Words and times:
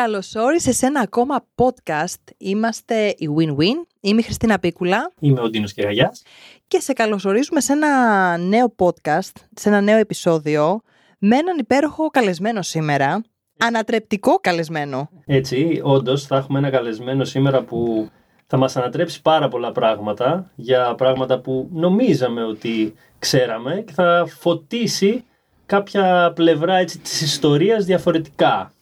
Καλώ 0.00 0.22
όρισε 0.36 0.72
σε 0.72 0.86
ένα 0.86 1.00
ακόμα 1.00 1.44
podcast. 1.54 2.32
Είμαστε 2.38 3.08
η 3.08 3.28
Win-Win. 3.38 3.86
Είμαι 4.00 4.20
η 4.20 4.22
Χριστίνα 4.22 4.58
Πίκουλα. 4.58 5.12
Είμαι 5.20 5.40
ο 5.40 5.48
Ντίνος 5.48 5.72
Κυραγιάς. 5.72 6.22
Και 6.68 6.80
σε 6.80 6.92
καλωσορίζουμε 6.92 7.60
σε 7.60 7.72
ένα 7.72 8.36
νέο 8.36 8.74
podcast, 8.78 9.32
σε 9.54 9.68
ένα 9.68 9.80
νέο 9.80 9.96
επεισόδιο, 9.96 10.80
με 11.18 11.36
έναν 11.36 11.58
υπέροχο 11.58 12.08
καλεσμένο 12.08 12.62
σήμερα. 12.62 13.22
Ανατρεπτικό 13.58 14.38
καλεσμένο. 14.40 15.08
Έτσι, 15.26 15.80
όντως 15.82 16.26
θα 16.26 16.36
έχουμε 16.36 16.58
ένα 16.58 16.70
καλεσμένο 16.70 17.24
σήμερα 17.24 17.62
που 17.62 18.08
θα 18.46 18.56
μας 18.56 18.76
ανατρέψει 18.76 19.22
πάρα 19.22 19.48
πολλά 19.48 19.72
πράγματα 19.72 20.50
για 20.54 20.94
πράγματα 20.94 21.40
που 21.40 21.68
νομίζαμε 21.72 22.44
ότι 22.44 22.94
ξέραμε 23.18 23.82
και 23.86 23.92
θα 23.92 24.26
φωτίσει 24.38 25.24
κάποια 25.66 26.32
πλευρά 26.34 26.74
έτσι, 26.74 26.98
της 26.98 27.20
ιστορίας 27.20 27.84
διαφορετικά. 27.84 28.73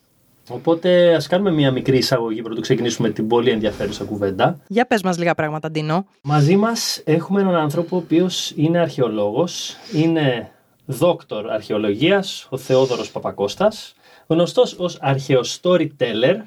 Οπότε 0.49 1.15
ας 1.15 1.27
κάνουμε 1.27 1.51
μια 1.51 1.71
μικρή 1.71 1.97
εισαγωγή 1.97 2.41
πρωτού 2.41 2.61
ξεκινήσουμε 2.61 3.09
την 3.09 3.27
πολύ 3.27 3.49
ενδιαφέρουσα 3.49 4.03
κουβέντα. 4.03 4.59
Για 4.67 4.85
πες 4.85 5.03
μας 5.03 5.17
λίγα 5.17 5.33
πράγματα, 5.33 5.71
Ντίνο. 5.71 6.05
Μαζί 6.21 6.55
μας 6.55 7.01
έχουμε 7.05 7.41
έναν 7.41 7.55
άνθρωπο 7.55 7.95
ο 7.95 7.99
οποίος 7.99 8.53
είναι 8.55 8.79
αρχαιολόγος, 8.79 9.75
είναι 9.93 10.51
δόκτωρ 10.85 11.49
αρχαιολογίας, 11.49 12.47
ο 12.49 12.57
Θεόδωρος 12.57 13.11
Παπακώστας, 13.11 13.93
γνωστός 14.27 14.75
ως 14.79 14.99
αρχαιοstoryteller. 15.01 16.41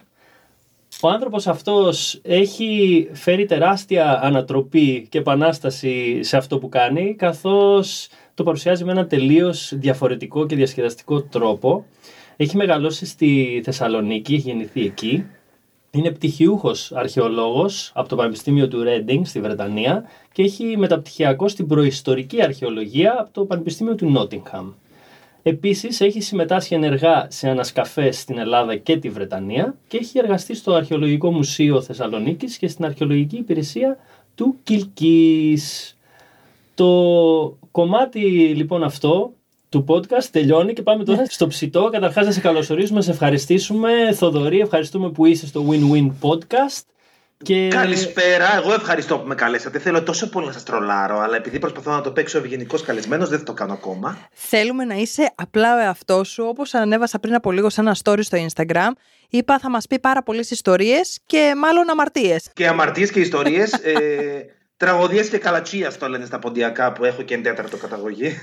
Ο 1.03 1.09
άνθρωπος 1.09 1.47
αυτός 1.47 2.21
έχει 2.23 3.09
φέρει 3.13 3.45
τεράστια 3.45 4.21
ανατροπή 4.23 5.07
και 5.11 5.19
επανάσταση 5.19 6.23
σε 6.23 6.37
αυτό 6.37 6.59
που 6.59 6.69
κάνει, 6.69 7.15
καθώς 7.15 8.09
το 8.35 8.43
παρουσιάζει 8.43 8.85
με 8.85 8.93
ένα 8.93 9.07
τελείως 9.07 9.73
διαφορετικό 9.75 10.47
και 10.47 10.57
διασκεδαστικό 10.57 11.23
τρόπο. 11.23 11.85
Έχει 12.37 12.57
μεγαλώσει 12.57 13.07
στη 13.07 13.61
Θεσσαλονίκη, 13.65 14.35
έχει 14.35 14.49
γεννηθεί 14.49 14.85
εκεί. 14.85 15.25
Είναι 15.91 16.11
πτυχιούχος 16.11 16.93
αρχαιολόγος 16.93 17.91
από 17.95 18.09
το 18.09 18.17
Πανεπιστήμιο 18.17 18.69
του 18.69 18.83
Ρέντινγκ 18.83 19.25
στη 19.25 19.41
Βρετανία 19.41 20.05
και 20.33 20.43
έχει 20.43 20.77
μεταπτυχιακό 20.77 21.49
στην 21.49 21.67
προϊστορική 21.67 22.43
αρχαιολογία 22.43 23.17
από 23.19 23.31
το 23.33 23.45
Πανεπιστήμιο 23.45 23.95
του 23.95 24.11
Νότιγχαμ. 24.11 24.73
Επίσης 25.43 26.01
έχει 26.01 26.21
συμμετάσχει 26.21 26.75
ενεργά 26.75 27.27
σε 27.31 27.49
ανασκαφές 27.49 28.19
στην 28.19 28.39
Ελλάδα 28.39 28.77
και 28.77 28.97
τη 28.97 29.09
Βρετανία 29.09 29.77
και 29.89 29.97
έχει 29.97 30.19
εργαστεί 30.19 30.55
στο 30.55 30.73
Αρχαιολογικό 30.75 31.33
Μουσείο 31.33 31.83
Θεσσαλονίκης 31.83 32.59
και 32.59 32.69
στην 32.69 32.85
Αρχαιολογική 32.85 33.37
Υπηρεσία 33.37 33.99
του 34.35 34.57
Κιλκής. 34.63 35.97
Το 36.75 37.59
κομμάτι 37.71 38.21
λοιπόν 38.57 38.83
αυτό 38.83 39.33
του 39.69 39.85
podcast 39.89 40.25
τελειώνει 40.31 40.73
και 40.73 40.83
πάμε 40.83 41.05
τώρα 41.05 41.25
στο 41.29 41.47
ψητό. 41.47 41.89
Καταρχάς 41.93 42.27
να 42.27 42.33
σε 42.33 42.41
καλωσορίσουμε, 42.41 42.99
να 42.99 43.05
σε 43.05 43.11
ευχαριστήσουμε. 43.11 43.91
Θοδωρή, 44.13 44.61
ευχαριστούμε 44.61 45.11
που 45.11 45.27
είσαι 45.27 45.47
στο 45.47 45.67
Win-Win 45.71 46.29
Podcast. 46.29 46.85
Και... 47.43 47.69
Καλησπέρα, 47.69 48.57
εγώ 48.57 48.73
ευχαριστώ 48.73 49.19
που 49.19 49.27
με 49.27 49.35
καλέσατε. 49.35 49.79
Θέλω 49.79 50.03
τόσο 50.03 50.29
πολύ 50.29 50.47
να 50.47 50.53
σας 50.53 50.63
τρολάρω, 50.63 51.19
αλλά 51.19 51.37
επειδή 51.37 51.59
προσπαθώ 51.59 51.91
να 51.91 52.01
το 52.01 52.11
παίξω 52.11 52.39
ευγενικός 52.39 52.83
καλεσμένος, 52.83 53.29
δεν 53.29 53.39
θα 53.39 53.45
το 53.45 53.53
κάνω 53.53 53.73
ακόμα. 53.73 54.19
Θέλουμε 54.33 54.85
να 54.85 54.95
είσαι 54.95 55.33
απλά 55.35 55.77
ο 55.77 55.79
εαυτός 55.79 56.29
σου, 56.29 56.45
όπως 56.49 56.75
ανέβασα 56.75 57.19
πριν 57.19 57.35
από 57.35 57.53
λίγο 57.53 57.71
σε 57.71 57.81
ένα 57.81 57.97
story 58.05 58.19
στο 58.23 58.39
Instagram. 58.47 58.91
Είπα 59.29 59.59
θα 59.59 59.71
μας 59.71 59.87
πει 59.87 59.99
πάρα 59.99 60.23
πολλές 60.23 60.51
ιστορίες 60.51 61.21
και 61.27 61.55
μάλλον 61.57 61.91
αμαρτίες. 61.91 62.51
Και 62.53 62.67
αμαρτίες 62.67 63.11
και 63.11 63.21
ιστορίες. 63.21 63.73
ε, 63.73 64.47
Τραγωδίες 64.79 65.29
και 65.29 65.39
καλατσία 65.39 65.93
το 65.93 66.09
λένε 66.09 66.25
στα 66.25 66.39
ποντιακά 66.39 66.93
που 66.93 67.05
έχω 67.05 67.23
και 67.23 67.39
τέταρτο 67.39 67.77
καταγωγή. 67.77 68.39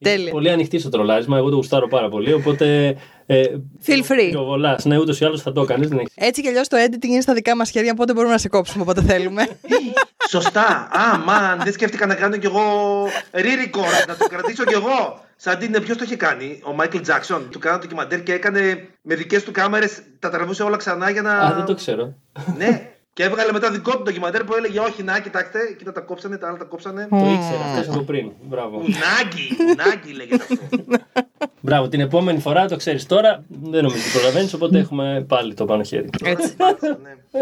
Τέλεια. 0.00 0.30
πολύ 0.30 0.50
ανοιχτή 0.50 0.78
στο 0.78 0.88
τρολάρισμα. 0.88 1.36
Εγώ 1.36 1.48
το 1.50 1.56
γουστάρω 1.56 1.88
πάρα 1.88 2.08
πολύ. 2.08 2.32
Οπότε. 2.32 2.96
Ε, 3.26 3.42
Feel 3.86 4.12
free. 4.12 4.32
Βολάς. 4.32 4.84
Ναι, 4.84 4.98
ούτως 4.98 5.20
ή 5.20 5.24
άλλως 5.24 5.42
θα 5.42 5.52
το 5.52 5.64
κάνει. 5.64 5.88
Έτσι 6.14 6.42
κι 6.42 6.48
αλλιώς 6.48 6.68
το 6.68 6.76
editing 6.76 7.04
είναι 7.04 7.20
στα 7.20 7.34
δικά 7.34 7.56
μας 7.56 7.70
χέρια, 7.70 7.92
οπότε 7.92 8.12
μπορούμε 8.12 8.32
να 8.32 8.38
σε 8.38 8.48
κόψουμε 8.48 8.82
όποτε 8.82 9.02
θέλουμε. 9.02 9.48
Σωστά. 10.30 10.88
Α, 10.92 11.18
μαν, 11.18 11.60
δεν 11.64 11.72
σκέφτηκα 11.72 12.06
να 12.06 12.14
κάνω 12.14 12.36
κι 12.36 12.46
εγώ 12.46 12.60
re-record, 13.32 14.06
να 14.08 14.16
το 14.16 14.26
κρατήσω 14.28 14.64
κι 14.64 14.74
εγώ. 14.74 15.20
Σαν 15.36 15.58
την 15.58 15.82
ποιος 15.82 15.96
το 15.96 16.04
είχε 16.04 16.16
κάνει, 16.16 16.60
ο 16.64 16.72
Μάικλ 16.72 16.98
Τζάξον. 17.00 17.48
Του 17.50 17.58
κάνανε 17.58 17.82
το 17.82 17.88
κιμαντέρ 17.88 18.22
και 18.22 18.32
έκανε 18.32 18.88
με 19.02 19.14
δικές 19.14 19.44
του 19.44 19.52
κάμερες, 19.52 20.02
τα 20.18 20.30
τραβούσε 20.30 20.62
όλα 20.62 20.76
ξανά 20.76 21.10
για 21.10 21.22
να. 21.22 21.32
Α, 21.32 21.54
δεν 21.54 21.64
το 21.64 21.74
ξέρω. 21.74 22.14
ναι, 22.56 22.90
και 23.18 23.24
έβγαλε 23.24 23.52
μετά 23.52 23.70
δικό 23.70 23.96
του 23.96 24.02
ντοκιμαντέρ 24.02 24.44
που 24.44 24.54
έλεγε 24.54 24.78
Όχι, 24.78 25.02
να 25.02 25.20
κοιτάξτε, 25.20 25.58
κοίτα 25.78 25.92
τα 25.92 26.00
κόψανε, 26.00 26.36
τα 26.36 26.48
άλλα 26.48 26.56
τα 26.56 26.64
κόψανε. 26.64 27.06
Το 27.10 27.16
ήξερα, 27.16 27.64
αυτός 27.64 27.94
από 27.94 28.04
πριν. 28.04 28.30
Μπράβο. 28.42 28.76
Ουνάγκη, 28.76 29.48
ουνάγκη 29.70 30.12
λέγεται 30.12 30.46
αυτό. 30.50 30.84
Μπράβο, 31.60 31.88
την 31.88 32.00
επόμενη 32.00 32.38
φορά 32.38 32.66
το 32.66 32.76
ξέρεις 32.76 33.06
τώρα. 33.06 33.44
Δεν 33.48 33.82
νομίζω 33.82 34.02
ότι 34.02 34.10
προλαβαίνεις, 34.12 34.54
οπότε 34.54 34.78
έχουμε 34.78 35.24
πάλι 35.28 35.54
το 35.54 35.64
πάνω 35.64 35.82
χέρι. 35.82 36.08
Έτσι. 36.24 36.54
Ναι. 37.02 37.40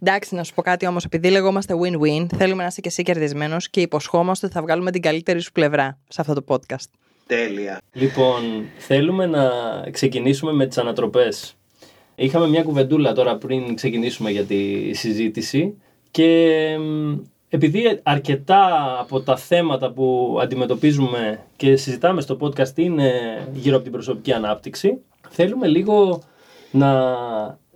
Εντάξει, 0.00 0.34
να 0.34 0.44
σου 0.44 0.54
πω 0.54 0.62
κάτι 0.62 0.86
όμως, 0.86 1.04
επειδή 1.04 1.30
λεγόμαστε 1.30 1.74
win-win, 1.82 2.26
θέλουμε 2.36 2.62
να 2.62 2.68
είσαι 2.68 2.80
και 2.80 2.88
εσύ 2.88 3.02
κερδισμένος 3.02 3.70
και 3.70 3.80
υποσχόμαστε 3.80 4.46
ότι 4.46 4.54
θα 4.54 4.62
βγάλουμε 4.62 4.90
την 4.90 5.02
καλύτερη 5.02 5.40
σου 5.40 5.52
πλευρά 5.52 5.98
σε 6.08 6.20
αυτό 6.20 6.34
το 6.34 6.44
podcast. 6.48 6.88
Τέλεια. 7.26 7.80
Λοιπόν, 7.92 8.42
θέλουμε 8.78 9.26
να 9.26 9.50
ξεκινήσουμε 9.90 10.52
με 10.52 10.66
τις 10.66 10.78
ανατροπές. 10.78 11.56
Είχαμε 12.14 12.48
μια 12.48 12.62
κουβεντούλα 12.62 13.12
τώρα 13.12 13.36
πριν 13.36 13.74
ξεκινήσουμε 13.74 14.30
για 14.30 14.44
τη 14.44 14.92
συζήτηση 14.94 15.74
και 16.10 16.78
επειδή 17.48 18.00
αρκετά 18.02 18.96
από 19.00 19.20
τα 19.20 19.36
θέματα 19.36 19.92
που 19.92 20.38
αντιμετωπίζουμε 20.40 21.40
και 21.56 21.76
συζητάμε 21.76 22.20
στο 22.20 22.36
podcast 22.40 22.78
είναι 22.78 23.12
γύρω 23.52 23.74
από 23.74 23.84
την 23.84 23.92
προσωπική 23.92 24.32
ανάπτυξη, 24.32 24.98
θέλουμε 25.28 25.66
λίγο 25.66 26.22
να 26.70 27.16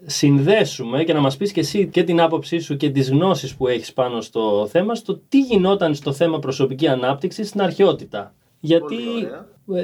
συνδέσουμε 0.06 1.04
και 1.04 1.12
να 1.12 1.20
μας 1.20 1.36
πεις 1.36 1.52
και 1.52 1.60
εσύ 1.60 1.86
και 1.86 2.02
την 2.02 2.20
άποψή 2.20 2.58
σου 2.58 2.76
και 2.76 2.90
τις 2.90 3.10
γνώσεις 3.10 3.54
που 3.54 3.66
έχεις 3.66 3.92
πάνω 3.92 4.20
στο 4.20 4.68
θέμα, 4.70 4.94
στο 4.94 5.20
τι 5.28 5.40
γινόταν 5.40 5.94
στο 5.94 6.12
θέμα 6.12 6.38
προσωπική 6.38 6.88
ανάπτυξη 6.88 7.44
στην 7.44 7.60
αρχαιότητα. 7.62 8.34
Γιατί 8.60 8.96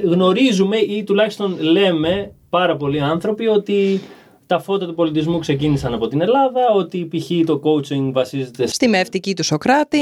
γνωρίζουμε 0.05 0.77
ή 0.77 1.05
τουλάχιστον 1.05 1.57
λέμε 1.61 2.33
πάρα 2.51 2.77
πολλοί 2.77 3.01
άνθρωποι 3.01 3.47
ότι 3.47 4.01
τα 4.47 4.59
φώτα 4.59 4.87
του 4.87 4.95
πολιτισμού 4.95 5.39
ξεκίνησαν 5.39 5.95
από 5.95 6.09
την 6.09 6.21
Ελλάδα, 6.21 6.61
ότι 6.75 7.09
π.χ. 7.11 7.47
το 7.47 7.61
coaching 7.65 8.11
βασίζεται 8.13 8.67
στη 8.67 8.89
μευτική 8.89 9.35
του 9.35 9.45
Σοκράτη. 9.45 10.01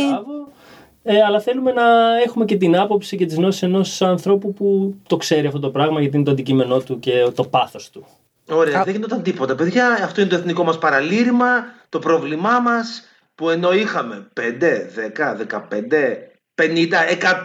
Ε, 1.02 1.22
αλλά 1.22 1.40
θέλουμε 1.40 1.72
να 1.72 2.16
έχουμε 2.26 2.44
και 2.44 2.56
την 2.56 2.76
άποψη 2.76 3.16
και 3.16 3.26
τις 3.26 3.36
γνώσεις 3.36 3.62
ενός 3.62 4.02
ανθρώπου 4.02 4.52
που 4.52 4.94
το 5.06 5.16
ξέρει 5.16 5.46
αυτό 5.46 5.58
το 5.58 5.70
πράγμα, 5.70 6.00
γιατί 6.00 6.16
είναι 6.16 6.24
το 6.24 6.30
αντικείμενό 6.30 6.78
του 6.80 6.98
και 6.98 7.30
το 7.34 7.44
πάθος 7.44 7.90
του. 7.90 8.06
Ωραία, 8.50 8.80
Α... 8.80 8.84
δεν 8.84 8.94
γινόταν 8.94 9.22
τίποτα. 9.22 9.54
Παιδιά, 9.54 9.88
αυτό 10.04 10.20
είναι 10.20 10.30
το 10.30 10.36
εθνικό 10.36 10.64
μας 10.64 10.78
παραλήρημα, 10.78 11.64
το 11.88 11.98
πρόβλημά 11.98 12.60
μας, 12.60 13.02
που 13.34 13.50
ενώ 13.50 13.72
είχαμε 13.72 14.28
5, 14.40 14.40
10, 14.40 15.36
15, 15.36 15.60
50, 16.54 16.66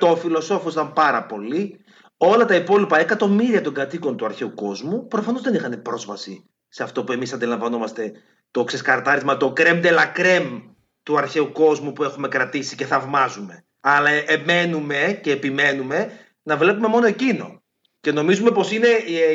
100 0.02 0.16
φιλοσόφους, 0.18 0.74
ήταν 0.74 0.94
πάρα 0.94 1.24
πολλοί. 1.24 1.80
Όλα 2.18 2.46
τα 2.46 2.56
υπόλοιπα 2.56 3.00
εκατομμύρια 3.00 3.62
των 3.62 3.74
κατοίκων 3.74 4.18
του 4.18 4.26
αρχαίου 4.26 4.54
κόσμου 4.54 5.08
προφανώς 5.08 5.42
δεν 5.42 5.54
είχαν 5.54 5.82
πρόσβαση 5.82 6.44
σε 6.68 6.84
αυτό 6.84 7.04
που 7.04 7.12
εμείς 7.12 7.34
αντιλαμβανόμαστε 7.34 8.12
το 8.52 8.64
ξεσκαρτάρισμα, 8.64 9.38
το 9.38 9.52
κρέμ 9.54 9.80
de 9.84 9.92
la 9.92 10.20
crème 10.20 10.62
του 11.04 11.18
αρχαίου 11.18 11.52
κόσμου 11.52 11.94
που 11.94 12.04
έχουμε 12.04 12.28
κρατήσει 12.28 12.76
και 12.76 12.86
θαυμάζουμε. 12.86 13.66
Αλλά 13.80 14.10
εμένουμε 14.10 15.20
και 15.24 15.32
επιμένουμε 15.32 16.12
να 16.44 16.58
βλέπουμε 16.58 16.88
μόνο 16.88 17.06
εκείνο. 17.06 17.62
Και 18.00 18.12
νομίζουμε 18.12 18.52
πως 18.52 18.72
είναι 18.72 18.88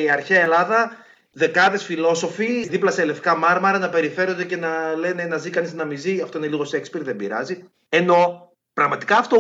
η 0.02 0.10
αρχαία 0.10 0.42
Ελλάδα 0.42 0.96
δεκάδες 1.32 1.84
φιλόσοφοι 1.84 2.68
δίπλα 2.68 2.90
σε 2.90 3.04
λευκά 3.04 3.36
μάρμαρα 3.36 3.78
να 3.78 3.88
περιφέρονται 3.88 4.44
και 4.44 4.56
να 4.56 4.94
λένε 4.94 5.24
να 5.24 5.36
ζει 5.36 5.50
κανείς 5.50 5.72
να 5.72 5.84
μη 5.84 5.96
ζει. 5.96 6.20
Αυτό 6.20 6.38
είναι 6.38 6.46
λίγο 6.46 6.64
Σέξπιρ, 6.64 7.02
δεν 7.02 7.16
πειράζει. 7.16 7.64
Ενώ 7.88 8.50
πραγματικά 8.72 9.16
αυτό 9.16 9.36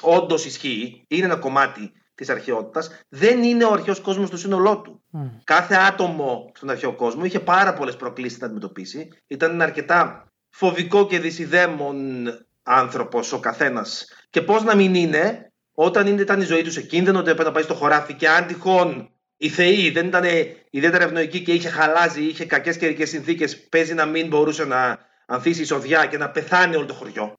όντως 0.00 0.44
ισχύει, 0.44 1.04
είναι 1.08 1.24
ένα 1.24 1.36
κομμάτι 1.36 1.92
της 2.20 2.28
αρχαιότητας, 2.28 2.90
δεν 3.08 3.42
είναι 3.42 3.64
ο 3.64 3.72
αρχαίος 3.72 4.00
κόσμος 4.00 4.28
στο 4.28 4.36
σύνολό 4.36 4.80
του. 4.80 5.02
Κάθε 5.44 5.74
άτομο 5.74 6.50
στον 6.54 6.70
αρχαίο 6.70 6.92
κόσμο 6.92 7.24
είχε 7.24 7.40
πάρα 7.40 7.72
πολλές 7.72 7.96
προκλήσεις 7.96 8.38
να 8.38 8.46
αντιμετωπίσει. 8.46 9.08
Ήταν 9.26 9.62
αρκετά 9.62 10.32
φοβικό 10.50 11.06
και 11.06 11.18
δυσιδέμον 11.18 12.26
άνθρωπος 12.62 13.32
ο 13.32 13.40
καθένας. 13.40 14.06
Και 14.30 14.42
πώς 14.42 14.62
να 14.62 14.74
μην 14.74 14.94
είναι, 14.94 15.52
όταν 15.74 16.18
ήταν 16.18 16.40
η 16.40 16.44
ζωή 16.44 16.62
τους 16.62 16.72
σε 16.72 16.82
κίνδυνο, 16.82 17.18
ότι 17.18 17.30
έπρεπε 17.30 17.48
να 17.48 17.54
πάει 17.54 17.62
στο 17.62 17.74
χωράφι 17.74 18.14
και 18.14 18.28
αν 18.28 18.46
τυχόν 18.46 19.10
η 19.36 19.48
θεή 19.48 19.90
δεν 19.90 20.06
ήταν 20.06 20.24
ιδιαίτερα 20.70 21.04
ευνοϊκή 21.04 21.42
και 21.42 21.52
είχε 21.52 21.68
χαλάζει, 21.68 22.22
είχε 22.22 22.44
κακές 22.44 22.76
καιρικές 22.76 23.08
συνθήκες, 23.08 23.68
παίζει 23.68 23.94
να 23.94 24.06
μην 24.06 24.26
μπορούσε 24.26 24.64
να 24.64 24.98
ανθίσει 25.26 25.62
εισοδιά 25.62 26.06
και 26.06 26.18
να 26.18 26.30
πεθάνει 26.30 26.76
όλο 26.76 26.86
το 26.86 26.94
χωριό. 26.94 27.34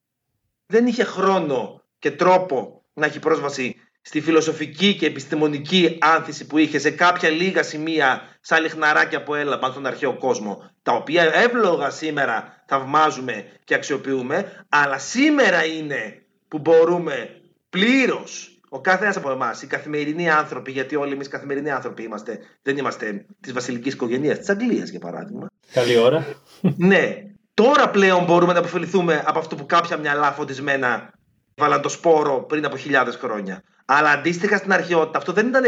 Δεν 0.66 0.88
είχε 0.88 1.04
χρόνο 1.04 1.84
και 2.00 2.12
τρόπο 2.12 2.84
να 2.94 3.06
έχει 3.06 3.20
πρόσβαση 3.20 3.76
στη 4.02 4.22
φιλοσοφική 4.22 4.96
και 4.96 5.06
επιστημονική 5.06 5.98
άνθηση 6.02 6.46
που 6.46 6.58
είχε 6.58 6.80
σε 6.80 6.92
κάποια 6.92 7.30
λίγα 7.30 7.64
σημεία 7.64 8.22
σαν 8.42 8.62
λιχναράκια 8.62 9.24
που 9.24 9.34
έλαβαν 9.36 9.72
στον 9.72 9.86
αρχαίο 9.86 10.18
κόσμο, 10.18 10.70
τα 10.84 10.92
οποία 10.92 11.32
εύλογα 11.34 11.90
σήμερα 11.90 12.64
θαυμάζουμε 12.66 13.46
και 13.64 13.74
αξιοποιούμε, 13.74 14.66
αλλά 14.70 14.98
σήμερα 14.98 15.66
είναι 15.66 16.22
που 16.48 16.60
μπορούμε 16.60 17.42
πλήρως, 17.70 18.60
ο 18.70 18.82
κάθε 18.82 19.04
ένας 19.04 19.18
από 19.18 19.32
εμάς, 19.32 19.62
οι 19.62 19.68
καθημερινοί 19.68 20.30
άνθρωποι, 20.30 20.72
γιατί 20.72 20.96
όλοι 20.96 21.14
εμείς 21.14 21.28
καθημερινοί 21.28 21.72
άνθρωποι 21.72 22.04
είμαστε, 22.04 22.40
δεν 22.62 22.78
είμαστε 22.78 23.26
της 23.42 23.54
βασιλικής 23.54 23.94
οικογένειας 23.94 24.38
της 24.38 24.50
Αγγλίας, 24.50 24.90
για 24.90 25.00
παράδειγμα. 25.00 25.48
Καλή 25.74 25.98
ώρα. 25.98 26.26
ναι, 26.78 27.24
τώρα 27.54 27.90
πλέον 27.90 28.26
μπορούμε 28.26 28.54
να 28.54 28.60
αποφεληθούμε 28.60 29.24
από 29.26 29.40
αυτό 29.40 29.56
που 29.56 29.66
κάποια 29.66 29.98
μυαλά 29.98 30.32
φωτισμένα 30.32 31.14
βάλαν 31.62 31.82
το 31.82 31.90
σπόρο 31.90 32.44
πριν 32.44 32.66
από 32.66 32.78
χιλιάδες 32.78 33.16
χρόνια. 33.16 33.64
Αλλά 33.86 34.10
αντίστοιχα 34.10 34.58
στην 34.58 34.74
αρχαιότητα, 34.74 35.18
αυτό 35.18 35.32
δεν 35.32 35.48
ήταν 35.48 35.64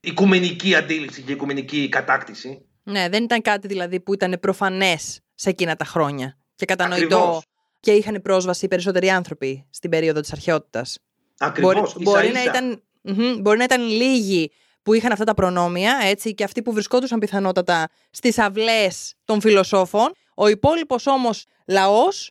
οικουμενική 0.00 0.74
αντίληψη 0.74 1.22
και 1.22 1.32
οικουμενική 1.32 1.88
κατάκτηση. 1.88 2.66
Ναι, 2.82 3.08
δεν 3.08 3.24
ήταν 3.24 3.42
κάτι 3.42 3.66
δηλαδή 3.66 4.00
που 4.00 4.14
ήταν 4.14 4.38
προφανές 4.40 5.20
σε 5.34 5.50
εκείνα 5.50 5.76
τα 5.76 5.84
χρόνια 5.84 6.38
και 6.54 6.64
κατανοητό 6.64 7.16
Ακριβώς. 7.16 7.44
και 7.80 7.92
είχαν 7.92 8.22
πρόσβαση 8.22 8.64
οι 8.64 8.68
περισσότεροι 8.68 9.10
άνθρωποι 9.10 9.66
στην 9.70 9.90
περίοδο 9.90 10.20
της 10.20 10.32
αρχαιότητας. 10.32 10.98
Ακριβώς. 11.38 11.92
Μπορεί, 11.92 12.04
μπορεί, 12.04 12.32
να 12.32 12.42
ήταν, 12.42 12.82
μμμ, 13.00 13.40
μπορεί 13.40 13.58
να 13.58 13.64
ήταν 13.64 13.82
λίγοι 13.82 14.50
που 14.82 14.94
είχαν 14.94 15.12
αυτά 15.12 15.24
τα 15.24 15.34
προνόμια, 15.34 15.98
έτσι, 16.02 16.34
και 16.34 16.44
αυτοί 16.44 16.62
που 16.62 16.72
βρισκόντουσαν 16.72 17.18
πιθανότατα 17.18 17.88
στις 18.10 18.38
αυλές 18.38 19.14
των 19.24 19.40
φιλοσόφων. 19.40 20.12
Ο 20.34 20.48
υπόλοιπος 20.48 21.06
όμως 21.06 21.44
λαός 21.66 22.30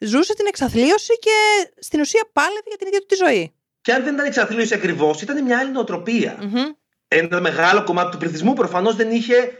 ζούσε 0.00 0.34
την 0.34 0.46
εξαθλίωση 0.46 1.18
και 1.18 1.70
στην 1.78 2.00
ουσία 2.00 2.30
πάλευε 2.32 2.62
για 2.66 2.76
την 2.76 2.86
ίδια 2.86 3.00
του 3.00 3.06
τη 3.06 3.14
ζωή. 3.14 3.54
Και 3.80 3.92
αν 3.92 4.04
δεν 4.04 4.14
ήταν 4.14 4.26
εξαθλίωση 4.26 4.74
ακριβώς, 4.74 5.22
ήταν 5.22 5.44
μια 5.44 5.58
άλλη 5.58 5.70
νοοτροπία. 5.70 6.36
Μμμ. 6.40 6.64
Ένα 7.08 7.40
μεγάλο 7.40 7.84
κομμάτι 7.84 8.10
του 8.10 8.16
πληθυσμού 8.18 8.52
προφανώς 8.52 8.96
δεν 8.96 9.10
είχε 9.10 9.52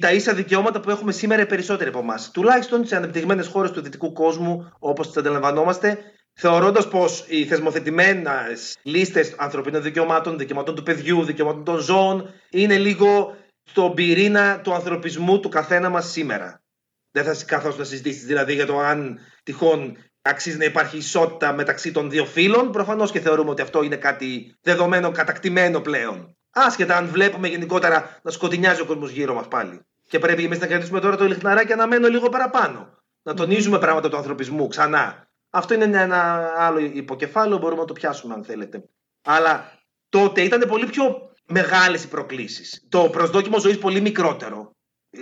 τα 0.00 0.12
ίσα 0.12 0.34
δικαιώματα 0.34 0.80
που 0.80 0.90
έχουμε 0.90 1.12
σήμερα 1.12 1.42
οι 1.42 1.46
περισσότεροι 1.46 1.88
από 1.88 1.98
εμάς. 1.98 2.30
Τουλάχιστον 2.30 2.86
σε 2.86 2.96
ανεπτυγμένες 2.96 3.46
χώρες 3.46 3.70
του 3.70 3.80
δυτικού 3.80 4.12
κόσμου, 4.12 4.72
όπως 4.78 5.06
τις 5.06 5.16
αντιλαμβανόμαστε, 5.16 5.98
θεωρώντας 6.32 6.88
πως 6.88 7.24
οι 7.28 7.44
θεσμοθετημένες 7.44 8.76
λίστες 8.82 9.34
ανθρωπίνων 9.38 9.82
δικαιωμάτων, 9.82 10.38
δικαιωμάτων 10.38 10.74
του 10.74 10.82
παιδιού, 10.82 11.24
δικαιωμάτων 11.24 11.64
των 11.64 11.78
ζώων, 11.78 12.34
είναι 12.50 12.78
λίγο 12.78 13.36
στον 13.64 13.94
πυρήνα 13.94 14.60
του 14.60 14.74
ανθρωπισμού 14.74 15.40
του 15.40 15.48
καθένα 15.48 15.88
μας 15.88 16.10
σήμερα. 16.10 16.60
Δεν 17.16 17.34
θα 17.34 17.44
καθώ 17.44 17.76
να 17.76 17.84
συζητήσεις 17.84 18.24
δηλαδή 18.24 18.54
για 18.54 18.66
το 18.66 18.78
αν 18.78 19.18
τυχόν 19.42 19.96
αξίζει 20.22 20.56
να 20.56 20.64
υπάρχει 20.64 20.96
ισότητα 20.96 21.52
μεταξύ 21.52 21.92
των 21.92 22.10
δύο 22.10 22.24
φύλων. 22.24 22.70
Προφανώς 22.70 23.10
και 23.10 23.20
θεωρούμε 23.20 23.50
ότι 23.50 23.62
αυτό 23.62 23.82
είναι 23.82 23.96
κάτι 23.96 24.56
δεδομένο, 24.60 25.10
κατακτημένο 25.10 25.80
πλέον. 25.80 26.36
Άσχετα 26.50 26.96
αν 26.96 27.06
βλέπουμε 27.06 27.48
γενικότερα 27.48 28.20
να 28.22 28.30
σκοτεινιάζει 28.30 28.80
ο 28.80 28.84
κόσμος 28.84 29.10
γύρω 29.10 29.34
μας 29.34 29.48
πάλι. 29.48 29.80
Και 30.08 30.18
πρέπει 30.18 30.44
εμείς 30.44 30.58
να 30.58 30.66
κρατήσουμε 30.66 31.00
τώρα 31.00 31.16
το 31.16 31.24
λιχναράκι 31.24 31.74
να 31.74 31.86
μένω 31.86 32.08
λίγο 32.08 32.28
παραπάνω. 32.28 32.98
Να 33.22 33.34
τονίζουμε 33.34 33.78
πράγματα 33.78 34.08
του 34.08 34.16
ανθρωπισμού 34.16 34.68
ξανά. 34.68 35.28
Αυτό 35.50 35.74
είναι 35.74 35.84
ένα- 35.84 36.00
ένα 36.00 36.52
άλλο 36.56 36.78
υποκεφάλαιο, 36.78 37.58
μπορούμε 37.58 37.80
να 37.80 37.86
το 37.86 37.92
πιάσουμε 37.92 38.34
αν 38.34 38.44
θέλετε. 38.44 38.84
Αλλά 39.24 39.72
τότε 40.08 40.42
ήταν 40.42 40.64
πολύ 40.68 40.86
πιο 40.86 41.30
μεγάλες 41.46 42.04
οι 42.04 42.08
προκλήσεις. 42.08 42.86
Το 42.88 43.08
προσδόκιμο 43.08 43.58
ζωής 43.58 43.78
πολύ 43.78 44.00
μικρότερο. 44.00 44.74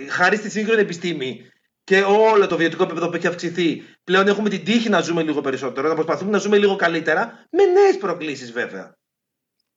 Χάρη 0.09 0.35
στη 0.37 0.49
σύγχρονη 0.49 0.81
επιστήμη 0.81 1.49
και 1.85 2.01
όλο 2.01 2.47
το 2.47 2.57
βιωτικό 2.57 2.83
επίπεδο 2.83 3.09
που 3.09 3.15
έχει 3.15 3.27
αυξηθεί, 3.27 3.83
πλέον 4.03 4.27
έχουμε 4.27 4.49
την 4.49 4.63
τύχη 4.63 4.89
να 4.89 5.01
ζούμε 5.01 5.23
λίγο 5.23 5.41
περισσότερο, 5.41 5.87
να 5.87 5.93
προσπαθούμε 5.93 6.31
να 6.31 6.37
ζούμε 6.37 6.57
λίγο 6.57 6.75
καλύτερα, 6.75 7.45
με 7.51 7.65
νέες 7.65 7.97
προκλήσεις 7.97 8.51
βέβαια. 8.51 8.97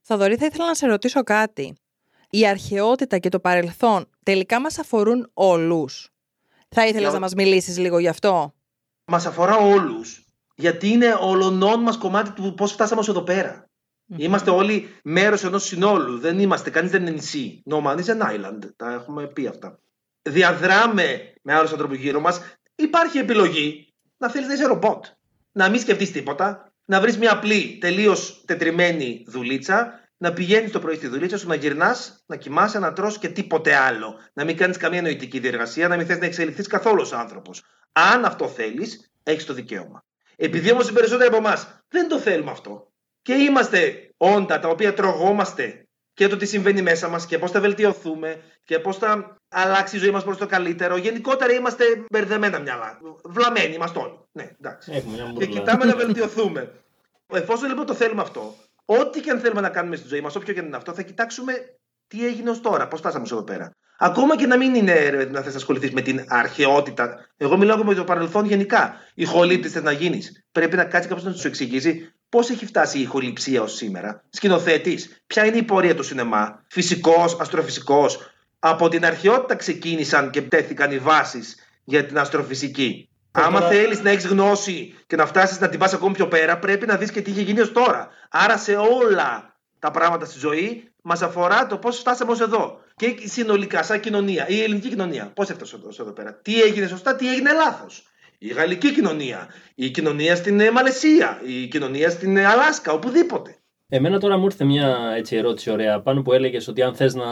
Θαδωρή, 0.01 0.37
θα 0.37 0.47
ήθελα 0.47 0.67
να 0.67 0.75
σε 0.75 0.87
ρωτήσω 0.87 1.23
κάτι. 1.23 1.77
Η 2.31 2.47
αρχαιότητα 2.47 3.19
και 3.19 3.29
το 3.29 3.41
παρελθόν 3.41 4.09
τελικά 4.23 4.61
μας 4.61 4.79
αφορούν 4.79 5.31
όλους. 5.35 6.09
Θα 6.69 6.83
ήθελες 6.83 7.03
Για- 7.03 7.11
να 7.13 7.19
μας 7.19 7.35
μιλήσεις 7.35 7.79
λίγο 7.79 7.99
γι' 7.99 8.09
αυτό; 8.09 8.55
Μας 9.05 9.27
αφορά 9.27 9.57
όλους. 9.57 10.25
Γιατί 10.55 10.89
είναι 10.89 11.17
ολονών 11.21 11.81
μας 11.83 11.97
κομμάτι 11.99 12.31
του 12.31 12.55
πώς 12.57 12.73
φτάσαμε 12.73 13.01
ως 13.01 13.09
εδώ 13.09 13.23
πέρα. 13.23 13.69
Είμαστε 14.17 14.51
όλοι 14.51 14.89
μέρος 15.05 15.45
ενός 15.45 15.65
συνόλου. 15.65 16.19
Δεν 16.19 16.39
είμαστε, 16.39 16.71
κανείς 16.71 16.91
δεν 16.91 17.01
είναι 17.03 17.11
νησί. 17.11 17.63
No 17.71 17.83
man 17.83 17.97
is 17.97 18.05
an 18.05 18.21
island. 18.23 18.59
Τα 18.77 18.93
έχουμε 18.93 19.27
πει 19.27 19.47
αυτά. 19.47 19.79
Διαδράμε 20.29 21.33
με 21.43 21.55
άλλους 21.55 21.71
ανθρώπους 21.71 21.97
γύρω 21.97 22.21
μας. 22.21 22.41
Υπάρχει 22.75 23.19
επιλογή 23.19 23.95
να 24.17 24.31
θέλεις 24.31 24.49
να 24.49 24.55
είσαι 24.55 24.67
ρομπότ. 24.67 25.05
Να 25.53 25.69
μην 25.69 25.81
σκεφτείς 25.81 26.13
τίποτα. 26.13 26.73
Να 26.85 27.01
βρεις 27.01 27.19
μια 27.19 27.33
απλή, 27.33 27.79
τελείως 27.81 28.43
τετριμένη 28.47 29.25
δουλίτσα. 29.27 30.07
Να 30.17 30.33
πηγαίνεις 30.33 30.73
το 30.73 30.79
πρωί 30.81 30.97
στη 30.97 31.07
δουλίτσα 31.07 31.39
σου, 31.39 31.49
να 31.49 31.55
γυρνάς, 31.55 32.25
να 32.27 32.37
κοιμάσαι, 32.37 32.79
να 32.79 32.93
τρως 32.93 33.19
και 33.19 33.29
τίποτε 33.29 33.75
άλλο. 33.75 34.19
Να 34.33 34.45
μην 34.45 34.57
κάνεις 34.57 34.77
καμία 34.77 35.03
νοητική 35.03 35.39
διεργασία, 35.39 35.89
να 35.89 35.97
μην 35.97 36.07
θες 36.07 36.19
να 36.19 36.27
εξελιχθείς 36.27 36.67
καθόλου 36.67 37.01
ως 37.01 37.13
άνθρωπος. 37.13 37.63
Αν 37.93 38.25
αυτό 38.25 38.49
θέλεις, 38.49 39.13
έχεις 39.23 39.45
το 39.45 39.55
δικαίωμα. 39.55 40.05
Επειδή 40.37 40.73
όμως 40.73 40.89
οι 40.89 40.93
περισσότεροι 40.93 41.29
από 41.29 41.37
εμάς 41.37 41.83
δεν 41.89 42.09
το 42.09 42.19
θέλουμε 42.19 42.51
αυτό 42.51 42.93
και 43.23 43.35
είμαστε 43.35 44.11
όντα 44.17 44.61
τα 44.61 44.69
οποία 44.69 44.95
τρογόμαστε 44.95 45.88
και 46.19 46.29
το 46.29 46.37
τι 46.37 46.47
συμβαίνει 46.47 46.83
μέσα 46.83 47.09
μας 47.09 47.27
και 47.27 47.39
πώς 47.39 47.51
θα 47.51 47.61
βελτιωθούμε 47.61 48.43
και 48.65 48.79
πώς 48.79 48.97
θα 48.99 49.37
αλλάξει 49.49 49.97
η 49.97 49.99
ζωή 49.99 50.11
μας 50.11 50.25
προς 50.25 50.37
το 50.37 50.47
καλύτερο. 50.47 50.97
Γενικότερα 50.97 51.53
είμαστε 51.53 51.85
μπερδεμένα 52.11 52.59
μυαλά. 52.59 52.99
Βλαμμένοι 53.25 53.75
είμαστε 53.75 53.99
όλοι. 53.99 54.19
Ναι, 54.33 54.51
εντάξει. 54.61 54.93
Έχουμε 54.93 55.15
μια 55.15 55.25
Και 55.25 55.31
μπουρλα. 55.33 55.47
κοιτάμε 55.47 55.85
να 55.85 55.97
βελτιωθούμε. 56.05 56.73
Εφόσον 57.27 57.69
λοιπόν 57.69 57.87
το 57.87 57.95
θέλουμε 57.95 58.23
αυτό, 58.23 58.55
ό,τι 58.85 59.21
και 59.21 59.31
αν 59.31 59.39
θέλουμε 59.41 59.61
να 59.61 59.69
κάνουμε 59.69 59.97
στη 59.97 60.09
ζωή 60.09 60.21
μας, 60.21 60.37
όποιο 60.37 60.55
και 60.55 60.61
αν 60.61 60.67
είναι 60.67 60.77
αυτό, 60.77 60.93
θα 60.93 61.03
κοιτάξουμε 61.03 61.53
τι 62.07 62.27
έγινε 62.27 62.51
ως 62.51 62.61
τώρα, 62.61 62.89
πώς 62.89 63.01
φτάσαμε 63.01 63.25
ως 63.25 63.33
εδώ 63.33 63.43
πέρα. 63.43 63.71
Ακόμα 63.99 64.37
και 64.37 64.47
να 64.47 64.57
μην 64.57 64.75
είναι 64.75 65.09
ρε, 65.09 65.25
να 65.25 65.41
θες 65.41 65.53
να 65.53 65.59
ασχοληθείς 65.59 65.93
με 65.93 66.01
την 66.01 66.25
αρχαιότητα. 66.29 67.27
Εγώ 67.37 67.57
μιλάω 67.57 67.85
με 67.85 67.95
το 67.95 68.05
παρελθόν 68.05 68.45
γενικά. 68.45 68.95
Ηχολήπτη 69.15 69.69
θες 69.69 69.83
να 69.83 69.93
γίνεις. 69.93 70.45
Πρέπει 70.53 70.77
να 70.77 70.85
κάτσεις 70.85 71.11
κάποιο 71.11 71.31
να 71.31 71.37
σου 71.37 71.47
εξηγήσει 71.47 72.13
πώς 72.29 72.51
έχει 72.51 72.67
φτάσει 72.67 72.99
η 72.99 73.03
ηχοληψία 73.03 73.63
ως 73.63 73.75
σήμερα; 73.75 74.25
Σκηνοθέτης, 74.31 75.23
ποια 75.27 75.45
είναι 75.45 75.57
η 75.57 75.63
πορεία 75.63 75.95
του 75.95 76.03
σινεμά; 76.03 76.65
Φυσικός, 76.69 77.37
αστροφυσικός; 77.41 78.19
Από 78.59 78.89
την 78.89 79.05
αρχαιότητα 79.05 79.57
ξεκίνησαν 79.57 80.31
και 80.31 80.43
τέθηκαν 80.43 80.91
οι 80.91 80.99
βάσεις 80.99 81.57
για 81.85 82.05
την 82.07 82.19
αστροφυσική. 82.19 83.09
Άμα 83.31 83.59
Τώρα- 83.61 83.73
θέλεις 83.73 84.01
να 84.03 84.11
έχεις 84.11 84.27
γνώση 84.27 84.95
και 85.07 85.17
να 85.17 85.27
φτάσεις 85.27 85.59
να 85.61 85.69
την 85.69 85.79
πας 85.79 85.93
ακόμη 85.93 86.15
πιο 86.15 86.29
πέρα, 86.29 86.59
πρέπει 86.59 86.87
να 86.87 86.97
δεις 86.97 87.11
και 87.11 87.21
τι 87.21 87.31
είχε 87.31 87.41
γίνει 87.41 87.61
ως 87.61 87.73
τώρα. 87.73 88.09
Άρα 88.31 88.59
σε 88.59 88.75
όλα 88.77 89.57
τα 89.79 89.91
πράγματα 89.91 90.25
στη 90.25 90.39
ζωή 90.39 90.93
μας 91.03 91.23
αφορά 91.23 91.67
το 91.67 91.79
πώς 91.79 91.99
φτάσαμε 91.99 92.31
ως 92.33 92.41
εδώ. 92.41 92.81
Και 92.97 93.17
συνολικά, 93.25 93.83
σαν 93.83 94.01
κοινωνία, 94.01 94.49
η 94.49 94.63
ελληνική 94.63 94.89
κοινωνία, 94.89 95.31
πώς 95.35 95.51
έφτασε 95.51 95.79
ως 95.87 95.99
εδώ 95.99 96.11
πέρα; 96.13 96.35
Τι 96.35 96.63
έγινε 96.63 96.87
σωστά, 96.87 97.17
τι 97.17 97.31
έγινε 97.31 97.53
λάθος; 97.53 98.07
Η 98.41 98.49
γαλλική 98.49 98.93
κοινωνία, 98.93 99.49
η 99.75 99.91
κοινωνία 99.91 100.37
στην 100.37 100.61
ε, 100.61 100.71
Μαλαισία, 100.71 101.41
η 101.47 101.67
κοινωνία 101.67 102.11
στην 102.11 102.37
ε, 102.37 102.45
Αλάσκα, 102.45 102.93
οπουδήποτε. 102.93 103.57
Εμένα 103.89 104.19
τώρα 104.19 104.37
μου 104.37 104.45
ήρθε 104.45 104.65
μια 104.65 105.13
έτσι, 105.17 105.37
ερώτηση 105.37 105.71
ωραία 105.71 106.01
πάνω 106.01 106.23
που 106.23 106.33
έλεγες 106.33 106.69
ότι 106.69 106.83
αν 106.83 106.95
θες 106.95 107.15
να 107.15 107.25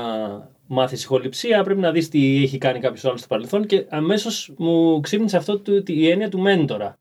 μάθεις 0.66 1.02
ηχοληψία 1.02 1.62
πρέπει 1.62 1.80
να 1.80 1.90
δεις 1.90 2.08
τι 2.08 2.42
έχει 2.42 2.58
κάνει 2.58 2.80
κάποιος 2.80 3.04
άλλος 3.04 3.18
στο 3.18 3.28
παρελθόν 3.28 3.66
και 3.66 3.86
αμέσως 3.88 4.52
μου 4.56 5.00
ξύπνησε 5.00 5.36
αυτό 5.36 5.60
το, 5.60 5.82
η 5.86 6.10
έννοια 6.10 6.28
του 6.28 6.40
μέντορα. 6.40 6.98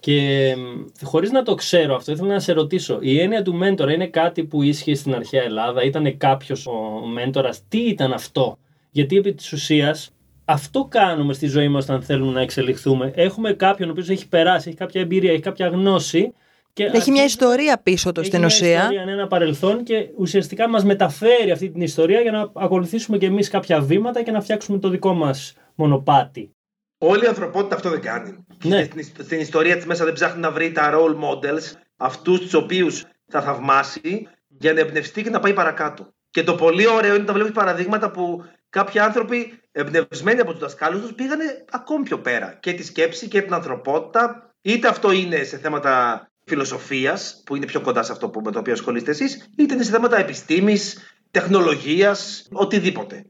Και 0.00 0.54
χωρίς 1.02 1.30
να 1.30 1.42
το 1.42 1.54
ξέρω 1.54 1.94
αυτό, 1.94 2.12
ήθελα 2.12 2.32
να 2.32 2.40
σε 2.40 2.52
ρωτήσω. 2.52 2.98
Η 3.00 3.20
έννοια 3.20 3.42
του 3.42 3.54
μέντορα 3.54 3.92
είναι 3.92 4.06
κάτι 4.06 4.44
που 4.44 4.62
ίσχυε 4.62 4.94
στην 4.94 5.14
αρχαία 5.14 5.42
Ελλάδα, 5.42 5.82
ήταν 5.82 6.16
κάποιος 6.16 6.66
ο 6.66 7.06
μέντορας, 7.06 7.62
τι 7.68 7.78
ήταν 7.78 8.12
αυτό; 8.12 8.58
Γιατί 8.90 9.16
επί 9.16 9.34
της 9.34 9.52
ουσίας 9.52 10.13
αυτό 10.44 10.84
κάνουμε 10.84 11.32
στη 11.32 11.46
ζωή 11.46 11.68
μας 11.68 11.84
όταν 11.84 12.02
θέλουμε 12.02 12.32
να 12.32 12.40
εξελιχθούμε. 12.40 13.12
Έχουμε 13.14 13.52
κάποιον 13.52 13.88
ο 13.88 13.92
οποίος 13.92 14.08
έχει 14.08 14.28
περάσει, 14.28 14.68
έχει 14.68 14.76
κάποια 14.78 15.00
εμπειρία, 15.00 15.32
έχει 15.32 15.40
κάποια 15.42 15.68
γνώση. 15.68 16.32
Και 16.72 16.82
Έχει 16.84 16.90
μια 16.92 17.00
αρχίζουμε- 17.00 17.28
ιστορία 17.28 17.80
πίσω 17.82 18.12
του 18.12 18.20
έχει 18.20 18.28
στην 18.28 18.38
μια 18.40 18.48
ουσία. 18.48 18.78
ιστορία, 18.78 19.02
είναι 19.02 19.12
ένα 19.12 19.26
παρελθόν 19.26 19.82
και 19.84 20.08
ουσιαστικά 20.16 20.68
μας 20.68 20.84
μεταφέρει 20.84 21.50
αυτή 21.50 21.70
την 21.70 21.80
ιστορία 21.80 22.20
για 22.20 22.30
να 22.30 22.50
ακολουθήσουμε 22.54 23.18
και 23.18 23.26
εμείς 23.26 23.48
κάποια 23.48 23.80
βήματα 23.80 24.22
και 24.22 24.30
να 24.30 24.40
φτιάξουμε 24.40 24.78
το 24.78 24.88
δικό 24.88 25.12
μας 25.14 25.54
μονοπάτι. 25.74 26.50
Όλη 26.98 27.24
η 27.24 27.26
ανθρωπότητα 27.26 27.74
αυτό 27.74 27.90
δεν 27.90 28.00
κάνει. 28.00 28.44
Ναι. 28.64 28.86
Και 28.86 29.02
Στην, 29.02 29.24
στην 29.24 29.40
ιστορία 29.40 29.76
της 29.76 29.86
μέσα 29.86 30.04
δεν 30.04 30.12
ψάχνει 30.12 30.40
να 30.40 30.50
βρει 30.50 30.72
τα 30.72 30.92
role 30.94 31.14
models, 31.24 31.72
αυτούς 31.96 32.40
τους 32.40 32.54
οποίους 32.54 33.04
θα 33.26 33.42
θαυμάσει, 33.42 34.28
για 34.48 34.72
να 34.72 34.80
εμπνευστεί 34.80 35.22
και 35.22 35.30
να 35.30 35.40
πάει 35.40 35.52
παρακάτω. 35.52 36.12
Και 36.30 36.42
το 36.42 36.54
πολύ 36.54 36.86
ωραίο 36.88 37.14
είναι 37.14 37.24
να 37.24 37.32
βλέπεις 37.32 37.52
παραδείγματα 37.52 38.10
που 38.10 38.44
κάποιοι 38.74 39.00
άνθρωποι, 39.00 39.60
εμπνευσμένοι 39.72 40.40
από 40.40 40.50
τους 40.50 40.60
δασκάλους 40.60 41.00
τους, 41.00 41.14
πήγανε 41.14 41.64
ακόμη 41.70 42.02
πιο 42.02 42.18
πέρα. 42.18 42.58
Και 42.60 42.72
τη 42.72 42.84
σκέψη 42.84 43.28
και 43.28 43.42
την 43.42 43.54
ανθρωπότητα, 43.54 44.50
είτε 44.62 44.88
αυτό 44.88 45.12
είναι 45.12 45.42
σε 45.42 45.58
θέματα 45.58 46.26
φιλοσοφίας, 46.44 47.42
που 47.46 47.56
είναι 47.56 47.66
πιο 47.66 47.80
κοντά 47.80 48.02
σε 48.02 48.12
αυτό 48.12 48.28
που, 48.28 48.40
με 48.40 48.50
το 48.50 48.58
οποίο 48.58 48.72
ασχολείστε 48.72 49.10
εσείς, 49.10 49.48
είτε 49.56 49.74
είναι 49.74 49.82
σε 49.82 49.90
θέματα 49.90 50.18
επιστήμης, 50.18 50.98
τεχνολογίας, 51.30 52.48
οτιδήποτε. 52.52 53.24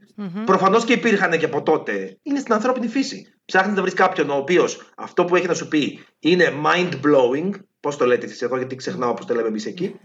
Προφανώς 0.45 0.85
και 0.85 0.93
υπήρχαν 0.93 1.37
και 1.37 1.45
από 1.45 1.61
τότε. 1.61 2.17
Είναι 2.23 2.39
στην 2.39 2.53
ανθρώπινη 2.53 2.87
φύση. 2.87 3.33
Ψάχνει 3.45 3.73
να 3.73 3.81
βρεις 3.81 3.93
κάποιον 3.93 4.29
ο 4.29 4.35
οποίος 4.35 4.91
αυτό 4.97 5.25
που 5.25 5.35
έχει 5.35 5.47
να 5.47 5.53
σου 5.53 5.67
πει 5.67 6.05
είναι 6.19 6.53
mind 6.65 6.91
blowing. 6.93 7.49
Πώς 7.79 7.97
το 7.97 8.05
λέτε 8.05 8.25
εσείς 8.25 8.41
εδώ, 8.41 8.57
γιατί 8.57 8.75
ξεχνάω 8.75 9.13
πώς 9.13 9.25
το 9.25 9.33
λέμε 9.33 9.47
εμείς 9.47 9.65
εκεί. 9.65 9.95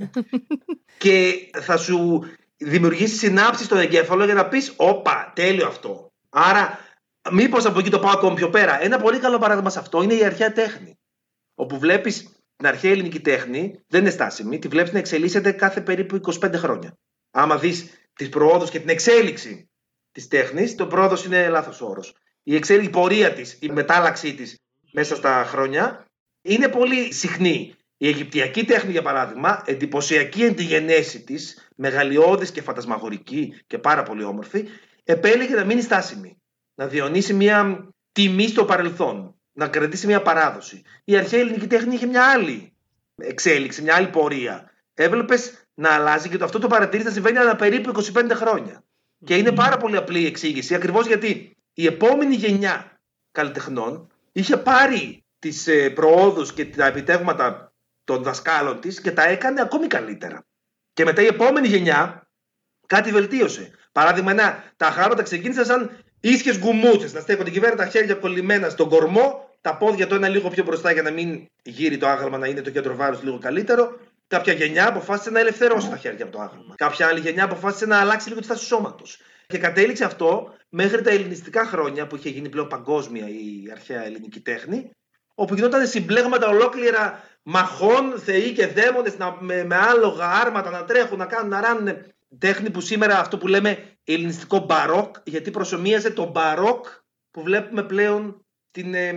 και 1.03 1.35
θα 1.61 1.77
σου 1.77 2.25
δημιουργήσει 2.61 3.17
συνάψεις 3.17 3.67
στο 3.67 3.77
εγκέφαλο 3.77 4.25
για 4.25 4.35
να 4.35 4.49
πεις: 4.49 4.73
Όπα, 4.77 5.33
τέλειο 5.35 5.67
αυτό. 5.67 6.13
Άρα, 6.29 6.79
μήπως 7.31 7.65
από 7.65 7.79
εκεί 7.79 7.91
το 7.91 7.99
πάω 7.99 8.11
ακόμη 8.11 8.35
πιο 8.35 8.51
πέρα. 8.51 8.83
Ένα 8.83 8.99
πολύ 8.99 9.19
καλό 9.19 9.39
παράδειγμα 9.39 9.71
σε 9.71 9.79
αυτό 9.79 10.03
είναι 10.03 10.15
η 10.15 10.25
αρχαία 10.25 10.53
τέχνη. 10.53 10.99
Όπου 11.55 11.79
βλέπεις 11.79 12.23
την 12.57 12.67
αρχαία 12.67 12.91
ελληνική 12.91 13.21
τέχνη 13.21 13.81
δεν 13.87 14.01
είναι 14.01 14.11
στάσιμη. 14.11 14.59
Τη 14.59 14.69
βλέπεις 14.69 14.93
να 14.93 14.99
εξελίσσεται 14.99 15.53
κάθε 15.53 15.81
περίπου 15.81 16.21
25 16.41 16.53
χρόνια. 16.55 16.99
Άμα 17.31 17.59
δεις 17.59 17.91
τις 18.13 18.29
προόδους 18.29 18.71
και 18.71 18.81
την 18.81 18.89
εξέλιξη 18.89 19.71
της 20.13 20.29
τέχνης, 20.29 20.75
το 20.75 20.87
πρόοδος 20.87 21.25
είναι 21.25 21.49
λάθος 21.49 21.81
όρος. 21.81 22.15
Η 22.43 22.55
εξέλιξη, 22.55 22.89
η 22.89 22.93
πορεία 22.93 23.33
της, 23.33 23.59
η 23.61 23.69
μετάλλαξή 23.69 24.35
της 24.35 24.59
μέσα 24.93 25.17
στα 25.17 25.45
χρόνια 25.45 26.05
είναι 26.43 26.69
πολύ 26.69 27.13
συχνή. 27.13 27.75
Η 27.97 28.09
Αιγυπτιακή 28.09 28.65
τέχνη, 28.65 28.91
για 28.91 29.03
παράδειγμα, 29.03 29.63
εντυπωσιακή 29.67 30.45
εν 30.45 30.55
τη 30.55 30.63
γενέση 30.63 31.21
της, 31.21 31.70
μεγαλειώδης 31.81 32.51
και 32.51 32.63
φαντασμαγορική 32.63 33.63
και 33.67 33.79
πάρα 33.79 34.03
πολύ 34.03 34.25
όμορφη, 34.25 34.69
επέλεγε 35.05 35.55
να 35.55 35.65
μείνει 35.65 35.81
στάσιμη. 35.81 36.43
Να 36.75 36.87
διονύσει 36.87 37.35
μια 37.35 37.89
τιμή 38.13 38.49
στο 38.49 38.65
παρελθόν. 38.65 39.35
Να 39.53 39.69
κρατήσει 39.69 40.07
μια 40.07 40.23
παράδοση. 40.23 40.83
Η 41.05 41.17
αρχαία 41.17 41.41
ελληνική 41.41 41.67
τέχνη 41.67 41.95
είχε 41.95 42.07
μια 42.07 42.25
άλλη 42.25 42.73
εξέλιξη, 43.17 43.83
μια 43.83 43.95
άλλη 43.95 44.09
πορεία. 44.09 44.71
Έβλεπες 44.95 45.53
να 45.75 45.95
αλλάζει 45.95 46.29
και 46.29 46.37
το, 46.37 46.45
αυτό 46.45 46.59
το 46.59 46.67
παρατηρείς 46.67 47.05
να 47.05 47.11
συμβαίνει 47.11 47.39
ανά 47.39 47.57
περίπου 47.57 48.03
25 48.15 48.31
χρόνια. 48.33 48.85
Και 49.25 49.37
είναι 49.37 49.53
πάρα 49.53 49.77
πολύ 49.77 49.97
απλή 49.97 50.21
η 50.21 50.27
εξήγηση, 50.27 50.75
ακριβώς 50.75 51.07
γιατί 51.07 51.57
η 51.75 51.87
επόμενη 51.87 52.35
γενιά 52.35 53.01
καλλιτεχνών 53.33 54.09
είχε 54.33 54.57
πάρει 54.57 55.25
τις 55.39 55.67
ε, 55.67 55.91
προόδους 55.91 56.53
και 56.53 56.67
τα 56.67 56.87
επιτεύγματα 56.87 57.73
των 58.05 58.23
δασκάλων 58.23 58.81
της 58.81 59.01
και 59.01 59.13
τα 59.13 59.23
έκανε 59.23 59.61
ακόμη 59.61 59.87
καλύτερα. 59.87 60.45
Και 61.01 61.07
μετά 61.07 61.23
η 61.23 61.27
επόμενη 61.27 61.69
γενιά 61.69 62.29
κάτι 62.87 63.11
βελτίωσε. 63.11 63.71
Παράδειγμα, 63.93 64.31
ένα, 64.31 64.65
τα 64.77 64.87
χάματα 64.87 65.23
ξεκίνησαν 65.23 65.65
σαν 65.65 65.91
ίσχυε 66.21 66.57
γκουμούτσε. 66.57 67.11
Να 67.13 67.21
στέκονται 67.21 67.51
κυβέρνα 67.51 67.77
τα 67.77 67.87
χέρια 67.87 68.15
κολλημένα 68.15 68.69
στον 68.69 68.89
κορμό, 68.89 69.51
τα 69.61 69.77
πόδια 69.77 70.07
το 70.07 70.15
ένα 70.15 70.29
λίγο 70.29 70.49
πιο 70.49 70.65
μπροστά 70.65 70.93
για 70.93 71.03
να 71.03 71.11
μην 71.11 71.47
γύρει 71.63 71.97
το 71.97 72.09
άγαλμα, 72.09 72.39
να 72.39 72.47
είναι 72.47 72.61
το 72.61 72.71
κέντρο 72.71 72.97
βάρους 72.97 73.23
λίγο 73.23 73.39
καλύτερο. 73.39 74.01
Κάποια 74.27 74.53
γενιά 74.53 74.89
αποφάσισε 74.89 75.31
να 75.31 75.41
ελευθερώσει 75.41 75.91
τα 75.91 75.97
χέρια 75.97 76.25
από 76.25 76.33
το 76.37 76.41
άγαλμα. 76.41 76.75
Κάποια 76.77 77.07
άλλη 77.07 77.21
γενιά 77.21 77.45
αποφάσισε 77.45 77.87
να 77.87 78.01
αλλάξει 78.01 78.29
λίγο 78.29 78.41
τη 78.41 78.47
στάση 78.47 78.61
του 78.61 78.67
σώματος. 78.67 79.21
Και 79.47 79.59
κατέληξε 79.59 80.05
αυτό 80.05 80.55
μέχρι 80.69 81.03
τα 81.03 81.11
ελληνιστικά 81.11 81.65
χρόνια 81.67 82.07
που 82.07 82.17
είχε 82.17 82.29
γίνει 82.29 82.49
πλέον 82.49 82.69
παγκόσμια 82.69 83.29
η 83.29 83.71
αρχαία 83.71 84.05
ελληνική 84.05 84.41
τέχνη, 84.41 84.91
όπου 85.35 85.55
γινόταν 85.55 85.87
συμπλέγματα 85.87 86.49
ολόκληρα 86.49 87.25
μαχών, 87.43 88.19
θεοί 88.19 88.53
και 88.53 88.67
δαίμονες 88.67 89.17
με, 89.39 89.65
με 89.65 89.77
άλογα 89.77 90.31
άρματα 90.31 90.71
να 90.71 90.85
τρέχουν, 90.85 91.19
να 91.19 91.27
κάνουν, 91.27 91.49
να 91.49 91.61
ράνουν. 91.61 91.97
Τέχνη 92.39 92.71
που 92.71 92.81
σήμερα 92.81 93.19
αυτό 93.19 93.39
που 93.39 93.47
λέμε 93.47 93.99
ελληνιστικό 94.05 94.59
μπαρόκ, 94.59 95.17
γιατί 95.25 95.51
προσωμίαζε 95.51 96.11
το 96.11 96.25
μπαρόκ 96.25 96.87
που 97.31 97.43
βλέπουμε 97.43 97.83
πλέον 97.83 98.47
την 98.71 98.95
ε, 98.95 99.15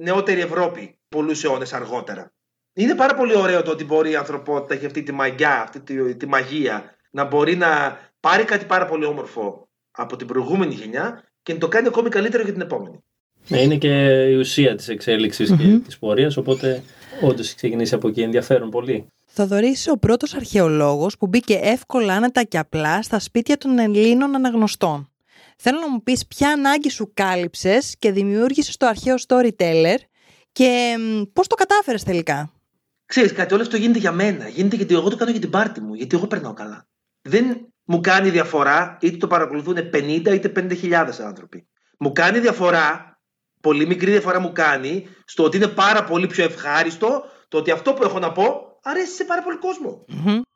νεότερη 0.00 0.40
Ευρώπη 0.40 0.98
πολλούς 1.08 1.44
αιώνες 1.44 1.72
αργότερα. 1.72 2.32
Είναι 2.72 2.94
πάρα 2.94 3.14
πολύ 3.14 3.36
ωραίο 3.36 3.62
το 3.62 3.70
ότι 3.70 3.84
μπορεί 3.84 4.10
η 4.10 4.16
ανθρωπότητα 4.16 4.74
έχει 4.74 4.86
αυτή 4.86 5.02
τη 5.02 5.12
μαγιά, 5.12 5.62
αυτή 5.62 5.80
τη, 5.80 6.16
τη 6.16 6.26
μαγεία 6.26 6.96
να 7.10 7.24
μπορεί 7.24 7.56
να 7.56 7.98
πάρει 8.20 8.44
κάτι 8.44 8.64
πάρα 8.64 8.86
πολύ 8.86 9.04
όμορφο 9.04 9.68
από 9.90 10.16
την 10.16 10.26
προηγούμενη 10.26 10.74
γενιά 10.74 11.24
και 11.42 11.52
να 11.52 11.58
το 11.58 11.68
κάνει 11.68 11.86
ακόμη 11.86 12.08
καλύτερο 12.08 12.42
για 12.42 12.52
την 12.52 12.60
επόμενη. 12.60 13.04
Ναι, 13.48 13.60
είναι 13.60 13.76
και 13.76 14.24
η 14.30 14.34
ουσία 14.34 14.74
της 14.74 14.88
εξέλιξης 14.88 15.52
mm-hmm. 15.52 15.56
και 15.56 15.80
της 15.86 15.98
πορείας, 15.98 16.36
οπότε 16.36 16.82
όντως 17.20 17.46
έχει 17.46 17.56
ξεκινήσει 17.56 17.94
από 17.94 18.08
εκεί 18.08 18.20
ενδιαφέρον 18.20 18.70
πολύ. 18.70 19.06
Θοδωρής 19.24 19.70
είσαι 19.70 19.90
ο 19.90 19.96
πρώτος 19.96 20.34
αρχαιολόγος 20.34 21.16
που 21.16 21.26
μπήκε 21.26 21.58
εύκολα, 21.62 22.14
άνετα 22.14 22.42
και 22.42 22.58
απλά 22.58 23.02
στα 23.02 23.18
σπίτια 23.18 23.56
των 23.56 23.78
Ελλήνων 23.78 24.34
αναγνωστών. 24.34 25.10
Θέλω 25.56 25.80
να 25.80 25.90
μου 25.90 26.02
πεις 26.02 26.26
ποια 26.26 26.50
ανάγκη 26.50 26.90
σου 26.90 27.10
κάλυψες 27.14 27.94
και 27.98 28.12
δημιούργησες 28.12 28.76
το 28.76 28.86
αρχαίο 28.86 29.14
storyteller 29.26 29.96
και 30.52 30.96
πώς 31.32 31.46
το 31.46 31.54
κατάφερες 31.54 32.02
τελικά; 32.02 32.52
Ξέρεις 33.08 33.32
κάτι, 33.32 33.54
όλο 33.54 33.62
αυτό 33.62 33.76
γίνεται 33.76 33.98
για 33.98 34.12
μένα. 34.12 34.48
Γίνεται 34.48 34.76
γιατί 34.76 34.94
εγώ 34.94 35.08
το 35.08 35.16
κάνω 35.16 35.30
για 35.30 35.40
την 35.40 35.50
πάρτη 35.50 35.80
μου, 35.80 35.94
γιατί 35.94 36.16
εγώ 36.16 36.26
περνάω 36.26 36.52
καλά. 36.52 36.86
Δεν 37.22 37.72
μου 37.84 38.00
κάνει 38.00 38.30
διαφορά 38.30 38.98
είτε 39.00 39.16
το 39.16 39.26
παρακολουθούν 39.26 39.76
50 39.94 40.02
είτε 40.26 40.52
50.000 40.56 41.08
άνθρωποι. 41.24 41.68
Μου 41.98 42.12
κάνει 42.12 42.38
διαφορά, 42.38 43.17
πολύ 43.60 43.86
μικρή 43.86 44.10
διαφορά 44.10 44.40
μου 44.40 44.52
κάνει, 44.52 45.08
στο 45.24 45.42
ότι 45.42 45.56
είναι 45.56 45.68
πάρα 45.68 46.04
πολύ 46.04 46.26
πιο 46.26 46.44
ευχάριστο 46.44 47.24
το 47.48 47.58
ότι 47.58 47.70
αυτό 47.70 47.92
που 47.92 48.02
έχω 48.02 48.18
να 48.18 48.32
πω 48.32 48.78
αρέσει 48.82 49.12
σε 49.12 49.24
πάρα 49.24 49.42
πολύ 49.42 49.58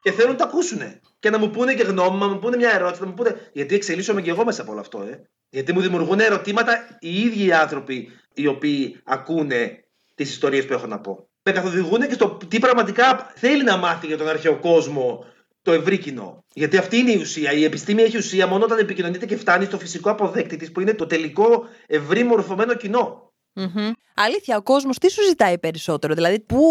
Και 0.03 0.13
θέλουν 0.13 0.31
να 0.31 0.37
το 0.37 0.45
ακούσουν. 0.45 0.79
Και 1.19 1.31
να 1.31 1.39
μου 1.39 1.51
πούνε 1.51 1.75
και 1.75 1.83
γνώμη, 1.83 2.19
να 2.19 2.29
μου 2.29 2.39
πούνε 2.39 2.57
μια 2.57 2.75
ερώτηση, 2.75 3.01
να 3.01 3.07
μου 3.07 3.15
πούνε. 3.15 3.51
Γιατί 3.53 3.75
εξελίσσομαι 3.75 4.23
και 4.23 4.31
εγώ 4.31 4.45
μέσα 4.45 4.63
από 4.63 4.71
όλο 4.71 4.81
αυτό, 4.81 5.03
ε; 5.03 5.29
Γιατί 5.51 5.73
μου 5.73 5.81
δημιουργούν 5.81 6.21
ερωτήματα 6.21 6.97
οι 7.01 7.21
ίδιοι 7.21 7.45
οι 7.45 7.53
άνθρωποι 7.53 8.09
οι 8.35 8.47
οποίοι 8.47 9.01
ακούνε 9.05 9.85
τις 10.15 10.31
ιστορίες 10.31 10.67
που 10.67 10.73
έχω 10.73 10.87
να 10.87 11.01
πω. 11.01 11.27
Με 11.43 11.53
καθοδηγούν 11.53 12.09
και 12.09 12.15
στο 12.15 12.39
τι 12.49 12.59
πραγματικά 12.59 13.33
θέλει 13.35 13.65
να 13.65 13.77
μάθει 13.77 14.07
για 14.07 14.17
τον 14.17 14.29
αρχαίο 14.29 14.59
κόσμο 14.59 15.25
το 15.63 15.73
ευρύ 15.73 15.99
κοινό. 15.99 16.45
Γιατί 16.55 16.77
αυτή 16.77 16.97
είναι 16.97 17.13
η 17.13 17.17
ουσία. 17.17 17.53
Η 17.53 17.65
επιστήμη 17.65 18.03
έχει 18.03 18.17
ουσία 18.17 18.47
μόνο 18.47 18.65
όταν 18.65 18.79
επικοινωνείται 18.79 19.27
και 19.27 19.37
φτάνει 19.37 19.65
στο 19.65 19.79
φυσικό 19.79 20.11
αποδέκτη 20.11 20.57
της, 20.57 20.73
που 20.73 20.81
είναι 20.81 20.95
το 20.95 21.07
τελικό 21.07 21.65
ευρύ 21.87 22.25
μορφωμένο 22.25 22.75
κοινό. 22.75 23.33
Mm-hmm. 23.55 23.91
Αλήθεια, 24.15 24.57
ο 24.57 24.63
κόσμος 24.63 24.99
τι 24.99 25.11
σου 25.11 25.23
ζητάει 25.23 25.59
περισσότερο, 25.59 26.15
δηλαδή 26.15 26.41
πού 26.41 26.63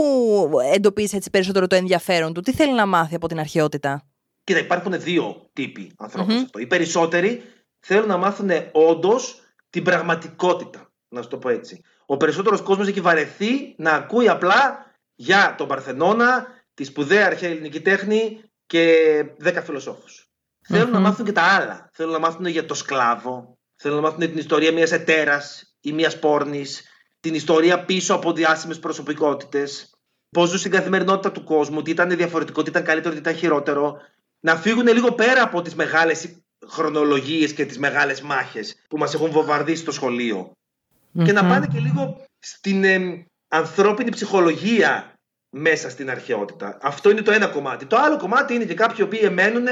εντοπίζεις 0.74 1.14
έτσι 1.14 1.30
περισσότερο 1.30 1.68
το 1.68 1.76
ενδιαφέρον 1.76 2.34
του, 2.34 2.42
τι 2.42 2.54
θέλει 2.54 2.74
να 2.74 2.86
μάθει 2.86 3.16
από 3.16 3.28
την 3.28 3.40
αρχαιότητα; 3.40 4.06
Κοίτα, 4.44 4.60
υπάρχουν 4.60 5.02
δύο 5.02 5.50
τύποι 5.54 5.92
ανθρώπων 5.98 6.36
mm-hmm. 6.36 6.44
αυτό. 6.44 6.60
Οι 6.60 6.68
περισσότεροι 6.68 7.44
θέλουν 7.80 8.08
να 8.08 8.18
μάθουν 8.18 8.50
όντως 8.72 9.42
την 9.70 9.84
πραγματικότητα. 9.84 10.92
Να 11.10 11.22
σου 11.22 11.28
το 11.28 11.38
πω 11.38 11.50
έτσι. 11.50 11.82
Ο 12.06 12.18
περισσότερος 12.18 12.62
κόσμος 12.62 12.88
έχει 12.88 13.02
βαρεθεί 13.02 13.76
να 13.78 13.92
ακούει 13.92 14.30
απλά 14.30 14.86
για 15.16 15.56
τον 15.58 15.68
Παρθενώνα, 15.68 16.48
τη 16.74 16.84
σπουδαία 16.84 17.26
αρχαία 17.26 17.50
ελληνική 17.50 17.82
τέχνη 17.82 18.42
και 18.72 19.26
δέκα 19.38 19.62
φιλοσόφους. 19.62 20.26
Mm-hmm. 20.26 20.76
Θέλουν 20.76 20.92
να 20.92 21.00
μάθουν 21.00 21.26
και 21.26 21.32
τα 21.32 21.42
άλλα. 21.42 21.90
Θέλουν 21.94 22.12
να 22.12 22.20
μάθουν 22.20 22.46
για 22.46 22.66
το 22.66 22.74
σκλάβο. 22.74 23.58
Θέλουν 23.76 23.98
να 23.98 24.04
μάθουν 24.04 24.20
την 24.20 24.38
ιστορία 24.38 24.72
μιας 24.72 24.92
ετέρα 24.92 25.42
ή 25.82 25.92
μιας 25.92 26.20
πόρνης. 26.20 26.84
Την 27.20 27.34
ιστορία 27.34 27.86
πίσω 27.86 28.14
από 28.14 28.34
διάσημες 28.34 28.80
προσωπικότητες. 28.80 29.90
Πώς 30.30 30.50
ζουν 30.50 30.60
στην 30.60 30.72
καθημερινότητα 30.72 31.32
του 31.32 31.44
κόσμου. 31.44 31.82
Τι 31.82 31.92
ήταν 31.92 32.10
διαφορετικό, 32.10 32.64
τι 32.64 32.70
ήταν 32.70 32.84
καλύτερο, 32.84 33.14
τι 33.14 33.20
ήταν 33.20 33.36
χειρότερο. 33.36 33.98
Να 34.40 34.56
φύγουν 34.56 34.88
λίγο 34.88 35.12
πέρα 35.12 35.44
από 35.44 35.62
τις 35.62 35.76
μεγάλες 35.76 36.36
χρονολογίες 36.68 37.54
και 37.54 37.66
τις 37.66 37.78
μεγάλες 37.78 38.22
μάχες 38.22 38.76
που 38.90 38.98
μας 38.98 39.14
έχουν 39.14 39.32
βομβαρδίσει 39.32 39.82
στο 39.82 39.92
σχολείο. 39.92 40.52
Mm-hmm. 40.52 41.24
Και 41.24 41.32
να 41.32 41.46
πάνε 41.46 41.68
και 41.68 41.80
λίγο 41.80 42.26
στην 42.40 42.84
ε, 42.84 43.26
ανθρώπινη 43.48 44.10
ψυχολογία 44.10 45.14
μέσα 45.52 45.90
στην 45.90 46.10
αρχαιότητα. 46.10 46.78
Αυτό 46.82 47.10
είναι 47.10 47.22
το 47.22 47.32
ένα 47.32 47.48
κομμάτι. 47.48 47.86
Το 47.86 47.96
άλλο 47.96 48.18
κομμάτι 48.18 48.54
είναι 48.54 48.66
και 48.66 48.74
κάποιοι 48.74 48.98
οποίοι 49.08 49.20
εμένουν 49.24 49.68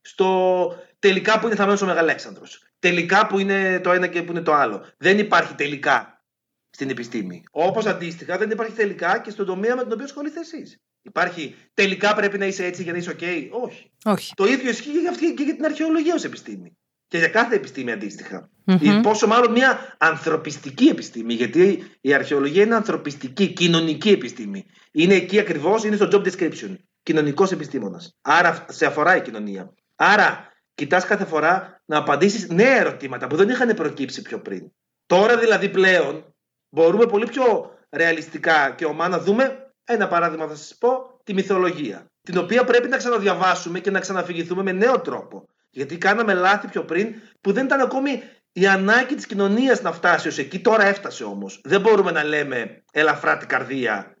στο 0.00 0.78
τελικά 0.98 1.40
που 1.40 1.46
είναι 1.46 1.56
θαμένος 1.56 1.82
ο 1.82 1.86
Μεγαλέξανδρος. 1.86 2.62
Τελικά 2.78 3.26
που 3.26 3.38
είναι 3.38 3.80
το 3.80 3.92
ένα 3.92 4.06
και 4.06 4.22
που 4.22 4.30
είναι 4.30 4.40
το 4.40 4.52
άλλο. 4.52 4.86
Δεν 4.96 5.18
υπάρχει 5.18 5.54
τελικά 5.54 6.24
στην 6.70 6.90
επιστήμη. 6.90 7.42
Όπως 7.50 7.86
αντίστοιχα 7.86 8.38
δεν 8.38 8.50
υπάρχει 8.50 8.74
τελικά 8.74 9.18
και 9.18 9.30
στον 9.30 9.46
τομέα 9.46 9.76
με 9.76 9.82
τον 9.82 9.92
οποίο 9.92 10.04
ασχολείστε 10.04 10.40
εσείς. 10.40 10.80
Υπάρχει 11.02 11.56
τελικά 11.74 12.14
πρέπει 12.14 12.38
να 12.38 12.46
είσαι 12.46 12.64
έτσι 12.64 12.82
για 12.82 12.92
να 12.92 12.98
είσαι 12.98 13.16
OK. 13.20 13.48
Όχι. 13.50 13.90
Όχι. 14.04 14.32
Το 14.34 14.44
ίδιο 14.44 14.70
ισχύει 14.70 15.34
και 15.34 15.42
για 15.42 15.54
την 15.54 15.64
αρχαιολογία 15.64 16.14
ως 16.14 16.24
επιστήμη. 16.24 16.78
Και 17.10 17.18
για 17.18 17.28
κάθε 17.28 17.54
επιστήμη 17.54 17.92
αντίστοιχα. 17.92 18.48
Mm-hmm. 18.66 19.00
Πόσο 19.02 19.26
μάλλον 19.26 19.50
μια 19.52 19.96
ανθρωπιστική 19.98 20.86
επιστήμη. 20.86 21.34
Γιατί 21.34 21.84
η 22.00 22.14
αρχαιολογία 22.14 22.62
είναι 22.62 22.74
ανθρωπιστική, 22.74 23.46
κοινωνική 23.46 24.10
επιστήμη. 24.10 24.66
Είναι 24.92 25.14
εκεί 25.14 25.38
ακριβώς, 25.38 25.84
είναι 25.84 25.96
στο 25.96 26.08
job 26.12 26.26
description. 26.26 26.76
Κοινωνικός 27.02 27.52
επιστήμονας. 27.52 28.16
Άρα 28.20 28.66
σε 28.68 28.86
αφορά 28.86 29.16
η 29.16 29.22
κοινωνία. 29.22 29.74
Άρα 29.96 30.52
κοιτάς 30.74 31.04
κάθε 31.04 31.24
φορά 31.24 31.82
να 31.84 31.96
απαντήσεις 31.96 32.48
νέα 32.48 32.76
ερωτήματα 32.76 33.26
που 33.26 33.36
δεν 33.36 33.48
είχαν 33.48 33.74
προκύψει 33.74 34.22
πιο 34.22 34.40
πριν. 34.40 34.72
Τώρα 35.06 35.38
δηλαδή 35.38 35.68
πλέον 35.68 36.34
μπορούμε 36.68 37.06
πολύ 37.06 37.26
πιο 37.26 37.70
ρεαλιστικά 37.90 38.70
και 38.70 38.84
ομά 38.84 39.08
να 39.08 39.18
δούμε 39.18 39.72
ένα 39.84 40.08
παράδειγμα 40.08 40.46
θα 40.46 40.54
σας 40.54 40.76
πω, 40.78 41.20
τη 41.24 41.34
μυθολογία. 41.34 42.06
Την 42.22 42.38
οποία 42.38 42.64
πρέπει 42.64 42.88
να 42.88 42.96
ξαναδιαβάσουμε 42.96 43.80
και 43.80 43.90
να 43.90 44.00
ξαναφηγηθούμε 44.00 44.62
με 44.62 44.72
νέο 44.72 45.00
τρόπο. 45.00 45.48
Γιατί 45.70 45.98
κάναμε 45.98 46.34
λάθη 46.34 46.68
πιο 46.68 46.84
πριν 46.84 47.14
που 47.40 47.52
δεν 47.52 47.64
ήταν 47.64 47.80
ακόμη 47.80 48.22
η 48.52 48.66
ανάγκη 48.66 49.14
της 49.14 49.26
κοινωνίας 49.26 49.82
να 49.82 49.92
φτάσει 49.92 50.28
ως 50.28 50.38
εκεί. 50.38 50.60
Τώρα 50.60 50.84
έφτασε 50.86 51.24
όμως. 51.24 51.60
Δεν 51.64 51.80
μπορούμε 51.80 52.10
να 52.10 52.24
λέμε 52.24 52.82
ελαφρά 52.92 53.36
την 53.36 53.48
καρδία 53.48 54.16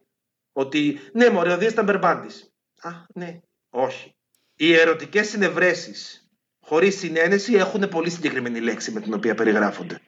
ότι 0.52 1.00
ναι, 1.12 1.30
μωρέ, 1.30 1.52
ο 1.52 1.56
Δίας 1.56 1.72
ήταν 1.72 1.84
μπερμπάντης. 1.84 2.52
Α, 2.80 2.90
ναι, 3.14 3.40
όχι. 3.70 4.14
Οι 4.56 4.74
ερωτικές 4.74 5.28
συνευρέσεις 5.28 6.28
χωρίς 6.60 6.98
συνένεση 6.98 7.54
έχουν 7.54 7.88
πολύ 7.88 8.10
συγκεκριμένη 8.10 8.60
λέξη 8.60 8.92
με 8.92 9.00
την 9.00 9.14
οποία 9.14 9.34
περιγράφονται. 9.34 10.00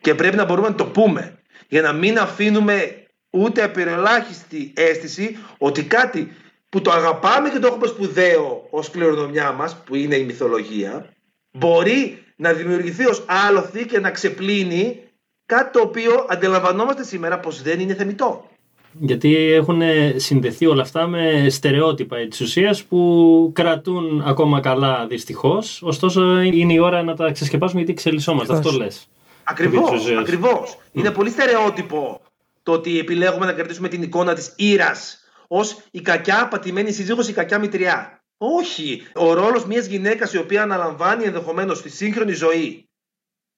Και 0.00 0.14
πρέπει 0.14 0.36
να 0.36 0.44
μπορούμε 0.44 0.68
να 0.68 0.74
το 0.74 0.86
πούμε 0.86 1.38
για 1.68 1.82
να 1.82 1.92
μην 1.92 2.18
αφήνουμε 2.18 3.06
ούτε 3.30 3.62
απειροελάχιστη 3.62 4.72
αίσθηση 4.76 5.38
ότι 5.58 5.84
κάτι 5.84 6.36
που 6.74 6.80
το 6.80 6.90
αγαπάμε 6.90 7.48
και 7.48 7.58
το 7.58 7.66
έχουμε 7.66 7.86
σπουδαίο 7.86 8.66
ως 8.70 8.90
κληρονομιά 8.90 9.52
μας, 9.52 9.76
που 9.86 9.94
είναι 9.94 10.16
η 10.16 10.24
μυθολογία, 10.24 11.14
μπορεί 11.50 12.22
να 12.36 12.52
δημιουργηθεί 12.52 13.06
ως 13.06 13.24
άλοθη 13.26 13.86
και 13.86 14.00
να 14.00 14.10
ξεπλύνει 14.10 15.00
κάτι 15.46 15.78
το 15.78 15.80
οποίο 15.80 16.26
αντιλαμβανόμαστε 16.28 17.04
σήμερα 17.04 17.40
πως 17.40 17.62
δεν 17.62 17.80
είναι 17.80 17.94
θεμητό. 17.94 18.48
Γιατί 18.92 19.36
έχουν 19.36 19.82
συνδεθεί 20.16 20.66
όλα 20.66 20.82
αυτά 20.82 21.06
με 21.06 21.46
στερεότυπα 21.50 22.16
της 22.28 22.40
ουσίας 22.40 22.84
που 22.84 23.50
κρατούν 23.54 24.22
ακόμα 24.26 24.60
καλά 24.60 25.06
δυστυχώς. 25.06 25.82
Ωστόσο, 25.82 26.40
είναι 26.40 26.72
η 26.72 26.78
ώρα 26.78 27.02
να 27.02 27.14
τα 27.16 27.30
ξεσκεπάσουμε 27.30 27.78
γιατί 27.80 27.92
εξελισσόμαστε. 27.92 28.52
Αυτό 28.52 28.70
λες. 28.70 29.08
Ακριβώς. 29.44 30.06
Ακριβώς. 30.20 30.78
Είναι 30.92 31.10
πολύ 31.10 31.30
στερεότυπο 31.30 32.20
το 32.62 32.72
ότι 32.72 32.98
επιλέγουμε 32.98 33.46
να 33.46 33.52
κρατήσουμε 33.52 33.88
την 33.88 34.02
εικόνα 34.02 34.34
της 34.34 34.52
ήρας 34.56 35.18
ως 35.48 35.82
η 35.90 36.00
κακιά 36.00 36.48
πατημένη 36.48 36.92
σύζυγος, 36.92 37.28
η 37.28 37.32
κακιά 37.32 37.58
μητριά. 37.58 38.24
Όχι. 38.36 39.06
Ο 39.14 39.32
ρόλος 39.32 39.66
μιας 39.66 39.86
γυναίκας 39.86 40.32
η 40.32 40.38
οποία 40.38 40.62
αναλαμβάνει 40.62 41.24
ενδεχομένως 41.24 41.78
στη 41.78 41.88
σύγχρονη 41.88 42.32
ζωή 42.32 42.88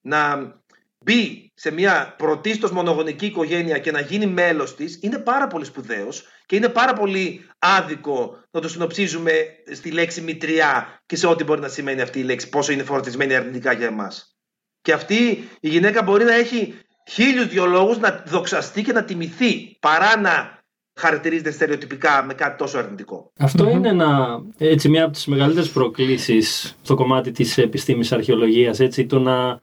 να 0.00 0.52
μπει 1.05 1.52
σε 1.55 1.71
μια 1.71 2.14
πρωτίστως 2.19 2.71
μονογονική 2.71 3.26
οικογένεια 3.26 3.78
και 3.78 3.90
να 3.90 4.00
γίνει 4.00 4.26
μέλος 4.26 4.75
της 4.75 4.99
είναι 5.02 5.19
πάρα 5.19 5.47
πολύ 5.47 5.64
σπουδαίος 5.64 6.25
και 6.47 6.57
είναι 6.57 6.69
πάρα 6.69 6.93
πολύ 6.93 7.47
άδικο 7.59 8.43
να 8.50 8.61
το 8.61 8.69
συνοψίζουμε 8.69 9.33
στη 9.73 9.90
λέξη 9.90 10.21
μητριά 10.21 11.02
και 11.07 11.16
σε 11.16 11.26
ό,τι 11.26 11.45
μπορεί 11.45 11.61
να 11.61 11.69
σημαίνει 11.69 12.00
αυτή 12.00 12.19
η 12.19 12.23
λέξη, 12.23 12.49
πόσο 12.49 12.73
είναι 12.73 12.83
φορτισμένη 12.83 13.35
αρνητικά 13.35 13.73
για 13.73 13.87
εμάς. 13.87 14.37
Και 14.83 14.93
αυτή 14.93 15.49
η 15.61 15.69
γυναίκα 15.69 16.02
μπορεί 16.02 16.25
να 16.25 16.35
έχει 16.35 16.78
χίλιους 17.09 17.47
δυο 17.47 17.66
λόγους 17.66 17.99
να 17.99 18.23
δοξαστεί 18.26 18.83
και 18.83 18.93
να 18.93 19.05
τιμηθεί 19.05 19.76
παρά 19.81 20.21
να 20.21 20.55
χαρακτηρίζεται 20.96 21.50
στερεοτυπικά 21.50 22.24
με 22.26 22.34
κάτι 22.34 22.56
τόσο 22.56 22.78
αρνητικό. 22.78 23.32
είναι 23.72 23.88
ένα, 23.88 24.40
έτσι, 24.58 24.88
μια 24.88 25.04
από 25.04 25.12
τις 25.12 25.26
μεγαλύτερες 25.26 25.70
προκλήσεις 25.70 26.76
στο 26.82 26.94
κομμάτι 26.94 27.30
της 27.30 27.58
επιστήμης 27.58 28.12
αρχαιολογίας, 28.12 28.80
έτσι, 28.80 29.06
το 29.06 29.18
να 29.18 29.60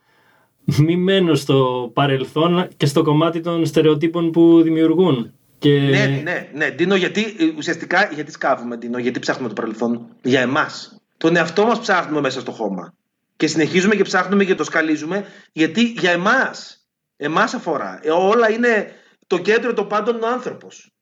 μη 0.66 0.96
μένω 0.96 1.36
στο 1.36 1.90
παρελθόν 1.94 2.68
και 2.78 2.86
στο 2.86 3.02
κομμάτι 3.04 3.40
των 3.40 3.66
στερεοτύπων 3.66 4.32
που 4.32 4.62
δημιουργούν. 4.62 5.34
Και... 5.58 5.80
Ναι, 5.80 6.22
ναι, 6.24 6.50
ναι. 6.54 6.72
Ντίνο, 6.72 6.96
γιατί 6.96 7.22
ε, 7.22 7.54
ουσιαστικά 7.58 8.10
γιατί 8.14 8.32
σκάβουμε, 8.32 8.78
Ντίνο, 8.78 8.98
γιατί 8.98 9.20
ψάχνουμε 9.20 9.48
το 9.48 9.54
παρελθόν. 9.54 10.08
Για 10.22 10.42
εμάς; 10.42 11.02
Τον 11.18 11.36
εαυτό 11.36 11.66
μας 11.66 11.80
ψάχνουμε 11.80 12.22
μέσα 12.22 12.40
στο 12.40 12.52
χώμα. 12.52 12.94
Και 13.36 13.48
συνεχίζουμε 13.48 13.96
και 13.96 14.04
ψάχνουμε 14.04 14.44
και 14.44 14.56
το 14.56 14.64
σκαλίζουμε, 14.64 15.26
γιατί 15.52 15.84
για 15.84 16.12
εμάς. 16.12 16.88
Εμάς 17.18 17.54
αφορά. 17.54 18.00
Ε, 18.04 18.12
όλα 18.12 18.52
είναι 18.52 18.92
το 19.28 19.38
κέντρο 19.38 19.74
των 19.74 19.88
πάντων 19.88 20.24
ο 20.24 20.28
άνθρωπος. 20.28 20.93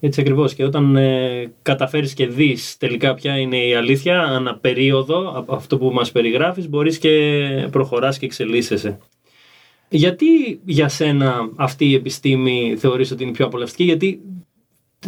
Έτσι 0.00 0.20
ακριβώς. 0.20 0.54
Και 0.54 0.64
όταν 0.64 0.96
ε, 0.96 1.52
καταφέρεις 1.62 2.14
και 2.14 2.26
δεις 2.26 2.76
τελικά 2.76 3.14
ποια 3.14 3.38
είναι 3.38 3.66
η 3.66 3.74
αλήθεια, 3.74 4.22
ανά 4.22 4.56
περίοδο, 4.56 5.32
από 5.36 5.54
αυτό 5.54 5.78
που 5.78 5.90
μας 5.90 6.12
περιγράφεις, 6.12 6.68
μπορείς 6.68 6.98
και 6.98 7.68
προχωράς 7.70 8.18
και 8.18 8.24
εξελίσσεσαι. 8.26 8.98
Γιατί 9.88 10.60
για 10.64 10.88
σένα 10.88 11.50
αυτή 11.56 11.88
η 11.88 11.94
επιστήμη 11.94 12.74
θεωρείς 12.78 13.10
ότι 13.10 13.22
είναι 13.22 13.32
πιο 13.32 13.46
απολαυστική, 13.46 13.84
γιατί 13.84 14.20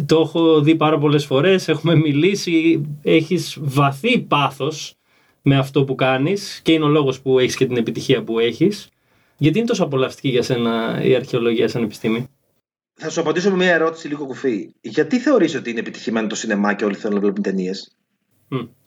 το 0.05 0.19
έχω 0.19 0.61
δει 0.61 0.75
πάρα 0.75 0.97
πολλές 0.97 1.25
φορές, 1.25 1.67
έχουμε 1.67 1.95
μιλήσει, 1.95 2.85
έχεις 3.01 3.57
βαθύ 3.61 4.19
πάθος 4.19 4.95
με 5.41 5.57
αυτό 5.57 5.83
που 5.83 5.95
κάνεις 5.95 6.59
και 6.63 6.71
είναι 6.71 6.83
ο 6.83 6.87
λόγος 6.87 7.21
που 7.21 7.39
έχεις 7.39 7.55
και 7.55 7.65
την 7.65 7.77
επιτυχία 7.77 8.23
που 8.23 8.39
έχεις. 8.39 8.89
Γιατί 9.37 9.57
είναι 9.57 9.67
τόσο 9.67 9.83
απολαυστική 9.83 10.29
για 10.29 10.41
σένα 10.41 11.01
η 11.03 11.15
αρχαιολογία 11.15 11.67
σαν 11.67 11.83
επιστήμη; 11.83 12.27
Θα 12.93 13.09
σου 13.09 13.19
απαντήσω 13.19 13.49
με 13.49 13.55
μια 13.55 13.73
ερώτηση 13.73 14.07
λίγο 14.07 14.25
κουφή. 14.25 14.73
Γιατί 14.81 15.19
θεωρείς 15.19 15.55
ότι 15.55 15.69
είναι 15.69 15.79
επιτυχημένο 15.79 16.27
το 16.27 16.35
σινεμά 16.35 16.73
και 16.73 16.85
όλοι 16.85 16.95
θέλουν 16.95 17.15
να 17.15 17.21
βλέπουν 17.21 17.43
ταινίες; 17.43 17.97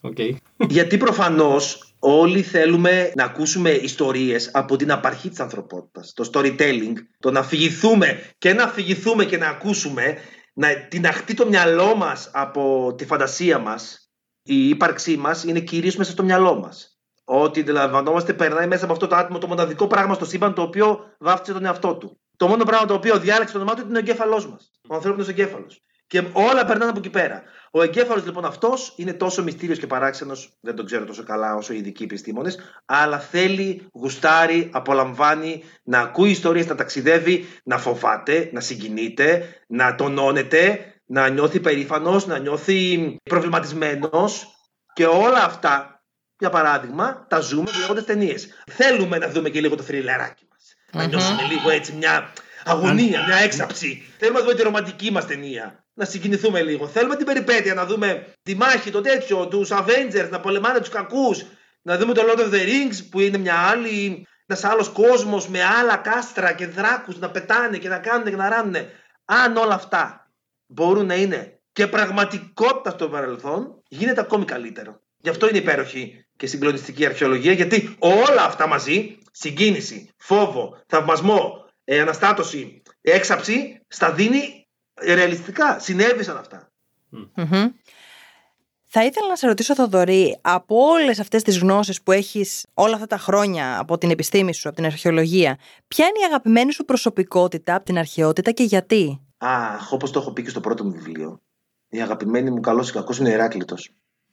okay. 0.01 0.35
Γιατί 0.69 0.97
προφανώς 0.97 1.95
όλοι 1.99 2.41
θέλουμε 2.41 3.11
να 3.15 3.23
ακούσουμε 3.23 3.69
ιστορίες 3.69 4.49
από 4.53 4.75
την 4.75 4.91
απαρχή 4.91 5.29
της 5.29 5.39
ανθρωπότητας. 5.39 6.13
Το 6.13 6.29
storytelling, 6.33 6.93
το 7.19 7.31
να 7.31 7.43
φυγηθούμε 7.43 8.21
και 8.37 8.53
να 8.53 8.67
φυγηθούμε 8.67 9.25
και 9.25 9.37
να 9.37 9.47
ακούσουμε, 9.47 10.17
να 10.53 10.87
τυναχτεί 10.87 11.33
το 11.33 11.47
μυαλό 11.47 11.95
μας 11.95 12.29
από 12.33 12.93
τη 12.97 13.05
φαντασία 13.05 13.59
μας, 13.59 14.11
η 14.43 14.69
ύπαρξή 14.69 15.17
μας 15.17 15.43
είναι 15.43 15.59
κυρίως 15.59 15.95
μέσα 15.95 16.11
στο 16.11 16.23
μυαλό 16.23 16.59
μας. 16.59 16.99
Ότι 17.23 17.59
αντιλαμβανόμαστε 17.59 18.33
περνάει 18.33 18.67
μέσα 18.67 18.83
από 18.83 18.93
αυτό 18.93 19.07
το 19.07 19.15
άτομο 19.15 19.39
το 19.39 19.47
μοναδικό 19.47 19.87
πράγμα 19.87 20.13
στο 20.13 20.25
σύμπαν 20.25 20.53
το 20.53 20.61
οποίο 20.61 20.99
βάφτισε 21.19 21.53
τον 21.53 21.65
εαυτό 21.65 21.95
του. 21.95 22.19
Το 22.37 22.47
μόνο 22.47 22.63
πράγμα 22.63 22.85
το 22.85 22.93
οποίο 22.93 23.19
διάλεξε 23.19 23.53
το 23.53 23.59
όνομά 23.59 23.75
του 23.75 23.85
είναι 23.87 23.97
ο 23.97 23.99
εγκέφαλός 23.99 24.49
μας. 24.49 24.71
Ο 24.87 24.95
ανθρώπινος 24.95 25.27
εγκέφαλος. 25.27 25.81
Και 26.07 26.23
όλα 26.33 26.65
περνάνε 26.65 26.89
από 26.89 26.99
εκεί 26.99 27.09
πέρα. 27.09 27.43
Ο 27.71 27.81
εγκέφαλος 27.81 28.25
λοιπόν 28.25 28.45
αυτός 28.45 28.93
είναι 28.95 29.13
τόσο 29.13 29.43
μυστήριος 29.43 29.79
και 29.79 29.87
παράξενος, 29.87 30.57
δεν 30.61 30.75
τον 30.75 30.85
ξέρω 30.85 31.05
τόσο 31.05 31.23
καλά 31.23 31.55
όσο 31.55 31.73
οι 31.73 31.77
ειδικοί 31.77 32.03
επιστήμονες, 32.03 32.59
αλλά 32.85 33.19
θέλει, 33.19 33.87
γουστάρει, 33.93 34.69
απολαμβάνει 34.73 35.63
να 35.83 35.99
ακούει 35.99 36.29
ιστορίες, 36.29 36.67
να 36.67 36.75
ταξιδεύει, 36.75 37.45
να 37.63 37.77
φοβάται, 37.77 38.49
να 38.53 38.59
συγκινείται, 38.59 39.45
να 39.67 39.95
τονώνεται, 39.95 40.79
να 41.05 41.29
νιώθει 41.29 41.59
περήφανος, 41.59 42.25
να 42.25 42.37
νιώθει 42.37 43.15
προβληματισμένος 43.23 44.55
και 44.93 45.05
όλα 45.05 45.43
αυτά, 45.43 46.03
για 46.39 46.49
παράδειγμα, 46.49 47.25
τα 47.29 47.39
ζούμε 47.39 47.71
βλέποντας 47.71 48.05
ταινίες. 48.05 48.47
Θέλουμε 48.71 49.17
να 49.17 49.29
δούμε 49.29 49.49
και 49.49 49.61
λίγο 49.61 49.75
το 49.75 49.83
θρυλεράκι 49.83 50.46
μα. 50.93 51.01
Να 51.01 51.07
νιώσουμε 51.07 51.43
λίγο 51.43 51.69
έτσι 51.69 51.91
μια 51.93 52.33
αγωνία, 52.65 53.25
μια 53.25 53.37
έξαψη. 53.37 54.03
Θέλουμε 54.17 54.39
να 54.39 54.45
δούμε 54.45 54.57
τη 54.57 54.63
ρομαντική 54.63 55.11
μας 55.11 55.25
ταινία 55.25 55.85
να 55.93 56.05
συγκινηθούμε 56.05 56.61
λίγο. 56.61 56.87
Θέλουμε 56.87 57.15
την 57.15 57.25
περιπέτεια, 57.25 57.73
να 57.73 57.85
δούμε 57.85 58.33
τη 58.43 58.55
μάχη, 58.55 58.91
το 58.91 59.01
τέτοιο, 59.01 59.47
τους 59.47 59.69
Avengers, 59.71 60.27
να 60.29 60.39
πολεμάνε 60.39 60.79
τους 60.79 60.89
κακούς. 60.89 61.45
Να 61.81 61.97
δούμε 61.97 62.13
το 62.13 62.21
Lord 62.27 62.39
of 62.39 62.53
the 62.53 62.65
Rings 62.65 63.07
που 63.11 63.19
είναι 63.19 63.37
μια 63.37 63.55
άλλη, 63.55 64.27
ένας 64.45 64.63
άλλος 64.63 64.89
κόσμος 64.89 65.47
με 65.47 65.63
άλλα 65.63 65.95
κάστρα 65.95 66.53
και 66.53 66.67
δράκους 66.67 67.19
να 67.19 67.29
πετάνε 67.29 67.77
και 67.77 67.89
να 67.89 67.99
κάνουν 67.99 68.29
και 68.29 68.35
να 68.35 68.49
ράνουν. 68.49 68.75
Αν 69.25 69.57
όλα 69.57 69.73
αυτά 69.73 70.31
μπορούν 70.67 71.05
να 71.05 71.15
είναι 71.15 71.59
και 71.71 71.87
πραγματικότητα 71.87 72.89
στο 72.89 73.09
παρελθόν, 73.09 73.83
γίνεται 73.87 74.21
ακόμη 74.21 74.45
καλύτερο. 74.45 75.01
Γι' 75.17 75.29
αυτό 75.29 75.49
είναι 75.49 75.57
υπέροχη 75.57 76.26
και 76.37 76.47
συγκλονιστική 76.47 77.05
αρχαιολογία, 77.05 77.51
γιατί 77.51 77.95
όλα 77.99 78.43
αυτά 78.43 78.67
μαζί, 78.67 79.17
συγκίνηση, 79.31 80.09
φόβο, 80.17 80.77
θαυμασμό, 80.87 81.65
ε, 81.83 81.99
αναστάτωση, 81.99 82.81
έξαψη, 83.01 83.81
στα 83.87 84.13
δίνει 84.13 84.67
ρεαλιστικά 85.05 85.79
συνέβησαν 85.79 86.37
Θα 88.83 89.03
ήθελα 89.03 89.27
να 89.27 89.35
σε 89.35 89.47
ρωτήσω, 89.47 89.75
Θοδωρή, 89.75 90.39
από 90.41 90.75
όλες 90.75 91.19
αυτές 91.19 91.43
τις 91.43 91.59
γνώσεις 91.59 92.01
που 92.01 92.11
έχεις 92.11 92.65
όλα 92.73 92.93
αυτά 92.93 93.07
τα 93.07 93.17
χρόνια 93.17 93.79
από 93.79 93.97
την 93.97 94.09
επιστήμη 94.09 94.53
σου, 94.53 94.67
από 94.67 94.77
την 94.77 94.85
αρχαιολογία, 94.85 95.57
ποια 95.87 96.05
είναι 96.05 96.19
η 96.21 96.23
αγαπημένη 96.23 96.73
σου 96.73 96.85
προσωπικότητα 96.85 97.75
από 97.75 97.85
την 97.85 97.97
αρχαιότητα 97.97 98.51
και 98.51 98.63
γιατί; 98.63 99.21
Αχ, 99.37 99.91
όπως 99.91 100.11
το 100.11 100.19
έχω 100.19 100.31
πει 100.31 100.43
και 100.43 100.49
στο 100.49 100.59
πρώτο 100.59 100.83
μου 100.83 100.91
βιβλίο, 100.91 101.41
η 101.89 102.01
αγαπημένη 102.01 102.51
μου 102.51 102.59
καλός 102.59 102.89
ή 102.89 102.93
κακός 102.93 103.17
είναι 103.17 103.29
ο 103.29 103.31
Ηράκλειτο. 103.31 103.75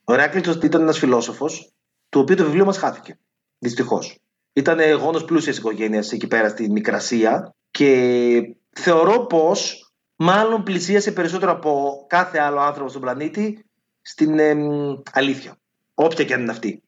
Ο 0.03 0.13
Ηράκλειτο 0.13 0.51
ήταν 0.63 0.81
ένας 0.81 0.97
φιλόσοφος, 0.97 1.73
του 2.15 2.21
οποίου 2.21 2.35
το 2.35 2.43
βιβλίο 2.43 2.65
μας 2.65 2.77
χάθηκε. 2.77 3.19
Δυστυχώς. 3.57 4.19
Ήταν 4.53 4.91
γόνος 4.91 5.25
πλούσιας 5.25 5.57
οικογένειας 5.57 6.11
εκεί 6.11 6.27
πέρα 6.27 6.49
στη 6.49 6.71
Μικρασία 6.71 7.55
και 7.71 8.55
θεωρώ 8.69 9.25
πως 9.25 9.91
μάλλον 10.15 10.63
πλησίασε 10.63 11.11
περισσότερο 11.11 11.51
από 11.51 12.05
κάθε 12.09 12.39
άλλο 12.39 12.59
άνθρωπο 12.59 12.89
στον 12.89 13.01
πλανήτη 13.01 13.65
στην 14.01 14.39
αλήθεια. 15.11 15.57
Όποια 15.93 16.25
και 16.25 16.33
αν 16.33 16.41
είναι 16.41 16.79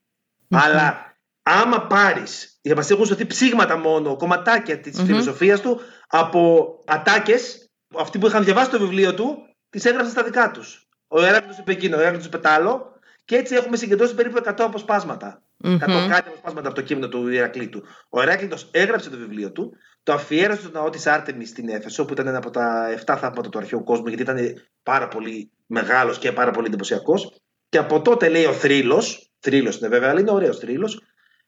Αλλά 0.49 1.17
άμα 1.43 1.81
πάρεις, 1.87 2.59
για 2.61 2.75
μας 2.75 2.89
έχουν 2.89 3.05
σωθεί 3.05 3.25
ψήγματα 3.25 3.77
μόνο, 3.77 4.15
κομματάκια 4.15 4.79
της 4.79 5.01
mm 5.01 5.05
φιλοσοφίας 5.05 5.61
του 5.61 5.79
από 6.07 6.73
ατάκες, 6.85 7.69
αυτοί 7.97 8.19
που 8.19 8.27
είχαν 8.27 8.43
διαβάσει 8.43 8.69
το 8.69 8.79
βιβλίο 8.79 9.13
του, 9.13 9.37
τις 9.69 9.85
έγραψαν 9.85 10.11
στα 10.11 10.23
δικά 10.23 10.51
τους. 10.51 10.87
Ο 11.07 11.23
Εράκλειτο 11.23 11.57
είπε 11.59 11.71
εκείνο, 11.71 11.97
ο 11.97 11.99
Εράκλειτο 11.99 12.37
είπε 12.37 12.49
άλλο, 12.49 12.96
και 13.27 13.35
έτσι 13.35 13.55
έχουμε 13.55 13.77
συγκεντρώσει 13.77 14.15
περίπου 14.15 14.41
100 14.45 14.53
αποσπάσματα. 14.57 15.41
Mm-hmm. 15.63 15.73
100 15.73 15.77
κάτι 16.09 16.27
αποσπάσματα 16.27 16.67
από 16.67 16.75
το 16.75 16.81
κείμενο 16.81 17.07
του 17.07 17.27
Ηρακλήτου. 17.27 17.83
Ο 18.09 18.21
Εράκλειτο 18.21 18.57
έγραψε 18.71 19.09
το 19.09 19.17
βιβλίο 19.17 19.51
του, 19.51 19.73
το 20.03 20.13
αφιέρωσε 20.13 20.61
στο 20.61 20.69
ναό 20.71 20.89
τη 20.89 21.09
Άρτεμι 21.09 21.45
στην 21.45 21.69
Έφεσο, 21.69 22.05
που 22.05 22.13
ήταν 22.13 22.27
ένα 22.27 22.37
από 22.37 22.49
τα 22.49 22.87
7 23.05 23.17
θαύματα 23.19 23.49
του 23.49 23.57
αρχαίου 23.57 23.83
κόσμου, 23.83 24.07
γιατί 24.07 24.23
ήταν 24.23 24.37
πάρα 24.83 25.07
πολύ 25.07 25.51
μεγάλος 25.65 26.17
και 26.17 26.31
πάρα 26.31 26.51
πολύ 26.51 26.67
εντυπωσιακός. 26.67 27.41
Και 27.69 27.77
από 27.77 28.01
τότε 28.01 28.29
λέει 28.29 28.45
ο 28.45 28.53
θρύλος, 28.53 29.31
θρύλος 29.39 29.77
είναι 29.77 29.87
βέβαια, 29.87 30.09
αλλά 30.09 30.19
είναι 30.19 30.31
ωραίος 30.31 30.57
θρύλος, 30.57 31.01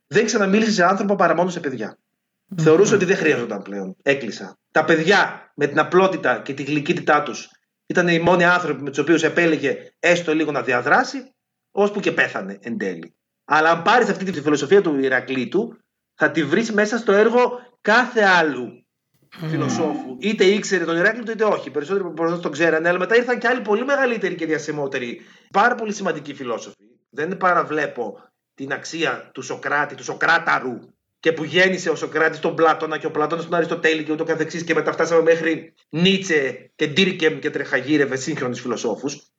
δεν 0.08 0.26
ξαναμίλησε 0.26 0.72
σε 0.72 0.84
άνθρωπο 0.84 1.16
παρά 1.16 1.36
μόνο 1.36 1.50
σε 1.50 1.60
παιδιά. 1.60 1.98
Mm-hmm. 1.98 2.62
Θεωρούσε 2.62 2.96
ότι 2.96 3.06
δεν 3.06 3.18
χρειαζόταν 3.18 3.62
πλέον. 3.62 3.96
Έκλεισα. 4.02 4.58
Τα 4.72 4.84
παιδιά 4.84 5.52
με 5.56 5.68
την 5.68 5.80
απλότητα 5.80 6.42
και 6.42 6.54
τη 6.54 6.64
γλυκύτητά 6.64 7.24
τους 7.24 7.50
ήταν 7.86 8.08
οι 8.08 8.20
μόνοι 8.20 8.44
άνθρωποι 8.44 8.82
με 8.84 8.90
τους 8.90 9.00
οποίους 9.00 9.24
επέλεγε 9.24 9.78
έστω 10.00 10.34
λίγο 10.34 10.52
να 10.52 10.62
διαδράσει, 10.62 11.34
ώσπου 11.72 12.00
και 12.00 12.12
πέθανε 12.12 12.58
εν 12.62 12.78
τέλει. 12.78 13.14
Αλλά 13.46 13.70
αν 13.72 13.82
πάρεις 13.82 14.10
αυτή 14.10 14.32
τη 14.32 14.42
φιλοσοφία 14.42 14.82
του 14.82 15.00
Ηρακλήτου, 15.00 15.78
θα 16.16 16.32
τη 16.32 16.44
βρεις 16.44 16.72
μέσα 16.72 16.98
στο 16.98 17.12
έργο 17.12 17.60
κάθε 17.82 18.24
άλλου 18.24 18.86
φιλοσόφου. 19.30 20.18
Είτε 20.20 20.44
ήξερε 20.44 20.86
τον 20.86 20.98
Ηράκλειτο 20.98 21.32
είτε 21.32 21.44
όχι. 21.44 21.72
Περισσότεροι 21.72 22.14
προφανώ 22.14 22.40
τον 22.40 22.52
ξέρανε, 22.52 22.90
αλλά 22.90 23.00
μετά 23.00 23.16
ήρθαν 23.16 23.40
και 23.40 23.48
άλλοι 23.48 23.62
πολύ 23.62 23.86
μεγαλύτεροι 23.86 24.36
και 24.36 24.46
διασημότεροι. 24.46 25.22
Πάρα 25.52 25.76
πολύ 25.76 25.94
σημαντικοί 25.94 26.34
φιλόσοφοι. 26.34 26.84
Δεν 27.10 27.38
παραβλέπω 27.38 28.20
την 28.54 28.74
αξία 28.74 29.30
του 29.34 29.42
Σοκράτη, 29.42 29.96
του 29.96 30.04
Σοκράταρου, 30.04 30.80
και 31.20 31.32
που 31.32 31.44
γέννησε 31.44 31.90
ο 31.90 31.96
Σοκράτης 31.96 32.40
τον 32.40 32.56
Πλάτωνα 32.56 32.98
και 32.98 33.06
ο 33.06 33.12
Πλάτωνας 33.12 33.44
τον 33.46 33.54
Αριστοτέλη 33.54 34.04
και 34.04 34.12
ούτω 34.12 34.24
καθεξής 34.24 34.64
και 34.64 34.74
μετά 34.74 34.92
φτάσαμε 34.92 35.22
μέχρι 35.22 35.74
Νίτσε 35.90 36.72
και 36.76 36.88
Ντίρκεμ 36.88 37.40
και 37.40 37.50
Τρεχαγύρευε 37.50 38.16
σύγχρονους 38.16 38.60
φιλοσόφους. 38.60 39.32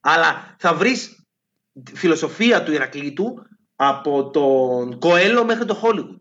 Αλλά 0.00 0.56
θα 0.58 0.74
βρεις 0.74 1.19
φιλοσοφία 1.94 2.62
του 2.62 2.72
Ηρακλήτου 2.72 3.42
από 3.76 4.30
τον 4.30 4.98
Κοέλο 4.98 5.44
μέχρι 5.44 5.64
το 5.64 5.80
Hollywood. 5.82 6.18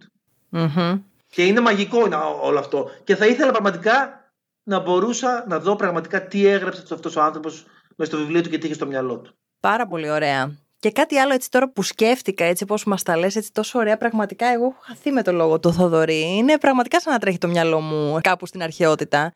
Μμμ. 0.50 1.02
Και 1.30 1.46
είναι 1.46 1.60
μαγικό 1.60 2.06
είναι 2.06 2.18
όλο 2.42 2.60
αυτό. 2.60 2.90
Και 3.04 3.16
θα 3.16 3.26
ήθελα 3.26 3.52
πραγματικά 3.52 4.20
να 4.64 4.80
μπορούσα 4.80 5.46
να 5.48 5.60
δω 5.60 5.76
πραγματικά 5.76 6.28
τι 6.28 6.46
έγραψε 6.46 6.84
αυτός 6.92 7.16
ο 7.16 7.22
άνθρωπος 7.22 7.66
μέσα 7.96 8.12
στο 8.12 8.20
βιβλίο 8.20 8.42
του 8.42 8.50
και 8.50 8.58
τι 8.58 8.66
είχε 8.66 8.76
στο 8.76 8.86
μυαλό 8.86 9.20
του. 9.20 9.34
Πάρα 9.60 9.88
πολύ 9.88 10.10
ωραία. 10.10 10.58
Και 10.80 10.92
κάτι 10.92 11.18
άλλο 11.18 11.34
έτσι 11.34 11.52
τώρα 11.52 11.72
που 11.72 11.84
σκέφτηκα, 11.84 12.46
έτσι 12.46 12.66
πώς 12.66 12.84
μας 12.84 13.04
τα 13.04 13.18
λες 13.18 13.36
έτσι 13.36 13.52
τόσο 13.52 13.80
ωραία, 13.80 13.98
πραγματικά 13.98 14.48
εγώ 14.48 14.66
έχω 14.66 14.80
χαθεί 14.82 15.12
με 15.12 15.24
το 15.24 15.32
λόγο 15.32 15.60
του 15.60 15.74
Θοδωρή. 15.74 16.36
Είναι 16.38 16.58
πραγματικά 16.58 17.02
σαν 17.02 17.14
να 17.14 17.20
τρέχει 17.20 17.38
το 17.38 17.48
μυαλό 17.48 17.80
μου 17.80 18.20
κάπου 18.22 18.46
στην 18.46 18.64
αρχαιότητα. 18.64 19.34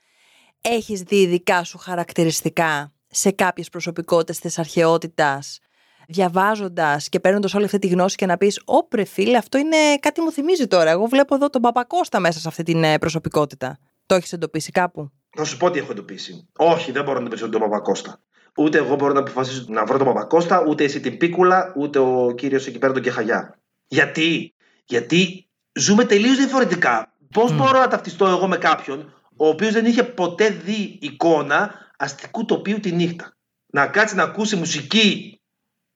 Έχεις 0.62 1.02
δει 1.02 1.26
δικά 1.26 1.64
σου 1.64 1.78
χαρακτηριστικά 1.78 2.92
σε 3.08 3.32
κάποιες 3.32 3.70
προσωπικότητες 3.70 4.40
της 4.40 4.60
αρχαιότητας, 4.60 5.60
διαβάζοντας 6.08 7.10
και 7.10 7.20
παίρνοντας 7.20 7.54
όλη 7.54 7.66
αυτή 7.66 7.80
τη 7.80 7.88
γνώση 7.88 8.16
και 8.16 8.26
να 8.26 8.38
πεις 8.38 8.62
«Όπρε 8.66 9.04
φίλε, 9.04 9.38
αυτό 9.38 9.58
είναι 9.58 9.78
κάτι 10.00 10.22
μου 10.22 10.32
θυμίζει 10.32 10.68
τώρα, 10.68 10.90
εγώ 10.90 11.06
βλέπω 11.06 11.36
εδώ 11.36 11.50
τον 11.50 11.62
Παπακώστα 11.62 12.20
μέσα 12.20 12.40
σε 12.40 12.48
αυτή 12.48 12.64
την 12.64 12.84
ε, 12.84 12.98
προσωπικότητα». 12.98 13.78
Το 14.06 14.16
έχεις 14.16 14.34
εντοπίσει 14.34 14.72
κάπου; 14.72 15.12
Θα 15.30 15.44
σου 15.44 15.58
πω 15.58 15.72
τι 15.72 15.80
έχω 15.80 15.92
εντοπίσει. 15.92 16.48
Όχι, 16.58 16.92
δεν 16.92 17.04
μπορώ 17.04 17.20
να 17.20 17.26
εντοπίσω 17.26 17.50
τον 17.50 17.62
Παπακώστα. 17.62 18.20
Ούτε 18.58 18.78
εγώ 18.78 18.96
μπορώ 18.96 19.14
να 19.14 19.20
αποφασίσω 19.20 19.66
να 19.68 19.86
βρω 19.86 19.98
τον 19.98 20.08
Παπακώστα, 20.08 20.64
ούτε 20.68 20.84
εσύ 20.84 21.00
την 21.00 21.18
Πίκουλα, 21.18 21.74
ούτε 21.76 22.00
ο 22.00 22.34
κύριος 22.38 22.68
εκεί 22.68 22.78
πέρα 22.78 22.94
τον 22.94 23.02
Κεχαγιά. 23.02 23.60
Γιατί, 23.88 24.54
Γιατί 24.86 25.50
ζούμε 25.74 26.06
τελείως 26.06 26.38
διαφορετικά. 26.38 27.14
Πώς 27.34 27.56
μπορώ 27.56 27.80
να 27.80 27.88
ταυτιστώ 27.88 28.26
εγώ 28.26 28.48
με 28.48 28.58
κάποιον 28.58 29.14
ο 29.36 29.48
οποίος 29.48 29.74
δεν 29.74 29.86
είχε 29.86 30.04
ποτέ 30.04 30.50
δει 30.50 30.98
εικόνα 31.02 31.74
αστικού 31.98 32.46
τοπίου 32.46 32.80
τη 32.80 32.92
νύχτα. 32.92 33.38
Να 33.66 33.88
κάτσει 33.88 34.16
να 34.16 34.24
ακούσει 34.24 34.56
μουσική 34.56 35.42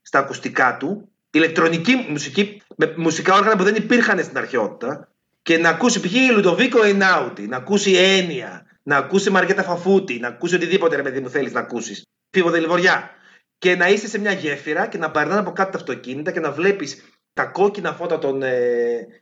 στα 0.08 0.20
ακουστικά 0.20 0.78
του, 0.78 1.10
ηλεκτρονική 1.32 2.06
μουσική, 2.10 2.62
με 2.76 2.94
μουσικά 2.98 3.36
όργανα 3.36 3.56
που 3.56 3.64
δεν 3.64 3.76
υπήρχαν 3.76 4.24
στην 4.24 4.38
αρχαιότητα, 4.38 5.12
και 5.42 5.58
να 5.58 5.70
ακούσει 5.70 6.00
π.χ. 6.00 6.14
Λουδοβίκο 6.34 6.86
Εινάουτι, 6.86 7.48
να 7.48 7.58
ακούσει 7.58 7.92
Έννοια, 7.94 8.66
να 8.84 8.98
ακούσει 8.98 9.30
Μαργέτα 9.30 9.64
Φαφούτη, 9.64 10.20
να 10.20 10.28
ακούσει 10.28 10.56
οτιδήποτε 10.56 10.96
ρε 10.96 11.02
παιδί 11.02 11.20
μου 11.20 11.30
θέλεις 11.30 11.54
να 11.54 11.60
ακούσεις. 11.60 12.06
Φίβο 12.30 12.50
Δελιβοριά. 12.50 13.10
Και 13.58 13.76
να 13.76 13.88
είσαι 13.90 14.08
σε 14.08 14.20
μια 14.20 14.32
γέφυρα 14.32 14.88
και 14.88 14.98
να 14.98 15.12
περνάνε 15.12 15.40
από 15.40 15.52
κάτω 15.52 15.72
τα 15.72 15.78
αυτοκίνητα 15.78 16.32
και 16.32 16.40
να 16.40 16.52
βλέπεις 16.52 17.04
τα 17.34 17.46
κόκκινα 17.46 17.94
φώτα 17.94 18.20
των 18.20 18.44
ε, 18.44 18.54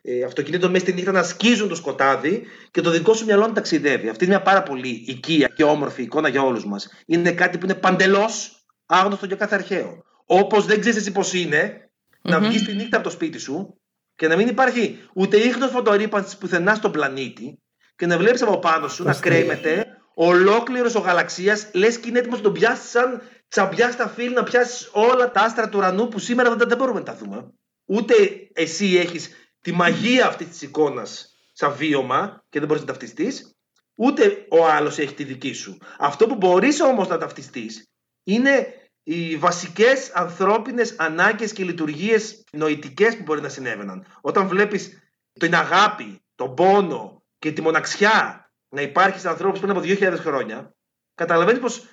ε, 0.02 0.24
αυτοκινήτων 0.24 0.72
μέσα 0.72 0.86
στη 0.86 0.94
νύχτα 0.94 1.12
να 1.12 1.24
σκίζουν 1.24 1.70
το 1.70 1.76
σκοτάδι 1.76 2.44
και 2.72 2.82
το 2.82 2.90
δικό 2.90 3.14
σου 3.14 3.26
μυαλό 3.26 3.48
να 3.48 3.54
ταξιδεύει. 3.54 4.10
Αυτή 4.10 4.26
είναι 4.26 4.34
μια 4.34 4.44
πάρα 4.44 4.64
πολύ 4.64 5.04
οικία 5.08 5.48
και 5.56 5.64
όμορφη 5.64 6.02
εικόνα 6.02 6.28
για 6.28 6.42
όλους 6.42 6.66
μας. 6.66 6.90
Είναι 7.06 7.32
κάτι 7.32 7.58
που 7.58 7.66
είναι 7.66 7.76
παντελώς 7.76 8.66
άγνωστο 8.86 9.26
για 9.26 9.36
κάθε 9.36 9.56
αρχαίο. 9.56 10.04
Όπως 10.26 10.66
δεν 10.66 10.80
ξέρεις 10.80 10.98
εσύ 10.98 11.12
πώς 11.12 11.34
ειναι 11.34 11.90
να 12.22 12.40
βγεις 12.40 12.64
τη 12.64 12.74
νύχτα 12.74 12.98
από 12.98 13.06
το 13.06 13.12
σπίτι 13.12 13.38
σου 13.38 13.80
και 14.16 14.28
να 14.28 14.36
μην 14.36 14.48
υπάρχει 14.48 15.00
ούτε 15.14 15.38
ίχνος 15.38 15.72
φωτορύπανσης 15.72 16.38
πουθενά 16.38 16.76
στον 16.76 16.92
πλανήτη 16.92 17.60
και 17.96 18.06
να 18.06 18.18
βλέπεις 18.18 18.42
από 18.42 18.60
πάνω 18.60 18.88
σου 18.88 19.04
να 19.04 19.14
κρέμεται 19.14 19.86
ολόκληρος 20.14 20.96
ο 20.96 21.00
γαλαξίας, 21.00 21.70
λες 21.74 22.00
και 22.00 22.10
είναι 22.10 22.20
έτοιμος 22.20 22.38
να 22.38 22.44
τον 22.44 22.54
πιάσεις 22.54 22.90
σαν 22.90 23.22
τσαμπιά 23.48 23.92
στα 23.92 24.08
φύλλα, 24.08 24.34
να 24.34 24.44
πιάσεις 24.44 24.90
όλα 24.94 25.32
τα 25.32 25.42
άστρα 25.42 25.70
του 25.70 25.78
ουρανού 25.78 26.08
που 26.08 26.20
σήμερα 26.20 26.56
δεν, 26.56 26.68
δεν 26.68 26.78
μπορούμε 26.78 27.00
να 27.00 27.06
τα 27.06 27.16
δούμε. 27.16 27.54
Ούτε 27.86 28.14
εσύ 28.54 28.96
έχεις 28.96 29.30
τη 29.62 29.72
μαγεία 29.72 30.28
αυτής 30.28 30.48
της 30.48 30.62
εικόνας 30.62 31.36
σαν 31.54 31.74
βίωμα 31.76 32.44
και 32.50 32.60
δεν 32.60 32.68
μπορείς 32.68 32.82
να 32.84 32.88
ταυτιστείς, 32.88 33.56
ούτε 33.96 34.46
ο 34.50 34.68
άλλος 34.68 34.98
έχει 34.98 35.14
τη 35.14 35.24
δική 35.24 35.54
σου. 35.54 35.78
Αυτό 35.98 36.28
που 36.28 36.36
μπορείς 36.36 36.82
όμως 36.82 37.08
να 37.08 37.18
ταυτιστείς 37.18 37.90
είναι 38.24 38.68
οι 39.08 39.38
βασικές 39.38 40.12
ανθρώπινες 40.14 40.96
ανάγκες 40.98 41.54
και 41.54 41.64
λειτουργίες 41.64 42.44
νοητικές 42.52 43.18
που 43.18 43.24
μπορεί 43.24 43.42
να 43.42 43.50
συνέβαιναν. 43.50 44.06
Όταν 44.22 44.48
βλέπεις 44.48 45.00
την 45.34 45.56
αγάπη, 45.56 46.24
τον 46.36 46.56
πόνο 46.56 47.24
και 47.40 47.52
τη 47.52 47.62
μοναξιά 47.62 48.50
να 48.70 48.82
υπάρχει 48.82 49.20
σε 49.20 49.30
ανθρώπους 49.30 49.60
πριν 49.60 49.72
από 49.72 49.80
2.000 49.84 50.14
χρόνια, 50.18 50.76
καταλαβαίνεις 51.16 51.60
πως 51.60 51.84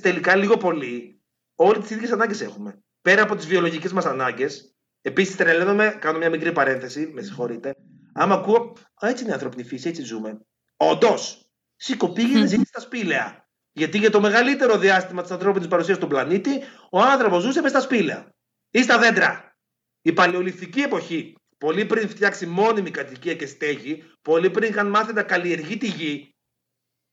τελικά 0.00 0.36
λίγο 0.36 0.56
πολύ 0.56 1.22
όλε 1.54 1.78
τις 1.78 1.90
ίδιες 1.90 2.10
ανάγκες 2.12 2.40
έχουμε. 2.40 2.82
Πέρα 3.02 3.22
από 3.22 3.34
τις 3.36 3.46
βιολογικές 3.46 3.92
μας 3.92 4.04
ανάγκες, 4.04 4.74
επίσης 5.00 5.36
τρελαίνομαι, 5.36 5.96
κάνω 6.00 6.18
μια 6.18 6.30
μικρή 6.30 6.52
παρένθεση, 6.52 7.10
με 7.14 7.22
συγχωρείτε. 7.22 7.74
Άμα 8.12 8.34
ακούω, 8.34 8.76
Α, 8.94 9.08
έτσι 9.08 9.22
είναι 9.22 9.30
η 9.30 9.34
ανθρώπινη 9.34 9.64
φύση, 9.64 9.88
έτσι 9.88 10.02
ζούμε. 10.02 10.40
Όντως, 10.76 11.50
σήκω 11.76 12.12
πήγαινε, 12.12 12.46
ζήσει 12.50 12.64
στα 12.64 12.80
σπήλαια. 12.80 13.43
Γιατί 13.76 13.98
για 13.98 14.10
το 14.10 14.20
μεγαλύτερο 14.20 14.78
διάστημα 14.78 15.22
της 15.22 15.30
ανθρώπινης 15.30 15.68
παρουσίας 15.68 15.96
στον 15.96 16.08
πλανήτη, 16.08 16.50
ο 16.90 17.00
άνθρωπος 17.00 17.42
ζούσε 17.42 17.60
μες 17.60 17.70
στα 17.70 17.80
σπήλαια 17.80 18.34
ή 18.70 18.82
στα 18.82 18.98
δέντρα. 18.98 19.56
Η 20.02 20.12
παλαιολιθική 20.12 20.80
εποχή, 20.80 21.34
πολύ 21.58 21.84
πριν 21.84 22.08
φτιάξει 22.08 22.46
μόνιμη 22.46 22.90
κατοικία 22.90 23.34
και 23.34 23.46
στέγη, 23.46 24.04
πολύ 24.22 24.50
πριν 24.50 24.70
είχαν 24.70 24.88
μάθει 24.88 25.12
να 25.12 25.22
καλλιεργεί 25.22 25.76
τη 25.76 25.86
γη, 25.86 26.34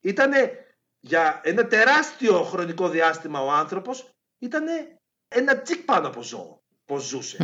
ήταν 0.01 0.31
για 0.99 1.41
ένα 1.43 1.67
τεράστιο 1.67 2.43
χρονικό 2.43 2.89
διάστημα 2.89 3.41
ο 3.41 3.51
άνθρωπος, 3.51 4.09
ήταν 4.39 4.65
ένα 5.27 5.61
τσικ 5.61 5.85
πάνω 5.85 6.07
από 6.07 6.23
ζώο, 6.23 6.63
πώς 6.85 7.03
ζούσε. 7.03 7.37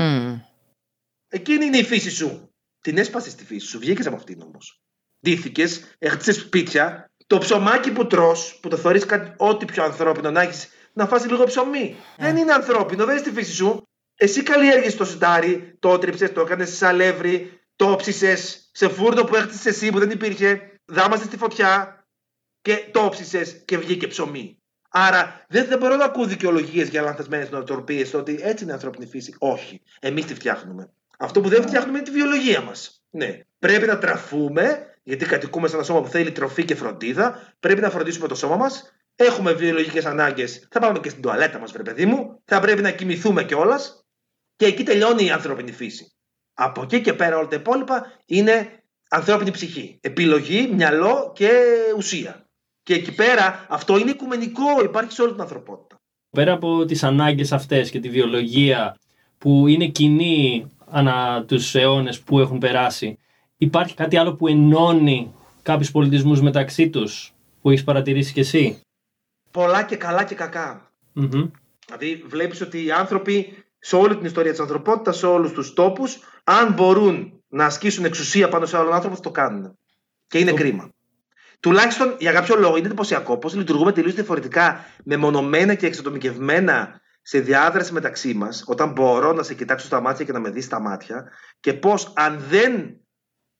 Εκείνη 1.28 1.66
είναι 1.66 1.78
η 1.78 1.84
φύση 1.84 2.10
σου. 2.10 2.52
Την 2.80 2.98
έσπασες 2.98 3.32
στη 3.32 3.46
φύση 3.46 3.68
σου, 3.68 3.80
βγήκες 3.80 4.08
από 4.08 4.16
αυτήν 4.16 4.42
όμως. 4.42 4.82
Ντύθηκες, 5.22 5.96
έχτισες 5.98 6.36
σπίτια, 6.36 7.12
το 7.28 7.38
ψωμάκι 7.38 7.92
που 7.92 8.08
τρως, 8.08 8.60
που 8.62 8.70
το 8.70 8.78
θεωρείς 8.78 9.06
κάτι 9.06 9.34
ό,τι 9.38 9.66
πιο 9.66 9.84
ανθρώπινο 9.84 10.32
να 10.32 10.42
έχεις 10.42 10.70
να 10.94 11.08
φάσει 11.08 11.28
λίγο 11.28 11.44
ψωμί. 11.44 11.96
Δεν 12.18 12.38
είναι 12.38 12.54
ανθρώπινο, 12.54 13.06
δεν 13.06 13.16
είναι 13.16 13.26
στη 13.26 13.34
φύση 13.36 13.54
σου. 13.54 13.88
Εσύ 14.16 14.44
καλλιέργησες 14.44 14.96
το 14.96 15.06
σιτάρι, 15.06 15.76
το 15.80 15.90
ότριψες, 15.90 16.34
το 16.34 16.42
έκανες 16.42 16.76
σε 16.76 16.88
αλεύρι, 16.88 17.62
το 17.76 17.92
όψισες 17.92 18.70
σε 18.72 18.90
φούρνο 18.90 19.24
που 19.24 19.36
έχτισες 19.36 19.66
εσύ 19.66 19.90
που 19.90 20.00
δεν 20.00 20.10
υπήρχε, 20.10 20.80
δάμασες 20.86 21.26
στη 21.26 21.38
φωτιά 21.38 22.06
και 22.62 22.90
το 22.92 23.00
όψισες 23.00 23.62
και 23.66 23.78
βγήκε 23.78 24.08
ψωμί. 24.08 24.62
Άρα 24.90 25.46
δεν, 25.50 25.68
δεν 25.68 25.78
μπορώ 25.78 25.96
να 25.96 26.06
ακούω 26.06 26.26
δικαιολογίες 26.26 26.90
για 26.90 27.02
λανθασμένες 27.02 27.50
νοοτροπίες 27.50 28.14
ότι 28.14 28.40
έτσι 28.42 28.64
είναι 28.64 28.72
η 28.72 28.76
ανθρώπινη 28.76 29.06
φύση. 29.06 29.36
Όχι. 29.38 29.82
Εμείς 30.00 30.26
τη 30.26 30.34
φτιάχνουμε. 30.34 30.92
Αυτό 31.18 31.42
που 31.42 31.50
δεν 31.50 31.62
φτιάχνουμε 31.62 31.98
είναι 31.98 32.08
τη 32.08 32.14
βιολογία 32.14 32.62
μας. 32.62 33.04
Ναι. 33.10 33.40
Πρέπει 33.60 33.86
να 33.86 33.98
τραφούμε, 33.98 34.97
γιατί 35.08 35.26
κατοικούμε 35.26 35.68
σε 35.68 35.76
ένα 35.76 35.84
σώμα 35.84 36.02
που 36.02 36.08
θέλει 36.08 36.32
τροφή 36.32 36.66
και 36.66 36.76
φροντίδα. 36.76 37.54
Πρέπει 37.60 37.82
να 37.82 37.90
φροντίσουμε 37.90 38.28
το 38.28 38.36
σώμα 38.36 38.56
μας. 38.56 38.94
Έχουμε 39.16 39.54
βιολογικέ 39.54 40.08
ανάγκες. 40.08 40.68
Θα 40.72 40.80
πάμε 40.80 41.00
και 41.00 41.10
στην 41.10 41.22
τουαλέτα 41.22 41.60
μας, 41.60 41.72
βρε 41.72 41.84
παιδί 41.84 42.06
μου. 42.06 42.42
Θα 42.46 42.60
πρέπει 42.60 42.82
να 42.82 42.92
κοιμηθούμε 42.92 43.44
κιόλας. 43.44 44.06
Και 44.56 44.66
εκεί 44.66 44.84
τελειώνει 44.84 45.26
η 45.26 45.30
ανθρώπινη 45.30 45.72
φύση. 45.72 46.12
Από 46.54 46.82
εκεί 46.82 47.02
και 47.02 47.14
πέρα 47.14 47.38
όλα 47.38 47.48
τα 47.48 47.56
υπόλοιπα 47.56 48.12
είναι 48.26 48.84
ανθρώπινη 49.10 49.52
ψυχή. 49.52 49.98
Επιλογή, 50.02 50.68
μυαλό 50.74 51.32
και 51.36 51.50
ουσία. 51.98 52.50
Και 52.84 52.94
εκεί 52.94 53.16
πέρα 53.16 53.66
αυτό 53.70 53.98
είναι 53.98 54.12
οικουμενικό, 54.12 54.84
υπάρχει 54.84 55.12
σε 55.12 55.22
όλη 55.22 55.32
την 55.32 55.42
ανθρωπότητα. 55.42 55.96
Πέρα 56.30 56.54
από 56.54 56.86
τις 56.86 57.04
ανάγκες 57.04 57.52
αυτές 57.52 57.90
και 57.90 58.00
τη 58.00 58.10
βιολογία 58.10 58.98
που 59.38 59.68
είναι 59.68 59.88
κοινή 59.88 60.72
ανά 60.86 61.46
τους 61.46 61.76
αιώνες 61.76 62.20
που 62.20 62.40
έχουν 62.40 62.58
περάσει, 62.58 63.18
υπάρχει 63.58 63.96
κάτι 63.96 64.18
άλλο 64.18 64.36
που 64.36 64.48
ενώνει 64.48 65.34
κάποιους 65.62 65.92
πολιτισμούς 65.92 66.42
μεταξύ 66.42 66.90
τους 66.90 67.34
που 67.62 67.70
έχεις 67.70 67.84
παρατηρήσει 67.84 68.34
κι 68.34 68.40
εσύ; 68.40 68.82
Πολλά 69.52 69.84
και 69.84 69.96
καλά 69.96 70.24
και 70.24 70.36
κακα 70.36 70.92
Δηλαδή 71.86 72.24
βλέπεις 72.28 72.62
ότι 72.62 72.86
οι 72.86 72.92
άνθρωποι 72.92 73.66
σε 73.80 73.96
όλη 73.96 74.16
την 74.16 74.26
ιστορία 74.26 74.52
της 74.52 74.60
ανθρωπότητας, 74.60 75.18
σε 75.18 75.26
όλους 75.26 75.52
τους 75.52 75.74
τόπους, 75.74 76.20
αν 76.44 76.74
μπορούν 76.74 77.44
να 77.48 77.66
ασκήσουν 77.66 78.06
εξουσία 78.06 78.50
πάνω 78.50 78.66
σε 78.66 78.78
άλλον 78.78 78.94
άνθρωπο, 78.94 79.16
θα 79.16 79.22
το 79.22 79.32
κάνουν. 79.32 79.78
Και 80.28 80.40
είναι 80.40 80.54
κρίμα. 80.54 80.90
Τουλάχιστον 81.60 82.16
για 82.20 82.32
κάποιο 82.32 82.56
λόγο 82.56 82.78
είναι 82.78 82.86
εντυπωσιακό 82.86 83.38
πώς 83.38 83.56
λειτουργούμε 83.56 83.92
τελείως 83.92 84.14
διαφορετικά, 84.14 84.86
μεμονωμένα 85.04 85.76
και 85.76 85.86
εξατομικευμένα 85.86 87.02
σε 87.22 87.40
διάδραση 87.40 87.94
μεταξύ 87.94 88.34
μας, 88.34 88.64
όταν 88.68 88.92
μπορώ 88.92 89.34
να 89.34 89.44
σε 89.44 89.54
κοιτάξω 89.54 89.86
στα 89.86 90.02
μάτια 90.02 90.26
και 90.26 90.32
να 90.32 90.40
με 90.40 90.50
δεις 90.50 90.66
στα 90.66 90.80
μάτια, 90.82 91.32
και 91.60 91.74
πώς 91.74 92.14
αν 92.16 92.44
δεν 92.50 93.00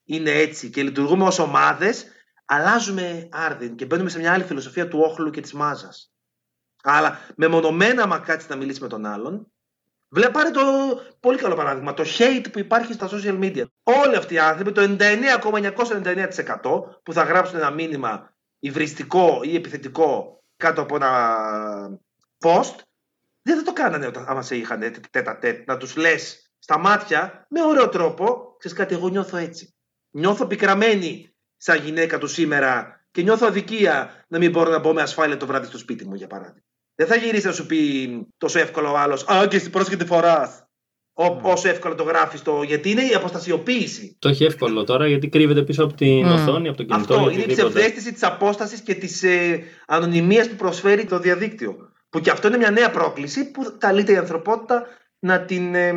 είναι 0.08 0.30
έτσι 0.30 0.70
και 0.70 0.82
λειτουργούμε 0.82 1.24
ως 1.24 1.38
ομάδες, 1.38 2.06
αλλάζουμε 2.44 3.28
άρδιν 3.32 3.76
και 3.76 3.84
μπαίνουμε 3.84 4.10
σε 4.10 4.18
μια 4.18 4.32
άλλη 4.32 4.44
φιλοσοφία 4.44 4.88
του 4.88 5.00
όχλου 5.00 5.30
και 5.30 5.40
της 5.40 5.52
μάζας. 5.52 6.12
Αλλά 6.82 7.18
μεμονωμένα, 7.36 8.02
άμα 8.02 8.18
κάτσει 8.18 8.46
να 8.50 8.56
μιλήσει 8.56 8.82
με 8.82 8.88
τον 8.88 9.06
άλλον, 9.06 9.52
Βλέπετε 10.10 10.38
πάρε 10.38 10.50
το 10.50 10.62
πολύ 11.20 11.38
καλό 11.38 11.54
παράδειγμα, 11.54 11.94
το 11.94 12.04
hate 12.18 12.46
που 12.52 12.58
υπάρχει 12.58 12.92
στα 12.92 13.08
social 13.10 13.38
media. 13.40 13.64
Όλοι 13.82 14.16
αυτοί 14.16 14.34
οι 14.34 14.38
άνθρωποι, 14.38 14.72
το 14.72 14.96
99,999% 14.98 17.00
που 17.02 17.12
θα 17.12 17.22
γράψουν 17.22 17.58
ένα 17.58 17.70
μήνυμα 17.70 18.34
υβριστικό 18.58 19.40
ή 19.42 19.54
επιθετικό 19.54 20.42
κάτω 20.56 20.80
από 20.80 20.96
ένα 20.96 21.38
post, 22.38 22.74
δεν 23.42 23.56
θα 23.56 23.62
το 23.62 23.72
κάνανε 23.72 24.06
όταν 24.06 24.24
άμα 24.28 24.42
σε 24.42 24.56
είχαν 24.56 24.80
τέτα 25.10 25.38
τέτα, 25.38 25.62
να 25.66 25.76
τους 25.76 25.96
λες 25.96 26.52
στα 26.58 26.78
μάτια 26.78 27.46
με 27.50 27.62
ωραίο 27.62 27.88
τρόπο, 27.88 28.56
ξέρεις 28.58 28.76
κάτι, 28.76 28.94
εγώ 28.94 29.08
νιώθω 29.08 29.36
έτσι. 29.36 29.77
Νιώθω 30.10 30.46
πικραμένη 30.46 31.34
σαν 31.56 31.84
γυναίκα 31.84 32.18
του 32.18 32.26
σήμερα 32.26 33.04
και 33.10 33.22
νιώθω 33.22 33.46
αδικία 33.46 34.24
να 34.28 34.38
μην 34.38 34.50
μπορώ 34.50 34.70
να 34.70 34.78
μπω 34.78 34.92
με 34.92 35.02
ασφάλεια 35.02 35.36
το 35.36 35.46
βράδυ 35.46 35.66
στο 35.66 35.78
σπίτι 35.78 36.06
μου, 36.06 36.14
για 36.14 36.26
παράδειγμα. 36.26 36.62
Δεν 36.94 37.06
θα 37.06 37.16
γυρίσει 37.16 37.46
να 37.46 37.52
σου 37.52 37.66
πει 37.66 38.08
τόσο 38.36 38.58
εύκολο 38.58 38.90
ο 38.92 38.96
άλλος. 38.96 39.28
Α, 39.28 39.46
και 39.46 39.56
εσύ 39.56 39.70
πρόσχετη 39.70 40.04
φορά. 40.04 40.62
Όσο 41.42 41.68
εύκολο 41.68 41.94
το 41.94 42.02
γράφεις 42.02 42.42
το. 42.42 42.62
Γιατί 42.62 42.90
είναι 42.90 43.02
η 43.02 43.14
αποστασιοποίηση. 43.14 44.16
Το 44.18 44.28
έχει 44.28 44.44
εύκολο 44.44 44.84
τώρα 44.84 45.06
γιατί 45.08 45.28
κρύβεται 45.28 45.62
πίσω 45.62 45.84
από 45.84 45.94
την 45.94 46.26
Mm. 46.26 46.32
οθόνη, 46.32 46.68
από 46.68 46.76
το 46.76 46.82
κινητό. 46.82 47.14
Αυτό 47.14 47.30
ή 47.30 47.32
είναι 47.32 47.40
η 47.40 47.44
οτιδήποτε. 47.44 47.68
ψευδέστηση 47.68 48.12
της 48.12 48.22
απόστασης 48.22 48.80
και 48.80 48.94
της 48.94 49.22
ε, 49.22 49.62
ανωνυμίας 49.86 50.48
που 50.48 50.54
προσφέρει 50.56 51.04
το 51.04 51.18
διαδίκτυο. 51.18 51.92
Που 52.10 52.20
και 52.20 52.30
αυτό 52.30 52.48
είναι 52.48 52.56
μια 52.56 52.70
νέα 52.70 52.90
πρόκληση 52.90 53.50
που 53.50 53.74
καλείται 53.78 54.12
η 54.12 54.16
ανθρωπότητα 54.16 54.86
να 55.18 55.40
την 55.40 55.74
ε, 55.74 55.92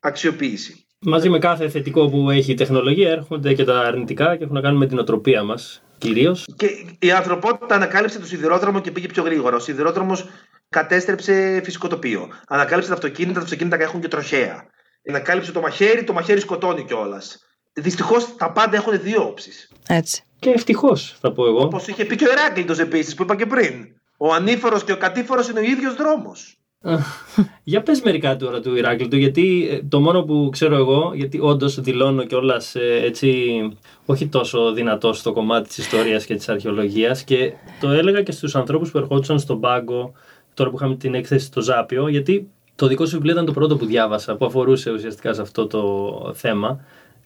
αξιοποιήσει. 0.00 0.85
Μαζί 1.08 1.28
με 1.28 1.38
κάθε 1.38 1.68
θετικό 1.68 2.08
που 2.08 2.30
έχει 2.30 2.50
η 2.50 2.54
τεχνολογία 2.54 3.10
έρχονται 3.10 3.54
και 3.54 3.64
τα 3.64 3.80
αρνητικά 3.80 4.36
και 4.36 4.42
έχουν 4.42 4.54
να 4.54 4.60
κάνουν 4.60 4.78
με 4.78 4.86
την 4.86 4.98
οτροπία 4.98 5.42
μας 5.42 5.82
κυρίως. 5.98 6.46
Και 6.56 6.66
η 6.98 7.10
ανθρωπότητα 7.10 7.74
ανακάλυψε 7.74 8.18
το 8.18 8.26
σιδηρόδρομο 8.26 8.80
και 8.80 8.90
πήγε 8.90 9.06
πιο 9.06 9.22
γρήγορα. 9.22 9.56
Ο 9.56 9.58
σιδηρόδρομος 9.58 10.26
κατέστρεψε 10.68 11.60
φυσικό 11.64 11.88
τοπίο. 11.88 12.28
Ανακάλυψε 12.48 12.88
τα 12.88 12.94
αυτοκίνητα, 12.94 13.38
τα 13.38 13.44
αυτοκίνητα 13.44 13.76
έχουν 13.80 14.00
και 14.00 14.08
τροχέα. 14.08 14.66
Ανακάλυψε 15.08 15.52
το 15.52 15.60
μαχαίρι, 15.60 16.04
το 16.04 16.12
μαχαίρι 16.12 16.40
σκοτώνει 16.40 16.84
κιόλας. 16.84 17.38
Δυστυχώς 17.72 18.36
τα 18.36 18.52
πάντα 18.52 18.76
έχουν 18.76 19.00
δύο 19.00 19.22
όψεις. 19.22 19.72
Έτσι. 19.88 20.22
Και 20.38 20.50
ευτυχώς, 20.50 21.16
θα 21.20 21.32
πω 21.32 21.46
εγώ. 21.46 21.60
Όπως 21.60 21.86
είχε 21.86 22.04
πει 22.04 22.16
και 22.16 22.24
ο 22.24 22.30
Εράκλειτος 22.30 22.78
επίσης, 22.78 23.14
που 23.14 23.22
είπα 23.22 23.36
και 23.36 23.46
πριν. 23.46 23.86
Ο 24.16 24.32
ανήφορος 24.32 24.84
και 24.84 24.92
ο 24.92 24.96
κατήφορος 24.96 25.48
είναι 25.48 25.60
ο 25.60 25.62
ίδιος 25.62 25.94
δρόμος. 25.94 26.58
Για 27.64 27.82
πες 27.82 28.00
μερικά 28.00 28.36
τώρα 28.36 28.60
του 28.60 28.76
Ηράκλειτου, 28.76 29.16
γιατί 29.16 29.68
ε, 29.70 29.80
το 29.88 30.00
μόνο 30.00 30.22
που 30.22 30.48
ξέρω 30.52 30.76
εγώ, 30.76 31.12
γιατί 31.14 31.38
όντως 31.40 31.80
δηλώνω 31.80 32.24
κιόλας 32.24 32.74
έτσι, 33.02 33.60
όχι 34.06 34.26
τόσο 34.26 34.72
δυνατό 34.72 35.12
στο 35.12 35.32
κομμάτι 35.32 35.68
της 35.68 35.78
ιστορίας 35.78 36.26
και 36.26 36.34
της 36.34 36.48
αρχαιολογίας 36.48 37.24
και 37.24 37.52
το 37.80 37.90
έλεγα 37.90 38.22
και 38.22 38.32
στους 38.32 38.56
ανθρώπους 38.56 38.90
που 38.90 38.98
ερχόντουσαν 38.98 39.38
στον 39.38 39.60
πάγκο, 39.60 40.12
τώρα 40.54 40.70
που 40.70 40.76
είχαμε 40.76 40.94
την 40.94 41.14
έκθεση 41.14 41.46
στο 41.46 41.60
Ζάπιο, 41.60 42.08
γιατί 42.08 42.48
το 42.74 42.86
δικό 42.86 43.06
σου 43.06 43.12
βιβλίο 43.12 43.32
ήταν 43.32 43.44
το 43.44 43.52
πρώτο 43.52 43.76
που 43.76 43.86
διάβασα, 43.86 44.36
που 44.36 44.44
αφορούσε 44.44 44.90
ουσιαστικά 44.90 45.32
σε 45.32 45.40
αυτό 45.40 45.66
το 45.66 46.32
θέμα 46.34 46.84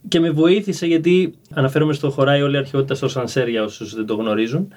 και 0.09 0.21
με 0.21 0.31
βοήθησε 0.31 0.87
γιατί 0.87 1.35
αναφέρομαι 1.55 1.93
στο 1.93 2.11
χωράει 2.11 2.43
όλη 2.43 2.55
η 2.55 2.59
αρχαιότητα 2.59 2.95
στο 2.95 3.09
Σανσέρ 3.09 3.49
για 3.49 3.63
όσους 3.63 3.95
δεν 3.95 4.07
το 4.07 4.15
γνωρίζουν 4.15 4.73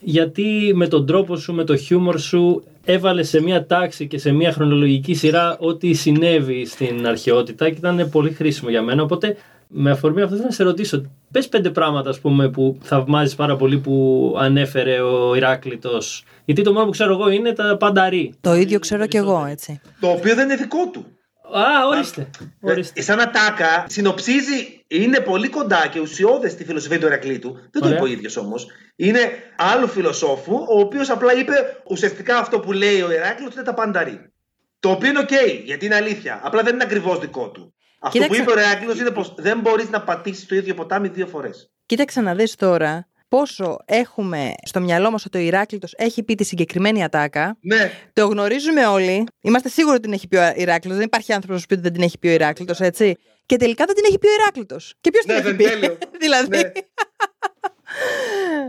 γιατί 0.00 0.72
με 0.74 0.88
τον 0.88 1.06
τρόπο 1.06 1.36
σου, 1.36 1.52
με 1.52 1.64
το 1.64 1.76
χιούμορ 1.76 2.18
σου 2.18 2.62
έβαλες 2.84 3.28
σε 3.28 3.42
μια 3.42 3.66
τάξη 3.66 4.06
και 4.06 4.18
σε 4.18 4.32
μια 4.32 4.52
χρονολογική 4.52 5.14
σειρά 5.14 5.56
ό,τι 5.58 5.92
συνέβη 5.92 6.66
στην 6.66 7.06
αρχαιότητα 7.06 7.70
και 7.70 7.76
ήταν 7.78 8.08
πολύ 8.10 8.30
χρήσιμο 8.30 8.70
για 8.70 8.82
μένα. 8.82 9.02
Οπότε 9.02 9.36
με 9.68 9.90
αφορμή 9.90 10.22
αυτό 10.22 10.34
θέλω 10.34 10.46
να 10.48 10.54
σε 10.54 10.62
ρωτήσω, 10.62 11.02
πες 11.30 11.48
πέντε 11.48 11.70
πράγματα 11.70 12.10
ας 12.10 12.20
πούμε, 12.20 12.48
που 12.48 12.78
θαυμάζεις 12.82 13.34
πάρα 13.34 13.56
πολύ 13.56 13.78
που 13.78 14.34
ανέφερε 14.38 15.00
ο 15.00 15.34
Ηράκλειτος. 15.34 16.24
Γιατί 16.44 16.62
το 16.62 16.72
μόνο 16.72 16.84
που 16.84 16.90
ξέρω 16.90 17.12
εγώ 17.12 17.30
είναι 17.30 17.52
τα 17.52 17.76
πάντα 17.76 18.08
ρει. 18.08 18.34
Το 18.40 18.54
ίδιο 18.54 18.78
ξέρω 18.78 19.06
κι 19.06 19.16
εγώ, 19.16 19.46
έτσι. 19.50 19.80
Το 20.00 20.08
οποίο 20.08 20.34
δεν 20.34 20.44
είναι 20.44 20.56
δικό 20.56 20.90
του. 20.92 21.04
Α, 21.52 21.86
ορίστε. 21.86 22.30
ορίστε. 22.60 23.00
Ε, 23.00 23.02
σαν 23.02 23.20
ατάκα 23.20 23.84
συνοψίζει, 23.88 24.84
είναι 24.86 25.20
πολύ 25.20 25.48
κοντά 25.48 25.86
και 25.86 26.00
ουσιώδες 26.00 26.52
στη 26.52 26.64
φιλοσοφία 26.64 27.00
του 27.00 27.06
Ηρακλείτου. 27.06 27.52
Δεν 27.52 27.82
το 27.82 27.86
Ωραία. 27.86 27.92
είπε 27.98 28.02
ο 28.02 28.06
ίδιος 28.06 28.36
όμως. 28.36 28.66
Είναι 28.96 29.20
άλλου 29.56 29.88
φιλοσόφου, 29.88 30.54
ο 30.54 30.78
οποίος 30.80 31.10
απλά 31.10 31.34
είπε 31.34 31.54
ουσιαστικά 31.88 32.38
αυτό 32.38 32.60
που 32.60 32.72
λέει 32.72 33.00
ο 33.00 33.10
Ηράκλειτος 33.10 33.54
είναι 33.54 33.62
τα 33.62 33.74
πάντα 33.74 34.06
ρει. 34.06 34.32
Το 34.80 34.90
οποίο 34.90 35.08
είναι 35.08 35.18
οκ, 35.18 35.30
γιατί 35.64 35.84
είναι 35.86 35.94
αλήθεια. 35.94 36.40
Απλά 36.42 36.62
δεν 36.62 36.74
είναι 36.74 36.84
ακριβώς 36.84 37.18
δικό 37.18 37.50
του. 37.50 37.74
Αυτό 37.98 38.18
Κοίταξε. 38.18 38.42
που 38.42 38.50
είπε 38.50 38.60
ο 38.60 38.62
Ηράκλειτος 38.62 38.98
είναι 38.98 39.10
πως 39.10 39.34
δεν 39.38 39.60
μπορείς 39.60 39.90
να 39.90 40.00
πατήσεις 40.00 40.46
το 40.46 40.54
ίδιο 40.54 40.74
ποτάμι 40.74 41.08
δύο 41.08 41.26
φορές. 41.26 41.70
Κοίταξε 41.86 42.20
να 42.20 42.34
δεις 42.34 42.54
τώρα 42.54 43.06
πόσο 43.28 43.76
έχουμε 43.84 44.52
στο 44.62 44.80
μυαλό 44.80 45.10
μας 45.10 45.24
ότι 45.24 45.38
ο 45.38 45.40
Ηράκλειτος 45.40 45.94
έχει 45.96 46.22
πει 46.22 46.34
τη 46.34 46.44
συγκεκριμένη 46.44 47.04
ατάκα. 47.04 47.56
Ναι, 47.60 47.90
Το 48.12 48.26
γνωρίζουμε 48.26 48.86
όλοι. 48.86 49.24
Είμαστε 49.40 49.68
σίγουροι 49.68 49.94
ότι 49.94 50.02
την 50.04 50.12
έχει 50.12 50.28
πει 50.28 50.36
ο 50.36 50.52
Ηράκλειτος. 50.56 50.96
Δεν 50.96 51.06
υπάρχει 51.06 51.32
άνθρωπος 51.32 51.60
που 51.60 51.66
πει 51.66 51.72
ότι 51.74 51.82
δεν 51.82 51.92
την 51.92 52.02
έχει 52.02 52.18
πει 52.18 52.26
ο 52.28 52.30
Ηράκλειτος, 52.30 52.80
έτσι. 52.80 53.14
Και 53.46 53.56
τελικά 53.56 53.84
δεν 53.84 53.94
την 53.94 54.04
έχει 54.08 54.18
πει 54.18 54.26
ο 54.26 54.30
Ηράκλειτος. 54.40 54.94
Και 55.00 55.10
ποιος 55.10 55.24
Ναι, 55.24 55.34
την 55.34 55.44
έχει 55.46 55.56
δεν 55.56 55.56
πει; 55.56 55.64
τέλειο. 55.64 55.98
δηλαδή. 56.20 56.56
ναι. 56.56 56.72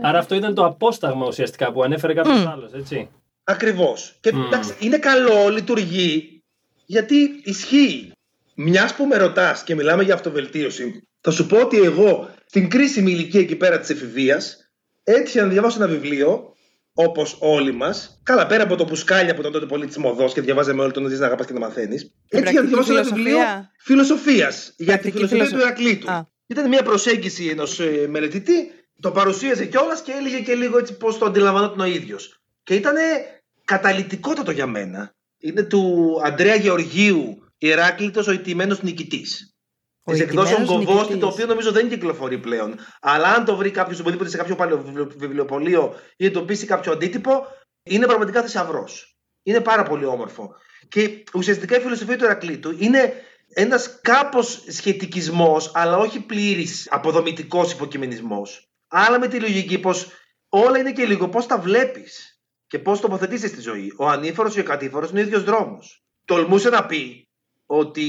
Άρα 0.02 0.18
αυτό 0.18 0.34
ήταν 0.34 0.54
το 0.54 0.64
απόσταγμα 0.64 1.26
ουσιαστικά 1.26 1.72
που 1.72 1.82
ανέφερε 1.82 2.14
κάποιος 2.14 2.44
Μμ. 2.44 2.48
άλλος, 2.48 2.72
έτσι. 2.72 3.08
Ακριβώς. 3.44 4.16
Και 4.20 4.32
Μμμ. 4.32 4.44
εντάξει, 4.46 4.74
είναι 4.78 4.98
καλό, 4.98 5.48
λειτουργεί, 5.48 6.42
γιατί 6.86 7.16
ισχύει. 7.44 8.12
Μιας 8.60 8.94
που 8.94 9.04
με 9.06 9.16
ρωτάς 9.16 9.62
και 9.62 9.74
μιλάμε 9.74 10.02
για 10.02 10.14
αυτοβελτίωση, 10.14 11.08
θα 11.20 11.30
σου 11.30 11.46
πω 11.46 11.60
ότι 11.60 11.76
εγώ 11.80 12.28
στην 12.46 12.68
κρίσιμη 12.68 13.10
ηλικία 13.10 13.40
εκεί 13.40 13.56
πέρα 13.56 13.78
της 13.78 13.90
εφηβείας 13.90 14.70
έτυχε 15.04 15.40
να 15.40 15.48
διαβάσω 15.48 15.82
ένα 15.82 15.92
βιβλίο, 15.92 16.52
όπως 16.92 17.36
όλοι 17.40 17.72
μας. 17.72 18.20
Καλά, 18.22 18.46
πέρα 18.46 18.62
από 18.62 18.76
το 18.76 18.84
Μπουσκάλια 18.84 19.34
που 19.34 19.40
ήταν 19.40 19.52
τότε 19.52 19.66
πολύ 19.66 19.86
τη 19.86 20.00
μοδό 20.00 20.28
και 20.28 20.40
διαβάζαμε 20.40 20.82
όλοι 20.82 20.92
τον 20.92 21.02
να 21.02 21.08
ζεις 21.08 21.18
να 21.18 21.26
αγαπάς 21.26 21.46
και 21.46 21.52
να 21.52 21.58
μαθαίνεις. 21.58 22.14
Έτυχε 22.28 22.60
να 22.60 22.60
πρακτική 22.60 22.66
διαβάσω 22.66 22.92
ένα 22.92 23.02
φιλοσοφία; 23.02 23.34
βιβλίο 23.46 23.68
φιλοσοφίας 23.78 24.72
για 24.76 24.98
τη 24.98 25.10
Πρακτική 25.10 25.16
φιλοσοφία 25.16 25.44
του 25.44 25.48
φιλοσο- 25.50 25.66
Ερακλήτου. 25.66 26.10
Α. 26.10 26.26
Ήταν 26.46 26.68
μια 26.68 26.82
προσέγγιση 26.82 27.46
ενός 27.46 27.80
μελετητή, 28.08 28.70
το 29.00 29.10
παρουσίαζε 29.10 29.64
κιόλας 29.66 30.02
και 30.02 30.12
έλεγε 30.12 30.38
και 30.40 30.54
λίγο 30.54 30.78
έτσι 30.78 30.96
πώς 30.96 31.18
το 31.18 31.24
αντιλαμβανόταν 31.26 31.80
ο 31.80 31.84
ίδιος. 31.86 32.40
Και 32.62 32.74
ήταν 32.74 32.94
καταλητικότατο 33.64 34.50
για 34.50 34.66
μένα. 34.66 35.14
Είναι 35.38 35.62
του 35.62 36.14
Αντρέα 36.24 36.54
Γεωργίου, 36.54 37.42
Ηράκλειτος 37.58 38.26
ο 38.26 38.32
ηττημένος 38.32 38.82
νικητής. 38.82 39.52
Ο 40.02 40.12
Της 40.12 40.20
εκδόσεων 40.20 40.62
ηττημένος 40.62 40.84
Κοβόστη, 40.84 41.12
νικητής. 41.12 41.20
το 41.20 41.26
οποίο 41.26 41.46
νομίζω 41.46 41.72
δεν 41.72 41.88
κυκλοφορεί 41.88 42.38
πλέον. 42.38 42.78
Αλλά 43.00 43.28
αν 43.28 43.44
το 43.44 43.56
βρει 43.56 43.70
κάποιος 43.70 44.00
οπουδήποτε 44.00 44.30
σε 44.30 44.36
κάποιο 44.36 44.56
παλαιό 44.56 44.84
βιβλιοπωλείο 45.16 45.94
ή 46.16 46.24
εντοπίσει 46.26 46.66
κάποιο 46.66 46.92
αντίτυπο, 46.92 47.46
είναι 47.82 48.06
πραγματικά 48.06 48.42
θησαυρός. 48.42 49.16
Είναι 49.42 49.60
πάρα 49.60 49.82
πολύ 49.82 50.04
όμορφο. 50.04 50.54
Και 50.88 51.24
ουσιαστικά 51.34 51.76
η 51.76 51.80
φιλοσοφία 51.80 52.18
του 52.18 52.24
Ερακλήτου 52.24 52.74
είναι 52.78 53.14
ένας 53.48 54.00
κάπως 54.00 54.64
σχετικισμός, 54.68 55.70
αλλά 55.74 55.96
όχι 55.96 56.20
πλήρης 56.20 56.88
αποδομητικός 56.90 57.72
υποκειμενισμός. 57.72 58.68
Αλλά 58.88 59.18
με 59.18 59.28
τη 59.28 59.40
λογική 59.40 59.78
πως 59.78 60.08
όλα 60.48 60.78
είναι 60.78 60.92
και 60.92 61.04
λίγο 61.04 61.28
πώς 61.28 61.46
τα 61.46 61.58
βλέπεις 61.58 62.40
και 62.66 62.78
πώς 62.78 63.00
τοποθετήσεις 63.00 63.50
στη 63.50 63.60
ζωή. 63.60 63.92
Ο 63.98 64.08
ανήφορος 64.08 64.54
και 64.54 64.60
ο 64.60 64.64
κατήφορος 64.64 65.10
είναι 65.10 65.20
ο 65.20 65.22
ίδιος 65.22 65.44
δρόμος. 65.44 66.02
Τολμούσε 66.24 66.68
να 66.68 66.86
πει 66.86 67.27
ότι 67.70 68.06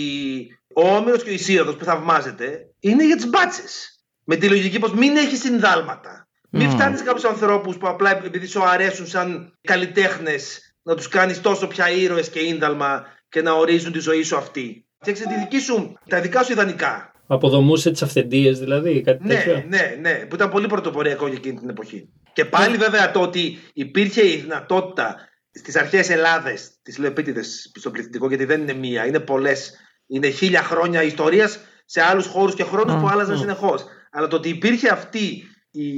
ο 0.75 0.87
Όμηρος 0.95 1.23
και 1.23 1.29
ο 1.29 1.33
Ισίωδος 1.33 1.75
που 1.75 1.83
θαυμάζεται 1.83 2.59
είναι 2.79 3.05
για 3.05 3.15
τις 3.15 3.29
μπάτσες. 3.29 3.99
Με 4.23 4.35
τη 4.35 4.49
λογική 4.49 4.79
πως 4.79 4.93
μην 4.93 5.15
έχει 5.17 5.35
συνδάλματα. 5.35 6.27
Μην 6.49 6.65
Μμμ. 6.67 6.71
φτάνεις 6.71 6.99
σε 6.99 7.05
κάποιους 7.05 7.23
ανθρώπους 7.25 7.77
που 7.77 7.87
απλά 7.87 8.23
επειδή 8.25 8.45
σου 8.47 8.63
αρέσουν 8.63 9.07
σαν 9.07 9.57
καλλιτέχνες 9.61 10.73
να 10.83 10.95
τους 10.95 11.07
κάνεις 11.07 11.41
τόσο 11.41 11.67
πια 11.67 11.89
ήρωες 11.89 12.29
και 12.29 12.39
ίνταλμα 12.39 13.05
και 13.29 13.41
να 13.41 13.51
ορίζουν 13.53 13.91
τη 13.91 13.99
ζωή 13.99 14.23
σου 14.23 14.37
αυτή. 14.37 14.85
Φτιάξε 14.99 15.23
τη 15.27 15.39
δική 15.39 15.59
σου, 15.59 15.97
τα 16.07 16.21
δικά 16.21 16.43
σου 16.43 16.51
ιδανικά. 16.51 17.11
Αποδομούσε 17.27 17.91
τις 17.91 18.01
αυθεντίες 18.01 18.59
δηλαδή, 18.59 19.01
κάτι 19.01 19.27
Ναι, 19.27 19.33
τέτοιο. 19.35 19.63
ναι, 19.67 19.97
ναι, 20.01 20.13
που 20.13 20.35
ήταν 20.35 20.49
πολύ 20.49 20.67
πρωτοποριακό 20.67 21.27
για 21.27 21.37
εκείνη 21.37 21.59
την 21.59 21.69
εποχή. 21.69 22.09
Και 22.33 22.45
πάλι 22.45 22.77
βέβαια 22.77 23.11
το 23.11 23.21
ότι 23.21 23.59
υπήρχε 23.73 24.27
η 24.27 24.35
δυνατότητα 24.37 25.15
στις 25.51 25.75
αρχαίες 25.75 26.09
Ελλάδες, 26.09 26.79
τις 26.81 26.97
λέω 26.97 27.09
επίτηδες 27.09 27.71
στο 27.75 27.91
πληθυντικό, 27.91 28.27
γιατί 28.27 28.45
δεν 28.45 28.61
είναι 28.61 28.73
μία, 28.73 29.05
είναι 29.05 29.19
πολλές. 29.19 29.73
Είναι 30.07 30.29
χίλια 30.29 30.63
χρόνια 30.63 31.03
ιστορίας 31.03 31.59
σε 31.85 32.01
άλλους 32.01 32.25
χώρους 32.25 32.55
και 32.55 32.63
χρόνου 32.63 32.93
Μμ, 32.93 32.99
που 32.99 33.07
άλλαζαν 33.07 33.35
μμ. 33.35 33.39
συνεχώς. 33.39 33.85
Αλλά 34.11 34.27
το 34.27 34.35
ότι 34.35 34.49
υπήρχε 34.49 34.89
αυτή 34.89 35.43
η 35.71 35.89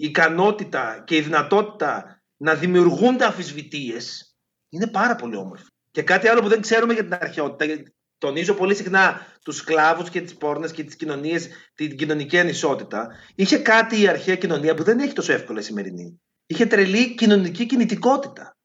ικανότητα 0.00 1.02
και 1.06 1.16
η 1.16 1.20
δυνατότητα 1.20 2.22
να 2.36 2.54
δημιουργούνται 2.54 3.24
αμφισβητίες 3.24 4.36
είναι 4.68 4.86
πάρα 4.86 5.16
πολύ 5.16 5.36
όμορφο. 5.36 5.66
Και 5.90 6.02
κάτι 6.02 6.28
άλλο 6.28 6.40
που 6.40 6.48
δεν 6.48 6.60
ξέρουμε 6.60 6.92
για 6.92 7.02
την 7.02 7.14
αρχαιότητα, 7.14 7.64
γιατί 7.64 7.94
τονίζω 8.18 8.54
πολύ 8.54 8.74
συχνά 8.74 9.26
τους 9.44 9.56
σκλάβους 9.56 10.10
και 10.10 10.20
τις 10.20 10.36
πόρνες 10.36 10.72
και 10.72 10.84
τις 10.84 10.96
κοινωνίες, 10.96 11.48
την 11.74 11.96
κοινωνική 11.96 12.38
ανισότητα. 12.38 13.08
Είχε 13.34 13.58
κάτι 13.58 14.00
η 14.00 14.08
αρχαία 14.08 14.36
κοινωνία 14.36 14.74
που 14.74 14.82
δεν 14.82 14.98
έχει 14.98 15.12
τόσο 15.12 15.32
εύκολα 15.32 15.60
η 15.60 15.62
σημερινή. 15.62 16.20
Είχε 16.46 16.66
τρελή 16.66 17.14
κοινωνική 17.14 17.66
κινητικότητα. 17.66 18.55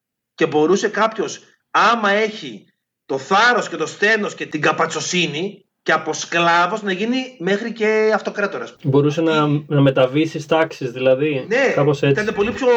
Και 0.41 0.47
μπορούσε 0.47 0.87
κάποιος, 0.87 1.39
άμα 1.71 2.09
έχει 2.11 2.67
το 3.05 3.17
θάρρος 3.17 3.69
και 3.69 3.75
το 3.75 3.85
σθένος 3.85 4.35
και 4.35 4.45
την 4.45 4.61
καπατσοσύνη, 4.61 5.65
και 5.83 5.91
από 5.91 6.13
σκλάβος 6.13 6.81
να 6.81 6.91
γίνει 6.91 7.35
μέχρι 7.39 7.73
και 7.73 8.11
αυτοκράτορας. 8.13 8.75
Μπορούσε 8.83 9.21
να, 9.21 9.47
να 9.67 9.81
μεταβεί 9.81 10.25
στις 10.25 10.45
τάξεις, 10.45 10.91
δηλαδή. 10.91 11.45
Ναι, 11.47 11.71
Κάπως 11.75 12.03
έτσι. 12.03 12.21
ήταν 12.21 12.35
πολύ 12.35 12.51
πιο 12.51 12.67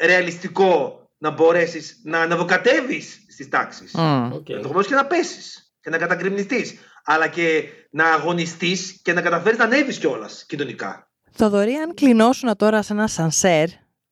ε, 0.00 0.06
ρεαλιστικό 0.06 1.00
να 1.18 1.30
μπορέσεις 1.30 2.00
να 2.04 2.20
ανεβοκατέβεις 2.20 3.00
στις 3.28 3.48
τάξεις. 3.48 3.92
Μμ. 3.94 4.32
Οκ. 4.32 4.48
Ενδεχομένως 4.48 4.86
και 4.86 4.94
να 4.94 5.06
πέσεις 5.06 5.72
και 5.80 5.90
να 5.90 5.98
κατακρημνιστείς. 5.98 6.78
Αλλά 7.04 7.28
και 7.28 7.64
να 7.90 8.04
αγωνιστείς 8.04 9.00
και 9.02 9.12
να 9.12 9.20
καταφέρεις 9.20 9.58
να 9.58 9.64
ανέβεις 9.64 9.98
κιόλας 9.98 10.44
κοινωνικά. 10.48 11.10
Θοδωρή, 11.30 11.74
αν 11.74 11.94
κλεινώσουν 11.94 12.56
τώρα 12.56 12.82
σε 12.82 12.92
ένα 12.92 13.06
σανσέρ, 13.06 13.66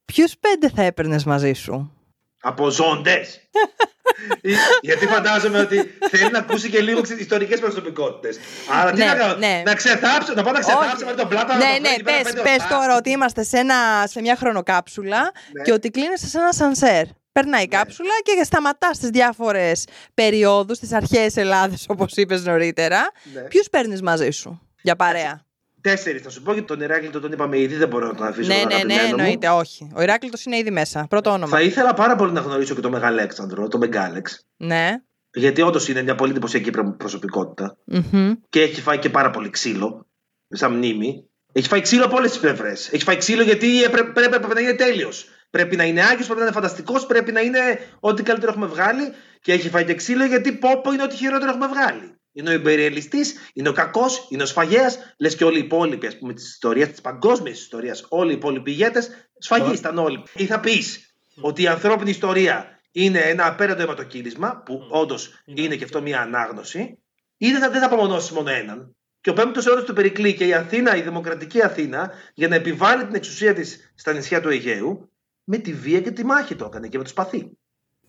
ποιους 0.04 0.34
πέντε 0.40 0.70
θα 0.74 0.82
έπαιρνες 0.82 1.24
μαζί 1.24 1.52
σου; 1.52 1.96
Από 2.42 2.70
ζώντες. 2.70 3.40
Γιατί 4.80 5.06
φαντάζομαι 5.06 5.58
ότι 5.58 5.94
θέλει 6.10 6.30
να 6.30 6.38
ακούσει 6.38 6.70
και 6.70 6.80
λίγο 6.80 7.00
ιστορικές 7.18 7.60
προσωπικότητες. 7.60 8.38
Άρα 8.80 8.90
τι 8.90 8.96
Ναι, 8.98 9.04
να 9.04 9.14
κάνω, 9.14 9.34
ναι. 9.36 9.62
να 9.64 9.74
ξεθάψω, 9.74 10.34
να 10.34 10.42
πάω 10.42 10.52
να 10.52 10.60
ξεθάψω 10.60 11.04
με 11.04 11.12
τον 11.12 11.28
πλάτα. 11.28 11.56
να 11.56 11.56
Ναι, 11.56 11.74
το 11.74 11.80
ναι, 11.80 11.88
φέρει 11.88 11.94
εκεί 11.94 12.02
πέρα 12.02 12.16
πες, 12.22 12.32
πέντε 12.32 12.42
πες 12.42 12.50
ώρες. 12.52 12.66
τώρα 12.68 12.96
ότι 12.96 13.10
είμαστε 13.10 13.42
σε, 13.44 13.58
ένα, 13.58 13.74
σε 14.06 14.20
μια 14.20 14.36
χρονοκάψουλα 14.36 15.20
Ναι. 15.52 15.62
και 15.62 15.72
ότι 15.72 15.90
κλείνεσαι 15.90 16.26
σε 16.26 16.38
ένα 16.38 16.52
σανσέρ. 16.52 17.04
Περνάει 17.32 17.62
η 17.62 17.68
κάψουλα 17.68 18.10
και 18.22 18.44
σταματάς 18.44 18.96
στι 18.96 19.10
διάφορες 19.10 19.84
περιόδους, 20.14 20.76
στι 20.76 20.94
αρχαίες 20.94 21.36
Ελλάδες, 21.36 21.84
όπως 21.88 22.16
είπες 22.16 22.44
νωρίτερα. 22.44 23.10
Ναι. 23.34 23.40
Ποιους 23.40 23.68
παίρνεις 23.70 24.02
μαζί 24.02 24.30
σου 24.30 24.60
για 24.82 24.96
παρέα; 24.96 25.44
Τέσσερις, 25.82 26.22
θα 26.22 26.30
σου 26.30 26.42
πω 26.42 26.52
γιατί 26.52 26.66
τον 26.68 26.80
Ηράκλειο 26.80 27.20
τον 27.20 27.32
είπαμε 27.32 27.58
ήδη, 27.58 27.74
δεν 27.76 27.88
μπορώ 27.88 28.06
να 28.06 28.14
τον 28.14 28.26
αφήσω. 28.26 28.48
ναι, 28.54 28.60
τον 28.60 28.68
ναι, 28.68 28.74
ναι, 28.74 28.92
αγαπημένο 28.92 29.08
μου. 29.16 29.20
εννοείται, 29.22 29.48
όχι. 29.48 29.90
Ο 29.94 30.02
Ηράκλειο 30.02 30.32
είναι 30.46 30.56
ήδη 30.56 30.70
μέσα. 30.70 31.06
Πρώτο 31.08 31.30
όνομα. 31.30 31.46
Θα 31.56 31.62
ήθελα 31.62 31.94
πάρα 31.94 32.16
πολύ 32.16 32.32
να 32.32 32.40
γνωρίσω 32.40 32.74
και 32.74 32.80
τον 32.80 32.90
Μεγαλέξανδρο, 32.90 33.68
τον 33.68 33.80
Μεγάλεξ. 33.80 34.46
Ναι. 34.56 34.90
Γιατί 35.34 35.62
όντως 35.62 35.88
είναι 35.88 36.02
μια 36.02 36.14
πολύ 36.14 36.30
εντυπωσιακή 36.30 36.70
προ- 36.70 36.96
προσωπικότητα. 36.96 37.76
Μμμ. 37.84 38.32
Και 38.48 38.62
έχει 38.62 38.80
φάει 38.80 38.98
και 38.98 39.10
πάρα 39.10 39.30
πολύ 39.30 39.50
ξύλο, 39.50 40.06
σαν 40.48 40.72
μνήμη. 40.72 41.26
Έχει 41.52 41.68
φάει 41.68 41.80
ξύλο 41.80 42.04
από 42.04 42.16
όλες 42.16 42.30
τις 42.30 42.40
πλευρές. 42.40 42.92
Έχει 42.92 43.02
φάει 43.02 43.16
ξύλο 43.16 43.42
γιατί 43.42 43.82
έπρεπε, 43.82 44.10
πρέπει, 44.10 44.30
πρέπει 44.38 44.54
να 44.54 44.60
είναι 44.60 44.74
τέλειος. 44.74 45.26
Πρέπει 45.50 45.76
να 45.76 45.84
είναι 45.84 46.00
άγιος, 46.02 46.24
πρέπει 46.26 46.38
να 46.38 46.44
είναι 46.44 46.54
φανταστικός, 46.54 47.06
πρέπει 47.06 47.32
να 47.32 47.40
είναι 47.40 47.58
ό,τι 48.00 48.22
καλύτερο 48.22 48.52
έχουμε 48.52 48.66
βγάλει. 48.66 49.12
Και 49.40 49.52
έχει 49.52 49.68
φάει 49.68 49.84
και 49.84 49.94
ξύλο 49.94 50.24
γιατί 50.24 50.52
πόπο 50.52 50.92
είναι 50.92 51.02
ό,τι 51.02 51.16
χειρότερο 51.16 51.50
έχουμε 51.50 51.66
βγάλει. 51.66 52.14
Είναι 52.32 52.50
ο 52.50 52.52
υπεριαλιστή, 52.52 53.20
είναι 53.52 53.68
ο 53.68 53.72
κακός, 53.72 54.26
είναι 54.30 54.42
ο 54.42 54.46
σφαγέας. 54.46 54.98
Λες 55.18 55.36
και 55.36 55.44
όλοι 55.44 55.56
οι 55.56 55.64
υπόλοιποι, 55.64 56.06
ας 56.06 56.18
πούμε, 56.18 56.32
της 56.32 56.48
ιστορίας, 56.48 56.88
της 56.88 57.00
παγκόσμιας 57.00 57.58
ιστορίας, 57.60 58.06
όλοι 58.08 58.30
οι 58.30 58.34
υπόλοιποι 58.34 58.70
ηγέτες, 58.70 59.10
σφαγεί 59.38 59.72
ήταν 59.72 59.98
όλοι. 59.98 60.22
Ή 60.34 60.46
θα 60.46 60.60
πεις 60.60 61.14
ότι 61.40 61.62
η 61.62 61.66
ανθρώπινη 61.66 62.10
ιστορία 62.10 62.80
είναι 62.92 63.18
ένα 63.18 63.46
απέραντο 63.46 63.82
αιματοκύλισμα, 63.82 64.62
που 64.64 64.86
όντως 64.90 65.42
είναι 65.44 65.76
και 65.76 65.84
αυτό 65.84 66.02
μια 66.02 66.20
ανάγνωση, 66.20 66.98
ή 67.36 67.50
δεν 67.50 67.60
θα, 67.60 67.70
δεν 67.70 67.80
θα 67.80 67.86
απομονώσεις 67.86 68.30
μόνο 68.30 68.50
έναν. 68.50 68.96
Και 69.20 69.30
ο 69.30 69.32
πέμπτος 69.32 69.66
αιώνας 69.66 69.84
του 69.84 69.92
Περικλή 69.92 70.34
και 70.34 70.46
η 70.46 70.54
Αθήνα, 70.54 70.96
η 70.96 71.02
δημοκρατική 71.02 71.62
Αθήνα, 71.62 72.10
για 72.34 72.48
να 72.48 72.54
επιβάλλει 72.54 73.04
την 73.04 73.14
εξουσία 73.14 73.54
της 73.54 73.92
στα 73.94 74.12
νησιά 74.12 74.40
του 74.40 74.48
Αιγαίου, 74.48 75.10
με 75.44 75.58
τη 75.58 75.72
βία 75.72 76.00
και 76.00 76.10
τη 76.10 76.24
μάχη 76.24 76.54
το 76.54 76.64
έκανε 76.64 76.88
και 76.88 76.98
με 76.98 77.04
το 77.04 77.10
σπαθί. 77.10 77.50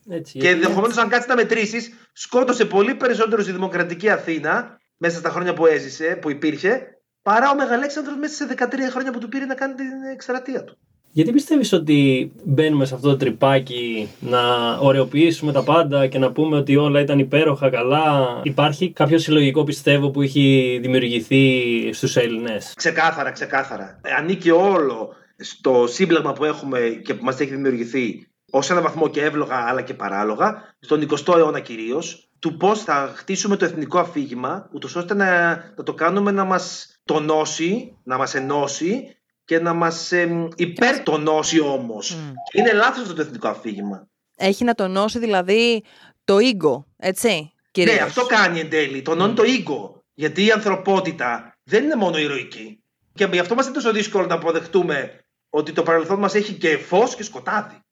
Έτσι, 0.10 0.32
Και 0.34 0.40
γιατί- 0.40 0.62
ενδεχομένως, 0.62 0.98
αν 0.98 1.10
κάτσει 1.10 1.30
να 1.30 1.36
μετρήσεις, 1.36 1.94
σκότωσε 2.14 2.66
πολύ 2.66 2.96
περισσότερου 2.96 3.42
η 3.42 3.52
δημοκρατική 3.52 4.10
Αθήνα 4.10 4.78
μέσα 4.98 5.18
στα 5.18 5.30
χρόνια 5.30 5.54
που 5.54 5.66
έζησε, 5.66 6.18
που 6.22 6.30
υπήρχε, 6.32 6.82
παρά 7.22 7.52
ο 7.52 7.56
Μεγαλέξανδρος 7.56 8.16
μέσα 8.18 8.34
σε 8.34 8.46
13 8.46 8.90
χρόνια 8.90 9.12
που 9.12 9.20
του 9.20 9.28
πήρε 9.30 9.46
να 9.46 9.54
κάνει 9.56 9.74
την 9.74 9.86
εκστρατεία 10.14 10.64
του. 10.64 10.78
Γιατί 11.16 11.32
πιστεύεις 11.32 11.74
ότι 11.74 12.32
μπαίνουμε 12.44 12.86
σε 12.86 12.96
αυτό 12.96 13.10
το 13.10 13.18
τρυπάκι 13.18 14.10
να 14.20 14.40
ωρεοποιήσουμε 14.78 15.52
τα 15.52 15.64
πάντα 15.64 16.08
και 16.08 16.18
να 16.18 16.32
πούμε 16.32 16.58
ότι 16.58 16.76
όλα 16.76 17.00
ήταν 17.00 17.20
υπέροχα, 17.20 17.70
καλά; 17.70 18.40
Υπάρχει 18.44 18.92
κάποιο 18.92 19.18
συλλογικό 19.18 19.64
πιστεύω 19.64 20.10
που 20.10 20.22
έχει 20.22 20.80
δημιουργηθεί 20.82 21.62
στους 21.94 22.16
Έλληνες; 22.16 22.74
Ξεκάθαρα, 22.76 23.32
ξεκάθαρα. 23.32 24.00
Ε, 24.04 24.12
Ανήκει 24.14 24.52
όλο 24.52 25.14
στο 25.38 25.88
σύμπλεγμα 25.88 26.34
που 26.34 26.44
έχουμε 26.46 26.80
και 27.04 27.14
που 27.14 27.24
μας 27.24 27.40
έχει 27.40 27.52
δημιουργηθεί 27.52 28.28
ως 28.56 28.70
ένα 28.70 28.82
βαθμό 28.82 29.08
και 29.10 29.24
εύλογα 29.24 29.56
αλλά 29.56 29.82
και 29.82 29.94
παράλογα, 29.94 30.76
στον 30.80 31.08
20ο 31.10 31.38
αιώνα 31.38 31.60
κυρίως, 31.60 32.30
του 32.40 32.58
πώς 32.58 32.84
θα 32.84 33.14
χτίσουμε 33.16 33.56
το 33.56 33.66
εθνικό 33.66 34.00
αφήγημα, 34.00 34.70
ούτως 34.74 34.96
ώστε 34.96 35.14
να, 35.14 35.56
να 35.76 35.84
το 35.84 35.94
κάνουμε 35.94 36.32
να 36.32 36.44
μας 36.44 36.96
τονώσει, 37.04 37.98
να 38.04 38.18
μας 38.18 38.36
ενώσει 38.36 39.18
και 39.46 39.60
να 39.60 39.74
μας 39.74 40.12
ε, 40.12 40.48
υπερτονώσει 40.56 41.60
όμως. 41.60 42.16
Μμ. 42.16 42.32
Είναι 42.54 42.74
λάθος 42.74 43.02
αυτό 43.02 43.14
το 43.14 43.22
εθνικό 43.22 43.48
αφήγημα. 43.48 44.08
Έχει 44.36 44.64
να 44.64 44.74
τονώσει 44.74 45.20
δηλαδή 45.20 45.84
το 46.24 46.38
ego, 46.38 46.84
έτσι. 46.98 47.52
Κυρίως. 47.72 47.96
Ναι, 47.96 48.02
αυτό 48.02 48.26
κάνει 48.26 48.60
εν 48.60 48.70
τέλει. 48.70 49.02
Τονώνει 49.02 49.34
το 49.34 49.44
ego. 49.46 50.02
Γιατί 50.14 50.46
η 50.46 50.52
ανθρωπότητα 50.52 51.58
δεν 51.64 51.84
είναι 51.84 51.96
μόνο 51.96 52.18
ηρωική. 52.18 52.84
Και 53.14 53.28
γι' 53.32 53.40
αυτό 53.40 53.56
μας 53.56 53.66
είναι 53.66 53.74
τόσο 53.74 53.92
δύσκολο 53.92 54.26
να 54.26 54.34
αποδεχτούμε 54.34 55.26
ότι 55.50 55.72
το 55.72 55.84
παρελθόν 55.84 56.20
μας 56.20 56.36
έχει 56.36 56.54
και 56.54 56.78
φως 56.78 57.16
και 57.16 57.24
σκοτάδι. 57.24 57.84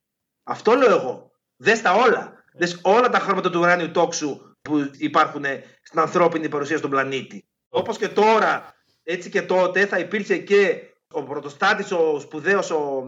Αυτό 0.43 0.73
λέω 0.73 0.95
εγώ. 0.95 1.31
Δες 1.57 1.81
τα 1.81 1.93
όλα. 1.93 2.43
Δες 2.53 2.79
όλα 2.81 3.09
τα 3.09 3.19
χρώματα 3.19 3.49
του 3.49 3.59
ουράνιου 3.59 3.91
τόξου 3.91 4.55
που 4.61 4.91
υπάρχουν 4.97 5.43
στην 5.83 5.99
ανθρώπινη 5.99 6.49
παρουσία 6.49 6.77
στον 6.77 6.89
πλανήτη. 6.89 7.45
Όπως 7.69 7.97
και 7.97 8.07
τώρα, 8.07 8.75
έτσι 9.03 9.29
και 9.29 9.41
τότε 9.41 9.85
θα 9.85 9.99
υπήρχε 9.99 10.37
και 10.37 10.81
ο 11.11 11.23
πρωτοστάτης, 11.23 11.91
ο 11.91 12.19
σπουδαίος, 12.19 12.71
ο, 12.71 13.03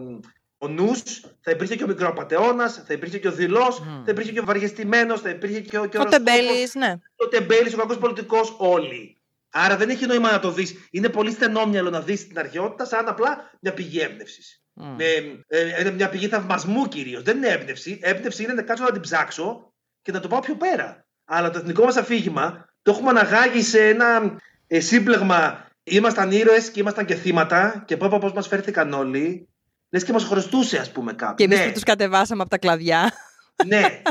ο 0.58 0.68
νους, 0.68 1.02
θα 1.40 1.50
υπήρχε 1.50 1.76
και 1.76 1.84
ο 1.84 1.86
μικροαπατεώνας, 1.86 2.82
θα 2.86 2.92
υπήρχε 2.92 3.18
και 3.18 3.28
ο 3.28 3.32
δειλός, 3.32 3.80
Μμ. 3.80 4.04
θα 4.04 4.10
υπήρχε 4.10 4.32
και 4.32 4.40
ο 4.40 4.44
βαριεστημένος, 4.44 5.20
θα 5.20 5.28
υπήρχε 5.28 5.60
και 5.60 5.78
ο, 5.78 5.86
και 5.86 5.96
Ο 5.96 6.00
οροσκόπος, 6.00 6.34
Τεμπέλης, 6.34 6.74
ναι. 6.74 6.94
ο 7.16 7.28
τεμπέλης, 7.28 7.74
ο 7.74 7.76
κακός 7.76 7.98
πολιτικός, 7.98 8.54
όλοι. 8.58 9.16
Άρα 9.50 9.76
δεν 9.76 9.88
έχει 9.88 10.06
νόημα 10.06 10.30
να 10.30 10.40
το 10.40 10.50
δεις. 10.50 10.88
Είναι 10.90 11.08
πολύ 11.08 11.30
στενόμυαλο 11.30 11.90
να 11.90 12.00
δεις 12.00 12.26
την 12.28 12.38
αρχαιότητα 12.38 12.84
σαν 12.84 13.08
απλά 13.08 13.50
μια 13.60 13.74
πηγή 13.74 14.00
έμπνευσης. 14.00 14.63
Μμ. 14.74 14.94
Με, 14.96 15.04
ε, 15.46 15.80
είναι 15.80 15.90
μια 15.90 16.08
πηγή 16.08 16.28
θαυμασμού 16.28 16.88
κυρίως. 16.88 17.22
Δεν 17.22 17.36
είναι 17.36 17.48
έμπνευση. 17.48 17.98
Έμπνευση 18.02 18.42
είναι 18.42 18.52
να 18.52 18.62
κάτσω 18.62 18.84
να 18.84 18.92
την 18.92 19.00
ψάξω 19.00 19.72
και 20.02 20.12
να 20.12 20.20
το 20.20 20.28
πάω 20.28 20.40
πιο 20.40 20.56
πέρα. 20.56 21.06
Αλλά 21.24 21.50
το 21.50 21.58
εθνικό 21.58 21.84
μας 21.84 21.96
αφήγημα 21.96 22.68
το 22.82 22.90
έχουμε 22.90 23.10
αναγάγει 23.10 23.62
σε 23.62 23.88
ένα 23.88 24.38
ε, 24.66 24.80
σύμπλεγμα. 24.80 25.68
Ήμασταν 25.82 26.30
ήρωες 26.30 26.70
και 26.70 26.80
ήμασταν 26.80 27.04
και 27.04 27.14
θύματα 27.14 27.82
και 27.86 27.96
πω 27.96 28.18
πώ 28.18 28.32
μας 28.34 28.48
φέρθηκαν 28.48 28.92
όλοι. 28.92 29.48
Λες 29.90 30.04
και 30.04 30.12
μας 30.12 30.24
χρωστούσε, 30.24 30.78
ας 30.78 30.92
πούμε, 30.92 31.12
κάπου. 31.12 31.34
Και 31.34 31.44
εμείς 31.44 31.58
ναι, 31.58 31.66
που 31.66 31.72
τους 31.72 31.82
κατεβάσαμε 31.82 32.40
από 32.40 32.50
τα 32.50 32.58
κλαδιά. 32.58 33.12
ναι. 33.66 34.02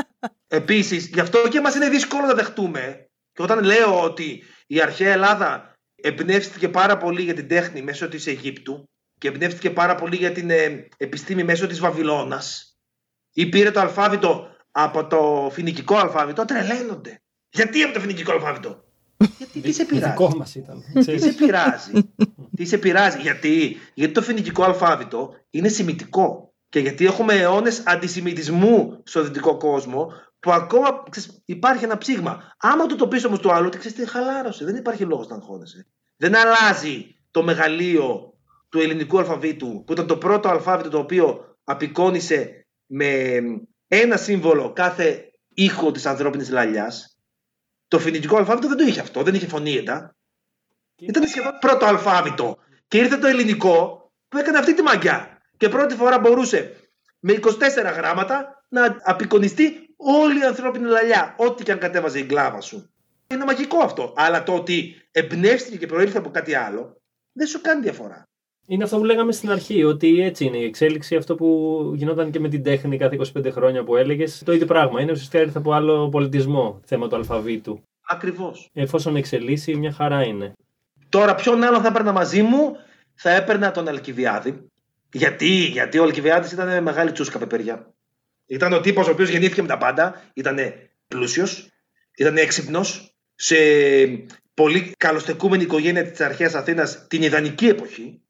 Επίσης, 0.48 1.06
γι' 1.06 1.20
αυτό 1.20 1.48
και 1.48 1.60
μας 1.60 1.74
είναι 1.74 1.88
δύσκολο 1.88 2.26
να 2.26 2.34
δεχτούμε. 2.34 3.08
Και 3.32 3.42
όταν 3.42 3.64
λέω 3.64 4.02
ότι 4.02 4.42
η 4.66 4.80
αρχαία 4.80 5.12
Ελλάδα 5.12 5.74
εμπνεύστηκε 5.94 6.68
πάρα 6.68 6.96
πολύ 6.96 7.22
για 7.22 7.34
την 7.34 7.48
τέχνη 7.48 7.82
μέσω 7.82 8.08
της 8.08 8.26
Αιγύπτου 8.26 8.88
και 9.18 9.28
εμπνεύστηκε 9.28 9.70
πάρα 9.70 9.94
πολύ 9.94 10.16
για 10.16 10.32
την 10.32 10.50
ε, 10.50 10.88
επιστήμη 10.96 11.44
μέσω 11.44 11.66
της 11.66 11.80
Βαβυλώνας 11.80 12.78
ή 13.32 13.46
πήρε 13.46 13.70
το 13.70 13.80
αλφάβητο 13.80 14.48
από 14.70 15.06
το 15.06 15.50
φοινικικό 15.52 15.96
αλφάβητο, 15.96 16.44
τρελαίνονται. 16.44 17.22
Γιατί 17.50 17.82
από 17.82 17.92
το 17.94 18.00
φοινικικό 18.00 18.32
αλφάβητο; 18.32 18.84
Γιατί 19.38 19.60
τις 19.60 19.74
σε 19.74 19.84
πειράζει. 19.84 20.10
Δικό 20.10 20.36
μας 20.36 20.54
ήταν. 20.54 20.84
Τι 20.92 21.00
ξέρεις. 21.00 21.22
σε 21.22 21.32
πειράζει. 21.32 21.92
τι 22.56 22.64
σε 22.64 22.78
πειράζει. 22.78 23.20
Γιατί; 23.20 23.76
Γιατί 23.94 24.12
το 24.12 24.22
φοινικικό 24.22 24.64
αλφάβητο 24.64 25.34
είναι 25.50 25.68
σημητικό. 25.68 26.54
Και 26.68 26.80
γιατί 26.80 27.06
έχουμε 27.06 27.34
αιώνες 27.34 27.82
αντισημιτισμού 27.86 29.00
στο 29.04 29.22
δυτικό 29.22 29.56
κόσμο 29.56 30.12
που 30.40 30.52
ακόμα 30.52 31.02
ξέρεις, 31.10 31.42
υπάρχει 31.44 31.84
ένα 31.84 31.98
ψήγμα. 31.98 32.54
Άμα 32.58 32.86
το 32.86 32.96
το 32.96 33.08
πει 33.08 33.26
όμω 33.26 33.38
το 33.38 33.52
άλλο, 33.52 33.66
ότι 33.66 33.78
ξέρεις 33.78 33.96
τι 33.96 34.08
χαλάρωσε. 34.08 34.64
Δεν 34.64 34.76
υπάρχει 34.76 35.04
λόγος 35.04 35.28
να 35.28 35.36
αγχώνεσαι. 35.36 35.86
Δεν 36.16 36.34
αλλάζει 36.36 37.16
το 37.30 37.42
μεγαλείο 37.42 38.33
του 38.74 38.80
ελληνικού 38.80 39.18
αλφαβήτου, 39.18 39.82
που 39.86 39.92
ήταν 39.92 40.06
το 40.06 40.16
πρώτο 40.16 40.48
αλφάβητο 40.48 40.88
το 40.88 40.98
οποίο 40.98 41.56
απεικόνισε 41.64 42.66
με 42.86 43.40
ένα 43.88 44.16
σύμβολο 44.16 44.72
κάθε 44.72 45.30
ήχο 45.48 45.90
της 45.90 46.06
ανθρώπινης 46.06 46.50
λαλιάς. 46.50 47.18
Το 47.88 47.98
φοινικικό 47.98 48.36
αλφάβητο 48.36 48.68
δεν 48.68 48.76
το 48.76 48.84
είχε 48.84 49.00
αυτό, 49.00 49.22
δεν 49.22 49.34
είχε 49.34 49.46
φωνήεντα. 49.46 50.16
Ήταν 50.96 51.26
σχεδόν 51.28 51.52
πρώτο 51.60 51.84
αλφάβητο. 51.84 52.58
Και 52.88 52.98
ήρθε 52.98 53.16
το 53.16 53.26
ελληνικό 53.26 54.10
που 54.28 54.38
έκανε 54.38 54.58
αυτή 54.58 54.74
τη 54.74 54.82
μαγιά. 54.82 55.42
Και 55.56 55.68
πρώτη 55.68 55.94
φορά 55.94 56.18
μπορούσε 56.18 56.90
με 57.18 57.32
24 57.32 57.48
γράμματα 57.96 58.64
να 58.68 58.98
απεικονιστεί 59.02 59.94
όλη 59.96 60.40
η 60.40 60.44
ανθρώπινη 60.44 60.88
λαλιά. 60.88 61.34
Ό,τι 61.38 61.62
και 61.62 61.72
αν 61.72 61.78
κατέβαζε 61.78 62.18
η 62.18 62.24
κλάβα 62.24 62.60
σου. 62.60 62.90
Είναι 63.26 63.44
μαγικό 63.44 63.78
αυτό. 63.78 64.12
Αλλά 64.16 64.42
το 64.42 64.54
ότι 64.54 64.94
εμπνεύστηκε 65.10 65.76
και 65.76 65.86
προήλθε 65.86 66.18
από 66.18 66.30
κάτι 66.30 66.54
άλλο 66.54 67.02
δεν 67.32 67.46
σου 67.46 67.60
κάνει 67.60 67.82
διαφορά. 67.82 68.28
Είναι 68.66 68.84
αυτό 68.84 68.96
που 68.96 69.04
λέγαμε 69.04 69.32
στην 69.32 69.50
αρχή, 69.50 69.84
ότι 69.84 70.20
έτσι 70.20 70.44
είναι 70.44 70.56
η 70.56 70.64
εξέλιξη, 70.64 71.16
αυτό 71.16 71.34
που 71.34 71.92
γινόταν 71.96 72.30
και 72.30 72.40
με 72.40 72.48
την 72.48 72.62
τέχνη 72.62 72.98
κάθε 72.98 73.18
25 73.38 73.50
χρόνια 73.50 73.84
που 73.84 73.96
έλεγες. 73.96 74.42
Το 74.44 74.52
ίδιο 74.52 74.66
πράγμα. 74.66 75.00
Είναι 75.00 75.12
ουσιαστικά 75.12 75.42
ήρθε 75.42 75.58
από 75.58 75.72
άλλο 75.72 76.08
πολιτισμό, 76.08 76.80
θέμα 76.84 77.08
του 77.08 77.16
αλφαβήτου. 77.16 77.82
Ακριβώς. 78.08 78.70
Εφόσον 78.72 79.16
εξελίσσει, 79.16 79.76
μια 79.76 79.92
χαρά 79.92 80.22
είναι. 80.22 80.52
Τώρα, 81.08 81.34
ποιον 81.34 81.62
άλλο 81.62 81.80
θα 81.80 81.88
έπαιρνα 81.88 82.12
μαζί 82.12 82.42
μου, 82.42 82.76
θα 83.14 83.30
έπαιρνα 83.30 83.70
τον 83.70 83.88
Αλκιβιάδη. 83.88 84.68
Γιατί, 85.12 85.48
γιατί 85.48 85.98
ο 85.98 86.02
Αλκιβιάδης 86.02 86.52
ήταν 86.52 86.82
μεγάλη 86.82 87.12
τσούσκα 87.12 87.38
πεπεριά. 87.38 87.94
Ήταν 88.46 88.72
ο 88.72 88.80
τύπος 88.80 89.08
ο 89.08 89.10
οποίος 89.10 89.28
γεννήθηκε 89.28 89.62
με 89.62 89.68
τα 89.68 89.78
πάντα, 89.78 90.22
ήταν 90.34 90.58
πλούσιος, 91.08 91.68
ήταν 92.16 92.36
έξυπνος, 92.36 93.14
σε 93.34 93.56
πολύ 94.54 94.92
καλοστεκούμενη 94.96 95.62
οικογένεια 95.62 96.10
της 96.10 96.20
αρχαίας 96.20 96.54
Αθήνας 96.54 97.06
την 97.06 97.22
ιδανική 97.22 97.66
εποχή. 97.66 98.20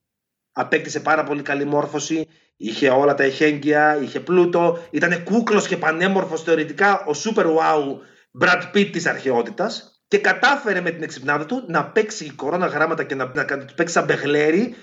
Απέκτησε 0.57 1.01
πάρα 1.01 1.25
πολύ 1.25 1.43
καλή 1.43 1.65
μόρφωση, 1.65 2.29
είχε 2.57 2.89
όλα 2.89 3.15
τα 3.15 3.23
εχέγγυα, 3.23 3.97
είχε 4.03 4.21
πλούτο, 4.21 4.79
ήταν 4.91 5.23
κούκλος 5.23 5.67
και 5.67 5.77
πανέμορφος 5.77 6.43
θεωρητικά 6.43 7.05
ο 7.05 7.11
super 7.25 7.45
wow 7.45 7.99
Brad 8.41 8.63
Pitt 8.75 8.89
της 8.93 9.07
αρχαιότητας 9.07 10.03
και 10.09 10.19
κατάφερε 10.19 10.81
με 10.81 10.91
την 10.91 11.03
εξυπνάδα 11.03 11.47
του 11.47 11.65
να 11.69 11.85
παίξει 11.85 12.31
κορώνα 12.31 12.67
γράμματα 12.67 13.05
και 13.05 13.15
να, 13.15 13.31
να, 13.35 13.57
να 13.57 13.65
του 13.65 13.75
παίξει 13.75 13.95
σαν 13.95 14.05
μπεγλέρι 14.05 14.75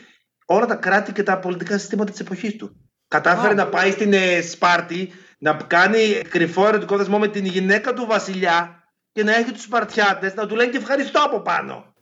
όλα 0.45 0.65
τα 0.65 0.75
κράτη 0.75 1.11
και 1.11 1.23
τα 1.23 1.39
πολιτικά 1.39 1.77
συστήματα 1.77 2.11
της 2.11 2.19
εποχής 2.19 2.55
του. 2.55 2.75
Κατάφερε 3.07 3.53
Wow. 3.53 3.55
να 3.55 3.67
πάει 3.67 3.91
στην 3.91 4.13
ε, 4.13 4.41
Σπάρτη, 4.41 5.13
να 5.37 5.53
κάνει 5.53 6.21
κρυφό 6.29 6.67
ερωτικό 6.67 6.97
δεσμό 6.97 7.19
με 7.19 7.27
την 7.27 7.45
γυναίκα 7.45 7.93
του 7.93 8.05
βασιλιά 8.05 8.83
και 9.11 9.23
να 9.23 9.35
έχει 9.35 9.51
τους 9.51 9.61
Σπαρτιάτες 9.61 10.33
να 10.33 10.47
του 10.47 10.55
λένε 10.55 10.71
και 10.71 10.77
ευχαριστώ 10.77 11.19
από 11.23 11.41
πάνω. 11.41 11.93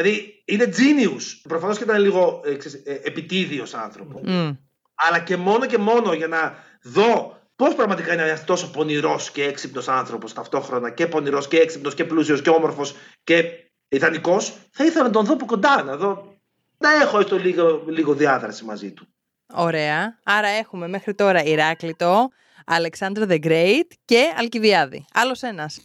Δηλαδή 0.00 0.42
είναι 0.44 0.64
genius. 0.76 1.22
Προφανώς 1.48 1.78
και 1.78 1.84
ήταν 1.84 2.00
λίγο 2.00 2.42
ε, 2.44 2.54
ξέρεις, 2.54 2.82
ε, 2.84 3.00
επιτίδιος 3.02 3.74
άνθρωπο. 3.74 4.20
Μμ. 4.24 4.50
Αλλά 4.94 5.18
και 5.18 5.36
μόνο 5.36 5.66
και 5.66 5.78
μόνο 5.78 6.12
για 6.12 6.26
να 6.26 6.54
δω 6.82 7.40
πώς 7.56 7.74
πραγματικά 7.74 8.12
είναι 8.12 8.22
ένας 8.22 8.44
τόσο 8.44 8.70
πονηρός 8.70 9.30
και 9.30 9.44
έξυπνος 9.44 9.88
άνθρωπος 9.88 10.32
ταυτόχρονα 10.32 10.90
και 10.90 11.06
πονηρός 11.06 11.48
και 11.48 11.58
έξυπνος 11.58 11.94
και 11.94 12.04
πλούσιος 12.04 12.42
και 12.42 12.50
όμορφος 12.50 12.94
και 13.24 13.44
ιδανικός 13.88 14.56
θα 14.70 14.84
ήθελα 14.84 15.04
να 15.04 15.10
τον 15.10 15.24
δω 15.24 15.32
από 15.32 15.46
κοντά, 15.46 15.82
να 15.82 15.96
δω 15.96 16.34
να 16.78 16.92
έχω 17.02 17.18
έστω 17.18 17.38
λίγο, 17.38 17.84
λίγο 17.88 18.14
διάδραση 18.14 18.64
μαζί 18.64 18.92
του. 18.92 19.06
Ωραία. 19.54 20.18
Άρα 20.24 20.48
έχουμε 20.48 20.88
μέχρι 20.88 21.14
τώρα 21.14 21.44
Ηράκλειτο, 21.44 22.28
Αλεξάνδρο 22.66 23.26
the 23.28 23.44
Great 23.44 23.90
και 24.04 24.32
Αλκιβιάδη. 24.36 25.04
Άλλος 25.12 25.42
ένας. 25.42 25.80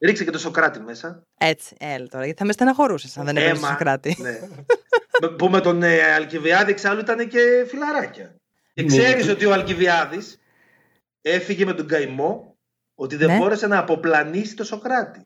Ρίξε 0.00 0.24
και 0.24 0.30
το 0.30 0.38
Σοκράτη 0.38 0.80
μέσα. 0.80 1.22
Έτσι, 1.38 1.76
έλα 1.78 2.06
τώρα, 2.06 2.24
γιατί 2.24 2.38
θα 2.38 2.44
με 2.44 2.52
στεναχωρούσες 2.52 3.16
αν 3.18 3.24
δεν 3.24 3.36
έβαλε 3.36 3.52
το 3.52 3.58
Έμα, 3.58 3.68
Σοκράτη. 3.68 4.16
Ναι. 4.20 4.40
Με- 5.20 5.28
που 5.28 5.48
με 5.48 5.60
τον 5.60 5.82
ε, 5.82 6.02
Αλκιβιάδη 6.02 6.70
εξάλλου 6.70 7.00
ήταν 7.00 7.28
και 7.28 7.64
φιλαράκια. 7.68 8.34
Και 8.74 8.82
Ναι. 8.82 8.88
ξέρεις 8.88 9.28
ότι 9.28 9.44
ο 9.46 9.52
Αλκιβιάδης 9.52 10.38
έφυγε 11.22 11.64
με 11.64 11.72
τον 11.74 11.86
καημό 11.86 12.56
ότι 12.94 13.16
δεν 13.16 13.28
Ναι. 13.28 13.36
μπόρεσε 13.38 13.66
να 13.66 13.78
αποπλανήσει 13.78 14.54
το 14.56 14.64
Σοκράτη. 14.64 15.20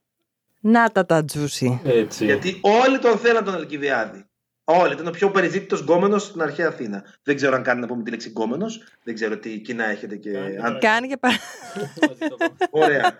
Να 0.61 0.91
τα 0.91 1.07
τα 1.07 1.25
τζούσι. 1.25 1.81
Έτσι. 1.85 2.25
Γιατί 2.25 2.59
όλοι 2.62 2.99
τον 2.99 3.18
θέλαν 3.18 3.45
τον 3.45 3.55
Αλκιβιάδη. 3.55 4.25
Όλοι. 4.64 4.93
Ήταν 4.93 5.07
ο 5.07 5.11
πιο 5.11 5.31
περιζήτητος 5.31 5.81
γκόμενος 5.81 6.23
στην 6.25 6.43
αρχαία 6.43 6.68
Αθήνα. 6.68 7.05
Δεν 7.23 7.37
ξέρω 7.37 7.57
αν 7.57 7.62
κάνει 7.62 7.81
να 7.81 7.87
πούμε 7.87 8.03
τη 8.03 8.11
λέξη 8.11 8.29
γκόμενος. 8.29 8.83
Δεν 9.03 9.14
ξέρω 9.14 9.39
τι 9.39 9.59
κοινά 9.59 9.85
έχετε 9.85 10.16
και. 10.16 10.31
Κάνει, 10.31 10.57
αν- 10.59 10.79
Κάνει 10.79 11.09
και 11.09 11.16
παρά. 11.16 11.37
Ωραία. 12.71 13.18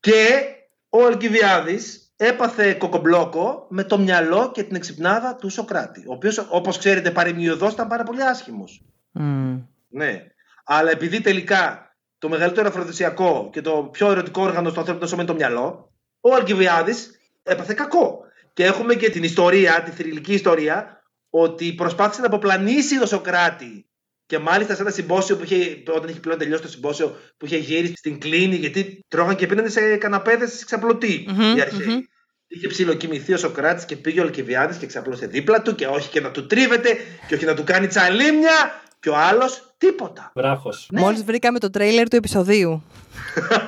και 0.00 0.44
ο 0.90 1.06
Αλκιβιάδης 1.06 2.12
έπαθε 2.16 2.74
κοκομπλόκο 2.74 3.66
με 3.68 3.84
το 3.84 3.98
μυαλό 3.98 4.50
και 4.54 4.62
την 4.62 4.76
εξυπνάδα 4.76 5.34
του 5.34 5.48
Σοκράτη. 5.48 6.00
Ο 6.00 6.12
οποίος, 6.12 6.46
όπως 6.50 6.78
ξέρετε, 6.78 7.10
παρεμιωδώ 7.10 7.68
ήταν 7.68 7.88
πάρα 7.88 8.02
πολύ 8.02 8.22
άσχημος. 8.22 8.82
Μμ. 9.10 9.58
Ναι. 9.88 10.26
Αλλά 10.64 10.90
επειδή 10.90 11.20
τελικά 11.20 11.94
το 12.18 12.28
μεγαλύτερο 12.28 12.68
αφροδισιακό 12.68 13.48
και 13.52 13.60
το 13.60 13.88
πιο 13.92 14.10
ερωτικό 14.10 14.42
όργανο 14.42 14.70
στο 14.70 14.80
ανθρώπινο 14.80 15.06
σώμα 15.06 15.22
είναι 15.22 15.30
το 15.30 15.36
μυαλό, 15.36 15.92
ο 16.20 16.34
Αλκιβιάδης 16.34 17.10
έπαθε 17.42 17.74
κακό. 17.74 18.18
Και 18.52 18.64
έχουμε 18.64 18.94
και 18.94 19.10
την 19.10 19.22
ιστορία, 19.22 19.82
τη 19.82 19.90
θρηλυκή 19.90 20.32
ιστορία, 20.32 21.02
ότι 21.30 21.72
προσπάθησε 21.72 22.20
να 22.20 22.26
αποπλανήσει 22.26 22.98
τον 22.98 23.06
Σοκράτη. 23.06 23.89
Και 24.30 24.38
μάλιστα 24.38 24.74
σε 24.74 24.82
ένα 24.82 24.90
συμπόσιο 24.90 25.36
που 25.36 25.44
είχε, 25.44 25.82
όταν 25.94 26.08
είχε 26.08 26.20
πλέον 26.20 26.38
τελειώσει 26.38 26.62
το 26.62 26.68
συμπόσιο, 26.68 27.16
που 27.36 27.46
είχε 27.46 27.56
γύρει 27.56 27.92
στην 27.96 28.20
κλίνη, 28.20 28.56
γιατί 28.56 29.04
τρώγαν 29.08 29.36
και 29.36 29.46
πίνανε 29.46 29.68
σε 29.68 29.96
καναπέδες 29.96 30.64
ξαπλωτή 30.64 31.26
Μμμ, 31.28 31.56
οι 31.56 31.60
αρχαίοι. 31.60 31.86
μμμ. 31.86 31.98
Είχε 32.46 32.68
ψιλοκοιμηθεί 32.68 33.32
ο 33.32 33.36
Σοκράτης 33.36 33.84
και 33.84 33.96
πήγε 33.96 34.20
ο 34.20 34.22
Αλκιβιάδης 34.22 34.76
και 34.76 34.86
ξαπλώσε 34.86 35.26
δίπλα 35.26 35.62
του 35.62 35.74
και 35.74 35.86
όχι 35.86 36.08
και 36.08 36.20
να 36.20 36.30
του 36.30 36.46
τρίβεται 36.46 36.96
και 37.26 37.34
όχι 37.34 37.44
να 37.44 37.54
του 37.54 37.64
κάνει 37.64 37.86
τσαλίμια 37.86 38.82
και 39.00 39.08
ο 39.08 39.16
άλλος 39.16 39.74
τίποτα. 39.78 40.32
Βράχος. 40.34 40.88
Ναι. 40.92 41.00
Μόλις 41.00 41.24
βρήκαμε 41.24 41.58
το 41.58 41.70
τρέιλερ 41.70 42.08
του 42.08 42.16
επεισοδίου. 42.16 42.82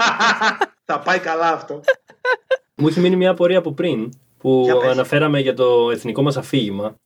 Θα 0.85 0.99
πάει 0.99 1.19
καλά 1.19 1.53
αυτό. 1.53 1.81
Μου 2.77 2.89
είχε 2.89 3.01
μείνει 3.01 3.17
μια 3.17 3.31
απορία 3.31 3.59
από 3.59 3.73
πριν 3.73 4.13
που 4.39 4.61
Για 4.65 4.77
πες. 4.77 4.91
αναφέραμε 4.91 5.41
για 5.41 5.55
το 5.55 5.91
εθνικό 5.91 6.23
μας 6.23 6.37
αφήγημα. 6.37 6.97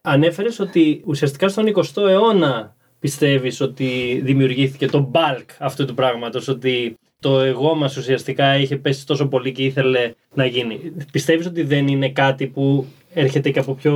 Ανέφερες 0.00 0.58
ότι 0.58 1.02
ουσιαστικά 1.06 1.48
στον 1.48 1.72
20ο 1.74 2.08
αιώνα 2.08 2.78
πιστεύεις 3.00 3.60
ότι 3.60 4.20
δημιουργήθηκε 4.24 4.86
το 4.86 5.10
bulk 5.14 5.44
αυτού 5.58 5.84
του 5.84 5.94
πράγματος, 5.94 6.48
ότι 6.48 6.98
το 7.20 7.40
εγώ 7.40 7.74
μας 7.74 7.96
ουσιαστικά 7.96 8.56
είχε 8.56 8.76
πέσει 8.76 9.06
τόσο 9.06 9.26
πολύ 9.26 9.52
και 9.52 9.64
ήθελε 9.64 10.12
να 10.34 10.46
γίνει. 10.46 10.92
Πιστεύεις 11.12 11.46
ότι 11.46 11.62
δεν 11.62 11.88
είναι 11.88 12.10
κάτι 12.10 12.46
που 12.46 12.86
έρχεται 13.14 13.50
και 13.50 13.58
από 13.58 13.74
πιο 13.74 13.94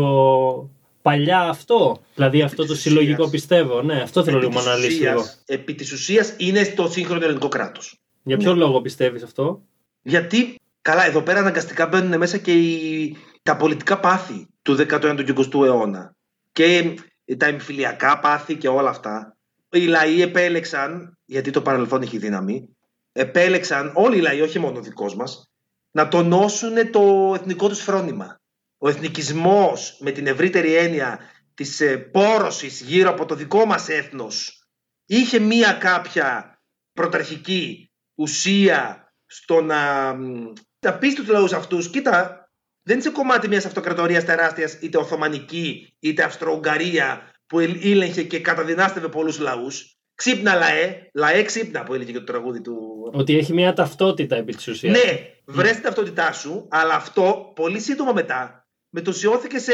παλιά 1.03 1.41
αυτό, 1.41 2.01
δηλαδή 2.15 2.43
αυτό 2.43 2.63
της 2.63 2.71
το 2.71 2.77
συλλογικό 2.77 3.15
ουσίας. 3.15 3.31
πιστεύω. 3.31 3.83
Ναι, 3.83 4.01
αυτό 4.01 4.25
θέλω 4.25 4.37
επί, 4.37 4.47
λίγο 4.47 4.59
της 4.59 4.67
να 4.67 4.73
αναλύσει 4.73 5.01
λίγο. 5.01 5.15
ουσίας, 5.15 5.43
επί 5.47 5.75
της 5.75 5.93
ουσίας 5.93 6.35
είναι 6.37 6.63
στο 6.63 6.89
σύγχρονο 6.89 7.25
ελληνικό 7.25 7.49
κράτος. 7.49 7.99
Για 8.23 8.37
ποιο 8.37 8.55
λόγο 8.55 8.81
πιστεύεις 8.81 9.23
αυτό; 9.23 9.63
Γιατί, 10.03 10.61
καλά, 10.83 11.07
εδώ 11.07 11.23
πέρα 11.23 11.39
αναγκαστικά 11.39 11.87
μπαίνουν 11.87 12.19
μέσα 12.19 12.39
και 12.39 12.53
οι, 12.53 13.17
τα 13.43 13.57
πολιτικά 13.57 14.01
πάθη 14.01 14.47
του 14.63 14.77
19ου 14.77 15.23
και 15.25 15.33
20ου 15.37 15.65
αιώνα. 15.65 16.15
Και 16.53 16.95
τα 17.37 17.47
εμφυλιακά 17.47 18.19
πάθη 18.19 18.57
και 18.57 18.69
όλα 18.69 18.91
αυτά. 18.91 19.37
Οι 19.71 19.87
λαοί 19.87 20.23
επέλεξαν, 20.23 21.19
γιατί 21.25 21.51
το 21.51 21.63
παρελθόν 21.63 22.03
έχει 22.03 22.19
δύναμη, 22.19 22.77
επέλεξαν 23.13 23.93
όλοι 23.95 24.17
οι 24.17 24.21
λαοί, 24.21 24.41
όχι 24.41 24.59
μόνο 24.59 24.79
ο 24.79 24.83
δικός 24.83 25.17
μας, 25.17 25.51
να 25.91 26.09
τονώσουν 26.09 26.91
το 26.91 27.35
εθνικό 27.35 27.69
τους 27.69 27.81
φρόνημα. 27.81 28.41
Ο 28.79 28.89
εθνικισμός 28.89 29.97
με 30.01 30.11
την 30.11 30.27
ευρύτερη 30.27 30.75
έννοια 30.75 31.19
της 31.55 31.81
ε, 31.81 31.97
πόρωσης 31.97 32.81
γύρω 32.81 33.11
από 33.11 33.25
το 33.25 33.35
δικό 33.35 33.65
μας 33.65 33.89
έθνος 33.89 34.65
είχε 35.07 35.39
μία 35.39 35.73
κάποια 35.73 36.59
πρωταρχική 36.93 37.91
ουσία 38.15 39.13
στο 39.27 39.61
να, 39.63 40.13
μ, 40.15 40.53
να 40.79 40.99
πει 40.99 41.11
στους 41.11 41.29
λαούς 41.29 41.53
αυτούς 41.53 41.91
κοίτα 41.91 42.44
δεν 42.87 42.99
είσαι 42.99 43.11
κομμάτι 43.11 43.49
μιας 43.49 43.65
αυτοκρατορίας 43.65 44.25
τεράστιας 44.25 44.73
είτε 44.81 44.99
Οθωμανική 44.99 45.95
είτε 45.99 46.23
Αυστρο-Ουγγαρία 46.23 47.31
που 47.47 47.59
ελ- 47.61 47.85
ήλεγχε 47.85 48.23
και 48.23 48.41
καταδυνάστευε 48.41 49.09
πολλούς 49.09 49.39
λαούς 49.39 49.99
ξύπνα 50.15 50.55
λαέ, 50.55 51.11
λαέ 51.15 51.43
ξύπνα 51.43 51.83
που 51.83 51.95
έλεγε 51.95 52.13
και 52.13 52.19
το 52.19 52.25
τραγούδι 52.25 52.61
του 52.61 52.77
Ότι 53.13 53.37
έχει 53.39 53.53
μια 53.53 53.73
ταυτότητα 53.73 54.37
επί 54.37 54.55
της 54.55 54.69
ουσίας. 54.69 54.93
ναι, 55.05 55.27
βρες 55.47 55.73
την 55.73 55.83
ταυτότητά 55.83 56.33
σου, 56.33 56.67
αλλά 56.71 56.95
αυτό 56.95 57.53
πολύ 57.55 57.81
σύντομα 57.81 58.13
μετά 58.13 58.69
μετουσιώθηκε 58.89 59.59
σε 59.59 59.73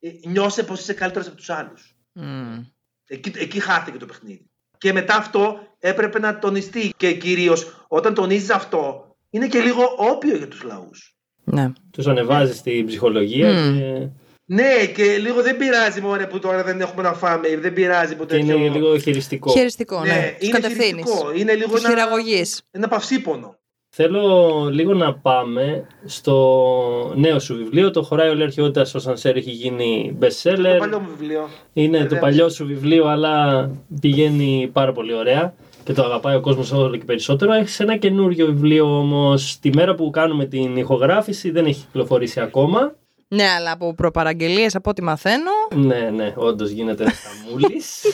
ε, 0.00 0.10
νιώσε 0.26 0.62
πως 0.62 0.80
είσαι 0.80 0.92
καλύτερος 0.94 1.26
από 1.26 1.36
τους 1.36 1.50
άλλους. 1.50 1.96
Μμ. 2.12 2.58
Εκεί, 3.06 3.32
εκεί 3.36 3.60
χάθηκε 3.60 3.98
το 3.98 4.06
παιχνίδι. 4.06 4.50
Και 4.78 4.92
μετά 4.92 5.16
αυτό 5.16 5.58
έπρεπε 5.78 6.18
να 6.18 6.38
τονιστεί. 6.38 6.92
Και 6.96 7.12
κυρίως 7.12 7.84
όταν 7.88 8.14
τονίζεις 8.14 8.50
αυτό, 8.50 9.16
είναι 9.30 9.46
και 9.46 9.60
λίγο 9.60 9.82
όπιο 9.98 10.36
για 10.36 10.48
τους 10.48 10.62
λαούς. 10.62 11.17
Ναι. 11.50 11.72
Τους 11.92 12.06
ανεβάζεις 12.06 12.56
στην 12.56 12.86
ψυχολογία 12.86 13.48
Μμ. 13.52 13.78
και, 13.78 14.08
Ναι, 14.44 14.86
και 14.96 15.16
λίγο 15.18 15.42
δεν 15.42 15.56
πειράζει 15.56 16.00
μωρέ 16.00 16.26
που 16.26 16.38
τώρα 16.38 16.62
δεν 16.64 16.80
έχουμε 16.80 17.02
να 17.02 17.12
φάμε, 17.12 17.56
δεν 17.60 17.72
πειράζει 17.72 18.16
που 18.16 18.24
και 18.26 18.36
είναι 18.36 18.52
τέτοιο. 18.52 18.70
λίγο 18.72 18.98
χειριστικό. 18.98 19.50
Χειριστικό, 19.50 20.00
ναι. 20.00 20.06
Ναι, 20.12 20.34
Τους 20.38 20.48
είναι 20.48 20.58
κατευθύνεις. 20.58 20.90
χειριστικό. 21.04 21.32
Είναι 21.36 21.54
λίγο 21.54 21.70
Τους 21.70 21.84
ένα, 21.84 21.88
χειραγωγείς. 21.88 22.62
ένα 22.70 22.88
παυσίπονο. 22.88 23.56
Θέλω 23.90 24.68
λίγο 24.72 24.94
να 24.94 25.14
πάμε 25.14 25.86
στο 26.04 27.12
νέο 27.16 27.38
σου 27.38 27.56
βιβλίο. 27.56 27.90
Το 27.90 28.02
χωράει 28.02 28.28
ο 28.28 28.42
Αρχαιότητας 28.42 28.94
ο 28.94 28.98
Σανσέρ 28.98 29.36
έχει 29.36 29.50
γίνει 29.50 30.18
best 30.20 30.26
Το 30.42 30.50
seller. 30.50 30.76
παλιό 30.78 30.98
μου 31.00 31.08
βιβλίο. 31.18 31.48
Είναι 31.72 31.96
το 31.98 32.02
Βεβαίως. 32.02 32.20
παλιό 32.20 32.48
σου 32.48 32.66
βιβλίο, 32.66 33.06
αλλά 33.06 33.70
πηγαίνει 34.00 34.70
πάρα 34.72 34.92
πολύ 34.92 35.14
ωραία 35.14 35.54
και 35.88 35.94
το 35.94 36.04
αγαπάει 36.04 36.36
ο 36.36 36.40
κόσμος 36.40 36.72
όλο 36.72 36.96
και 36.96 37.04
περισσότερο. 37.04 37.52
Έχει 37.52 37.82
ένα 37.82 37.96
καινούριο 37.96 38.46
βιβλίο 38.46 38.98
όμως 38.98 39.58
τη 39.60 39.70
μέρα 39.74 39.94
που 39.94 40.10
κάνουμε 40.10 40.44
την 40.44 40.76
ηχογράφηση 40.76 41.50
δεν 41.50 41.66
έχει 41.66 41.84
κυκλοφορήσει 41.84 42.40
ακόμα. 42.40 42.94
Ναι, 43.28 43.44
αλλά 43.58 43.72
από 43.72 43.94
προπαραγγελίες 43.94 44.74
από 44.74 44.90
ό,τι 44.90 45.02
μαθαίνω. 45.02 45.50
Ναι, 45.74 46.10
ναι, 46.14 46.32
όντως 46.36 46.70
γίνεται 46.70 47.02
ένα 47.02 47.12
χαμούλης. 47.12 48.04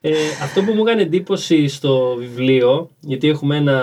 ε, 0.00 0.12
αυτό 0.42 0.62
που 0.62 0.72
μου 0.72 0.86
έκανε 0.86 1.02
εντύπωση 1.02 1.68
στο 1.68 2.14
βιβλίο, 2.18 2.90
γιατί 3.00 3.28
έχουμε 3.28 3.56
ένα 3.56 3.82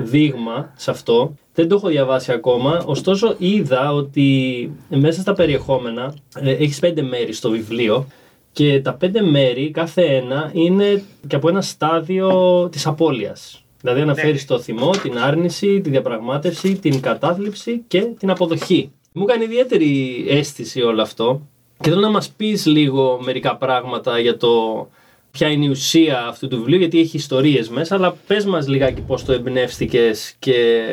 δείγμα 0.00 0.72
σε 0.76 0.90
αυτό, 0.90 1.34
δεν 1.54 1.68
το 1.68 1.74
έχω 1.74 1.88
διαβάσει 1.88 2.32
ακόμα, 2.32 2.82
ωστόσο 2.86 3.34
είδα 3.38 3.92
ότι 3.92 4.70
μέσα 4.88 5.20
στα 5.20 5.32
περιεχόμενα 5.32 6.14
ε, 6.36 6.50
έχεις 6.50 6.78
πέντε 6.78 7.02
μέρη 7.02 7.32
στο 7.32 7.50
βιβλίο 7.50 8.06
και 8.52 8.80
τα 8.80 8.94
πέντε 8.94 9.22
μέρη, 9.22 9.70
κάθε 9.70 10.02
ένα, 10.02 10.50
είναι 10.52 11.02
και 11.26 11.36
από 11.36 11.48
ένα 11.48 11.60
στάδιο 11.62 12.68
της 12.68 12.86
απώλειας. 12.86 13.64
Δηλαδή 13.80 14.00
αναφέρεις 14.00 14.46
το 14.46 14.60
θυμό, 14.60 14.90
την 14.90 15.18
άρνηση, 15.18 15.80
τη 15.80 15.90
διαπραγμάτευση, 15.90 16.74
την 16.74 17.00
κατάθλιψη 17.00 17.84
και 17.88 18.00
την 18.00 18.30
αποδοχή. 18.30 18.92
Μου 19.12 19.24
κάνει 19.24 19.44
ιδιαίτερη 19.44 20.24
αίσθηση 20.28 20.82
όλο 20.82 21.02
αυτό 21.02 21.40
και 21.80 21.88
θέλω 21.88 22.00
να 22.00 22.10
μας 22.10 22.30
πεις 22.30 22.66
λίγο 22.66 23.20
μερικά 23.24 23.56
πράγματα 23.56 24.18
για 24.18 24.36
το 24.36 24.88
ποια 25.30 25.48
είναι 25.48 25.64
η 25.64 25.68
ουσία 25.68 26.26
αυτού 26.26 26.48
του 26.48 26.56
βιβλίου 26.56 26.78
γιατί 26.78 27.00
έχει 27.00 27.16
ιστορίες 27.16 27.68
μέσα 27.68 27.94
αλλά 27.94 28.16
πες 28.26 28.44
μας 28.44 28.68
λιγάκι 28.68 29.00
πώς 29.00 29.24
το 29.24 29.32
εμπνεύστηκες 29.32 30.34
και 30.38 30.84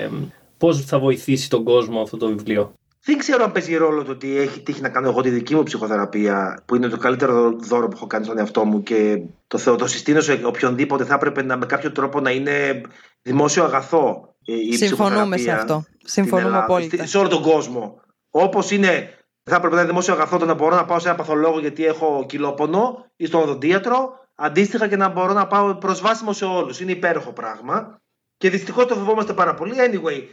πώς 0.58 0.82
θα 0.86 1.00
βοηθήσει 1.00 1.50
τον 1.50 1.64
κόσμο 1.64 2.02
αυτό 2.02 2.18
το 2.18 2.28
βιβλίο. 2.28 2.74
Δεν 3.10 3.18
ξέρω 3.18 3.44
αν 3.44 3.52
παίζει 3.52 3.76
ρόλο 3.76 4.04
το 4.04 4.12
ότι 4.12 4.38
έχει 4.38 4.62
τύχει 4.62 4.82
να 4.82 4.90
κάνω 4.90 5.10
εγώ 5.10 5.22
τη 5.22 5.30
δική 5.30 5.56
μου 5.56 5.64
ψυχοθεραπεία, 5.64 6.64
που 6.66 6.76
είναι 6.76 6.88
το 6.88 6.98
καλύτερο 6.98 7.52
δώρο 7.52 7.88
που 7.88 7.96
έχω 7.96 8.08
κάνει 8.08 8.26
στον 8.26 8.38
εαυτό 8.38 8.66
μου 8.66 8.84
και 8.84 9.22
το, 9.48 9.58
θεω, 9.58 9.76
το 9.76 9.88
συστήνω 9.88 10.22
σε 10.22 10.42
οποιονδήποτε 10.44 11.04
θα 11.06 11.14
έπρεπε 11.14 11.44
να, 11.44 11.58
με 11.58 11.66
κάποιο 11.66 11.92
τρόπο 11.92 12.20
να 12.20 12.32
είναι 12.32 12.82
δημόσιο 13.22 13.64
αγαθό 13.64 14.36
ε, 14.46 14.54
η 14.54 14.74
Συμφωνούμε 14.74 15.36
ψυχοθεραπεία 15.36 15.44
σε 15.44 15.52
αυτό. 15.52 15.84
στην 15.88 16.10
Συμφωνούμε 16.24 16.48
Ελλάδα, 16.48 16.64
απόλυτα. 16.64 16.98
στη- 16.98 17.08
σε 17.08 17.18
όλο 17.18 17.28
τον 17.28 17.42
κόσμο. 17.42 18.02
Όπως 18.30 18.72
είναι, 18.72 19.14
θα 19.44 19.56
έπρεπε 19.56 19.76
να 19.76 19.82
είναι 19.82 19.90
δημόσιο 19.90 20.14
αγαθό 20.14 20.38
το 20.38 20.46
να 20.46 20.54
μπορώ 20.54 20.76
να 20.76 20.86
πάω 20.86 21.00
σε 21.00 21.08
ένα 21.08 21.18
παθολόγο 21.18 21.60
γιατί 21.60 21.86
έχω 21.86 22.26
κυλόπονο 22.28 23.06
ή 23.16 23.26
στον 23.26 23.42
οδοντίατρο, 23.42 24.20
αντίστοιχα 24.36 24.88
και 24.88 24.96
να 24.96 25.10
μπορώ 25.10 25.34
να 25.34 25.48
πάω 25.48 25.76
προσβάσιμο 25.76 26.34
σε 26.34 26.46
όλους. 26.46 26.80
Είναι 26.80 26.92
υπέροχο 26.92 27.32
πράγμα. 27.32 28.02
Και 28.38 28.50
δυστυχώς 28.50 28.86
το 28.86 28.96
φοβόμαστε 28.96 29.34
πάρα 29.34 29.54
πολύ. 29.54 29.74
Anyway, 29.78 30.24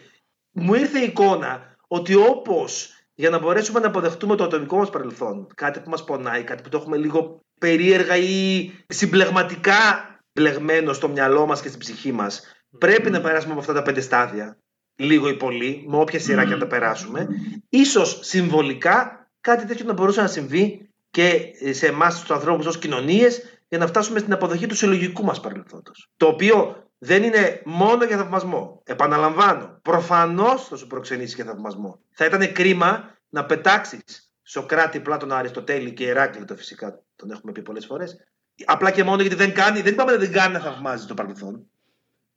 μου 0.51 0.74
ήρθε 0.74 0.99
η 1.01 1.05
εικόνα 1.05 1.76
ότι 1.87 2.14
όπως 2.14 2.91
για 3.14 3.30
να 3.30 3.39
μπορέσουμε 3.39 3.80
να 3.80 3.87
αποδεχτούμε 3.87 4.37
το 4.37 4.45
ατομικό 4.45 4.76
μας 4.76 4.91
παρελθόν, 4.91 5.47
κάτι 5.55 5.80
που 5.80 5.91
μας 5.91 6.05
πονάει, 6.05 6.43
κάτι 6.43 6.62
που 6.62 6.68
το 6.68 6.76
έχουμε 6.76 6.97
λίγο 6.97 7.41
περίεργα 7.61 8.16
ή 8.16 8.70
συμπλεγματικά 8.87 10.11
μπλεγμένο 10.32 10.93
στο 10.93 11.09
μυαλό 11.09 11.47
μας 11.47 11.62
και 11.62 11.68
στην 11.68 11.80
ψυχή 11.80 12.12
μας, 12.12 12.43
πρέπει 12.78 13.11
να 13.11 13.20
περάσουμε 13.20 13.53
από 13.53 13.61
αυτά 13.61 13.72
τα 13.72 13.82
πέντε 13.82 14.01
στάδια, 14.01 14.59
λίγο 14.97 15.28
ή 15.28 15.37
πολύ, 15.37 15.84
με 15.87 15.97
όποια 15.97 16.20
σειρά 16.20 16.45
και 16.45 16.53
να 16.53 16.59
τα 16.59 16.66
περάσουμε. 16.66 17.28
Ίσως 17.68 18.18
συμβολικά 18.22 19.28
κάτι 19.41 19.64
τέτοιο 19.64 19.87
να 19.87 19.93
μπορούσε 19.93 20.20
να 20.20 20.26
συμβεί 20.26 20.91
και 21.11 21.53
σε 21.70 21.87
εμάς 21.87 22.22
του 22.22 22.34
ανθρώπους 22.34 22.66
ως 22.66 22.78
κοινωνίες 22.78 23.43
για 23.68 23.78
να 23.78 23.87
φτάσουμε 23.87 24.18
στην 24.18 24.32
αποδοχή 24.32 24.66
του 24.66 24.76
συλλογικού 24.76 25.24
μας 25.24 25.41
παρελθόντος. 25.41 26.09
Το 26.16 26.26
οποίο 26.26 26.86
δεν 26.99 27.22
είναι 27.22 27.62
μόνο 27.64 28.05
για 28.05 28.16
θαυμασμό. 28.16 28.82
Επαναλαμβάνω, 28.84 29.78
προφανώς 29.82 30.68
θα 30.68 30.76
σου 30.76 30.86
προξενήσει 30.86 31.34
και 31.34 31.44
θαυμασμό. 31.44 32.01
Θα 32.11 32.24
ήταν 32.24 32.53
κρίμα 32.53 33.16
να 33.28 33.47
πετάξεις 33.47 34.32
Σοκράτη, 34.42 35.01
Πλάτωνα, 35.01 35.36
Αριστοτέλη 35.36 35.92
και 35.92 36.05
Ηράκλειτο 36.05 36.57
φυσικά, 36.57 37.03
τον 37.16 37.30
έχουμε 37.30 37.53
πει 37.53 37.62
πολλές 37.62 37.86
φορές. 37.86 38.16
Απλά 38.64 38.90
και 38.90 39.05
μόνο 39.05 39.20
γιατί 39.20 39.36
δεν 39.36 39.55
κάνει, 39.55 39.80
δεν 39.80 39.92
είπαμε 39.92 40.12
να 40.12 40.18
δεν 40.18 40.32
κάνει 40.32 40.53
να 40.53 40.61
θαυμάζει 40.61 41.07
το 41.07 41.14
παρελθόν. 41.14 41.70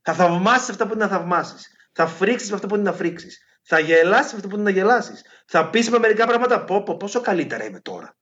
Θα 0.01 0.13
θαυμάσεις 0.13 0.69
αυτά 0.69 0.87
που 0.87 0.93
είναι 0.93 1.03
να 1.03 1.09
θαυμάσεις. 1.09 1.67
Θα 1.91 2.07
φρίξεις 2.07 2.49
με 2.49 2.55
αυτά 2.55 2.67
που 2.67 2.75
είναι 2.75 2.83
να 2.83 2.93
φρίξεις. 2.93 3.39
Θα 3.61 3.79
γελάσεις 3.79 4.31
με 4.31 4.37
αυτά 4.37 4.47
που 4.47 4.55
είναι 4.55 4.63
να 4.63 4.69
γελάσεις. 4.69 5.21
Θα 5.45 5.69
πεις 5.69 5.89
με 5.89 5.99
μερικά 5.99 6.25
πράγματα, 6.27 6.63
πω, 6.63 6.83
πω 6.83 6.97
πόσο 6.97 7.21
καλύτερα 7.21 7.65
είμαι 7.65 7.79
τώρα. 7.79 8.15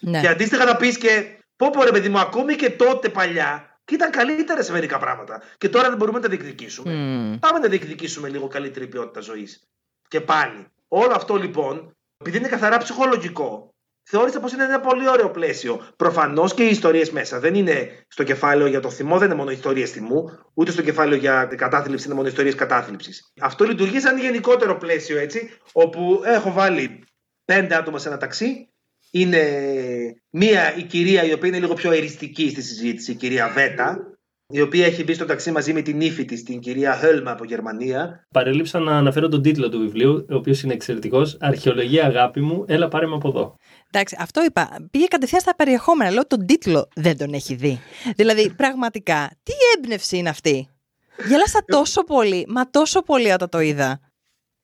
Ναι. 0.00 0.20
Και 0.20 0.28
αντίστοιχα 0.28 0.66
θα 0.66 0.76
πεις 0.76 0.98
και, 0.98 1.38
πω, 1.56 1.70
πω 1.70 1.82
ρε 1.82 1.90
παιδί 1.90 2.08
μου, 2.08 2.18
ακόμη 2.18 2.54
και 2.54 2.70
τότε 2.70 3.08
παλιά 3.08 3.77
και 3.88 3.94
ήταν 3.94 4.10
καλύτερα 4.10 4.62
σε 4.62 4.72
μερικά 4.72 4.98
πράγματα. 4.98 5.42
Και 5.58 5.68
τώρα 5.68 5.88
δεν 5.88 5.96
μπορούμε 5.96 6.18
να 6.18 6.24
τα 6.24 6.30
διεκδικήσουμε. 6.30 6.92
Μμμ. 6.92 7.38
Πάμε 7.38 7.58
να 7.58 7.68
διεκδικήσουμε 7.68 8.28
λίγο 8.28 8.48
καλύτερη 8.48 8.86
ποιότητα 8.86 9.20
ζωής. 9.20 9.68
Και 10.08 10.20
πάλι. 10.20 10.66
Όλο 10.88 11.12
αυτό 11.14 11.36
λοιπόν, 11.36 11.96
επειδή 12.18 12.38
είναι 12.38 12.48
καθαρά 12.48 12.76
ψυχολογικό, 12.76 13.74
θεώρησα 14.10 14.40
πως 14.40 14.52
είναι 14.52 14.64
ένα 14.64 14.80
πολύ 14.80 15.08
ωραίο 15.08 15.30
πλαίσιο. 15.30 15.86
Προφανώς 15.96 16.54
και 16.54 16.64
οι 16.64 16.68
ιστορίες 16.68 17.10
μέσα. 17.10 17.40
Δεν 17.40 17.54
είναι 17.54 18.04
στο 18.08 18.22
κεφάλαιο 18.22 18.66
για 18.66 18.80
το 18.80 18.90
θυμό, 18.90 19.18
δεν 19.18 19.26
είναι 19.26 19.36
μόνο 19.36 19.50
ιστορίες 19.50 19.90
θυμού, 19.90 20.38
ούτε 20.54 20.70
στο 20.70 20.82
κεφάλαιο 20.82 21.18
για 21.18 21.46
την 21.48 21.58
κατάθλιψη 21.58 22.06
είναι 22.06 22.14
μόνο 22.14 22.28
ιστορίες 22.28 22.54
κατάθλιψης. 22.54 23.32
Αυτό 23.40 23.64
λειτουργεί 23.64 24.00
σαν 24.00 24.18
γενικότερο 24.18 24.76
πλαίσιο 24.76 25.18
έτσι, 25.18 25.50
όπου 25.72 26.22
έχω 26.24 26.52
βάλει 26.52 27.04
πέντε 27.44 27.74
άτομα 27.74 27.98
σε 27.98 28.08
ένα 28.08 28.16
ταξί. 28.16 28.72
Είναι 29.10 29.42
μία 30.30 30.76
η 30.76 30.82
κυρία 30.82 31.24
η 31.24 31.32
οποία 31.32 31.48
είναι 31.48 31.58
λίγο 31.58 31.74
πιο 31.74 31.92
εριστική 31.92 32.50
στη 32.50 32.62
συζήτηση, 32.62 33.10
η 33.10 33.14
κυρία 33.14 33.48
Βέτα, 33.48 34.18
η 34.50 34.60
οποία 34.60 34.86
έχει 34.86 35.04
μπει 35.04 35.14
στο 35.14 35.24
ταξί 35.24 35.50
μαζί 35.50 35.72
με 35.72 35.82
την 35.82 36.00
ύφη 36.00 36.24
της, 36.24 36.42
την 36.42 36.60
κυρία 36.60 36.98
Χέλμα 37.00 37.30
από 37.30 37.44
Γερμανία. 37.44 38.26
Παρελείψα 38.30 38.78
να 38.78 38.96
αναφέρω 38.96 39.28
τον 39.28 39.42
τίτλο 39.42 39.68
του 39.68 39.78
βιβλίου, 39.78 40.26
ο 40.30 40.34
οποίος 40.34 40.62
είναι 40.62 40.72
εξαιρετικός. 40.72 41.36
Αρχαιολογία 41.40 42.04
αγάπη 42.04 42.40
μου, 42.40 42.64
έλα 42.68 42.88
πάρε 42.88 43.06
με 43.06 43.14
από 43.14 43.28
εδώ. 43.28 43.56
Εντάξει, 43.90 44.16
αυτό 44.18 44.44
είπα. 44.44 44.88
Πήγε 44.90 45.06
κατευθείαν 45.06 45.40
στα 45.40 45.54
περιεχόμενα. 45.56 46.10
Λέω 46.10 46.26
τον 46.26 46.46
τίτλο 46.46 46.88
δεν 46.94 47.16
τον 47.16 47.32
έχει 47.32 47.54
δει. 47.54 47.80
δηλαδή, 48.16 48.54
πραγματικά, 48.56 49.30
τι 49.42 49.52
έμπνευση 49.76 50.16
είναι 50.16 50.28
αυτή; 50.28 50.68
Γέλασα 51.26 51.64
τόσο 51.66 52.04
πολύ, 52.04 52.46
μα 52.48 52.70
τόσο 52.70 53.02
πολύ 53.02 53.30
όταν 53.30 53.48
το 53.48 53.60
είδα. 53.60 54.00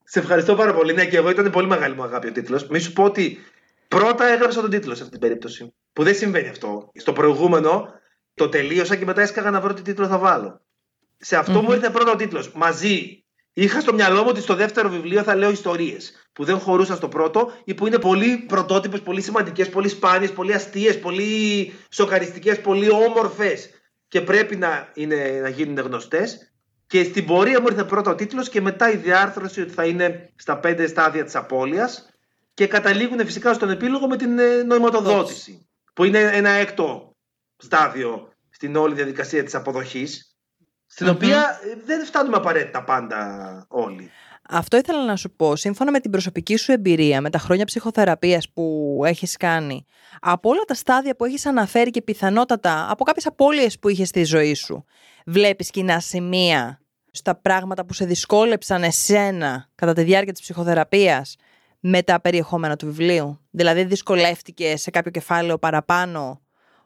Σε 0.05 0.19
ευχαριστώ 0.19 0.55
πάρα 0.55 0.75
πολύ. 0.75 0.93
Ναι, 0.93 1.07
και 1.07 1.17
εγώ 1.17 1.31
ήταν 1.31 1.51
πολύ 1.51 1.67
μεγάλη 1.67 1.95
μου 1.95 2.03
αγάπη 2.03 2.27
ο 2.29 2.33
τίτλος. 2.33 2.67
Μη 2.67 2.79
σου 2.79 2.93
πω 2.93 3.03
ότι 3.05 3.39
πρώτα 3.89 4.27
έγραψα 4.27 4.61
τον 4.61 4.71
τίτλο 4.71 4.95
σε 4.95 5.03
αυτή 5.03 5.19
την 5.19 5.21
περίπτωση. 5.21 5.75
Που 5.93 6.03
δεν 6.03 6.15
συμβαίνει 6.15 6.49
αυτό. 6.49 6.91
Στο 6.95 7.13
προηγούμενο 7.13 7.89
το 8.35 8.49
τελείωσα 8.49 8.97
και 8.97 9.05
μετά 9.05 9.23
έσκαγα 9.23 9.51
να 9.51 9.61
βρω 9.61 9.75
τι 9.75 9.83
τίτλο 9.83 10.07
θα 10.07 10.19
βάλω. 10.19 10.61
Σε 11.17 11.37
αυτο 11.37 11.63
μου 11.63 11.73
ήρθε 11.73 11.91
πρώτα 11.91 12.11
ο 12.11 12.17
τίτλος. 12.17 12.53
Μαζί. 12.53 13.25
Είχα 13.57 13.81
στο 13.81 13.95
μυαλό 13.95 14.23
μου 14.23 14.29
ότι 14.29 14.41
στο 14.41 14.55
δεύτερο 14.55 14.89
βιβλίο 14.89 15.23
θα 15.23 15.35
λέω 15.35 15.51
ιστορίες 15.51 16.29
που 16.33 16.45
δεν 16.45 16.59
χωρούσαν 16.59 16.97
στο 16.97 17.09
πρώτο 17.09 17.53
ή 17.65 17.75
που 17.75 17.87
είναι 17.87 17.99
πολύ 17.99 18.37
πρωτότυπες, 18.49 19.01
πολύ 19.01 19.21
σημαντικές, 19.21 19.69
πολύ 19.69 19.89
σπάνιες, 19.89 20.33
πολύ 20.33 20.55
αστείες, 20.55 20.99
πολύ 20.99 21.73
σοκαριστικές, 21.89 22.61
πολύ 22.61 22.91
όμορφες 22.91 23.71
και 24.09 24.21
πρέπει 24.21 24.57
να, 24.57 24.91
είναι, 24.95 25.39
να 25.43 25.49
γίνουν 25.49 25.79
γνωστές. 25.79 26.53
Και 26.87 27.05
στην 27.05 27.25
πορεία 27.25 27.61
μου 27.61 27.67
ήρθε 27.71 27.85
πρώτα 27.85 28.11
ο 28.11 28.15
τίτλος 28.15 28.49
και 28.49 28.61
μετά 28.61 28.91
η 28.91 28.97
διάρθρωση 28.97 29.61
ότι 29.61 29.73
θα 29.73 29.85
είναι 29.85 30.33
στα 30.37 30.59
πέντε 30.59 30.87
στάδια 30.87 31.25
της 31.25 31.35
απώλειας 31.35 32.14
και 32.55 32.67
καταλήγουν 32.67 33.19
φυσικά 33.25 33.53
στον 33.53 33.71
επίλογο 33.71 34.07
με 34.07 34.17
την 34.17 34.39
ε, 34.39 34.63
νοηματοδότηση. 34.63 35.69
Που 35.95 36.05
είναι 36.05 36.19
ένα 36.19 36.51
έκτο 36.51 37.17
στάδιο 37.57 38.33
στην 38.51 38.77
όλη 38.77 38.95
διαδικασία 38.95 39.45
της 39.45 39.55
αποδοχής, 39.55 40.37
στην 40.87 41.09
οποία 41.09 41.61
ε, 41.65 41.81
δεν 41.85 42.05
φτάνουμε 42.05 42.37
απαραίτητα 42.37 42.85
πάντα 42.85 43.65
όλοι. 43.69 44.11
Αυτό 44.49 44.77
ήθελα 44.77 45.05
να 45.05 45.17
σου 45.17 45.31
πω, 45.31 45.57
σύμφωνα 45.57 45.91
με 45.91 46.01
την 46.01 46.11
προσωπική 46.11 46.57
σου 46.57 46.73
εμπειρία, 46.73 47.21
με 47.21 47.31
τα 47.31 47.39
χρόνια 47.39 47.65
ψυχοθεραπείας 47.65 48.53
που 48.53 49.01
έχεις 49.05 49.37
κάνει, 49.37 49.85
από 50.21 50.49
όλα 50.49 50.63
τα 50.67 50.75
στάδια 50.75 51.17
που 51.17 51.25
έχεις 51.25 51.47
αναφέρει 51.47 51.91
και 51.91 52.03
πιθανότατα 52.03 52.87
από 52.91 53.05
κάποιες 53.05 53.27
απώλειες 53.27 53.79
που 53.79 53.89
είχες 53.89 54.09
στη 54.09 54.25
ζωή 54.25 54.55
σου, 54.55 54.85
βλέπεις 55.27 55.71
κοινά 55.71 56.01
σημεία 56.01 56.81
στα 57.11 57.35
πράγματα 57.35 57.85
που 57.85 57.93
σε 57.93 58.05
δυσκόλεψαν 58.05 58.83
εσένα 58.83 59.69
κατά 59.75 59.93
τη 59.93 60.03
διάρκεια 60.03 60.33
της 60.33 60.43
ψυχοθεραπείας; 60.43 61.37
Με 61.87 62.03
τα 62.03 62.21
περιεχόμενα 62.21 62.77
του 62.77 62.87
βιβλίου. 62.87 63.41
Δηλαδή 63.51 63.85
δυσκολεύτηκε 63.85 64.77
σε 64.77 64.91
κάποιο 64.91 65.11
κεφάλαιο 65.11 65.59
παραπάνω 65.59 66.41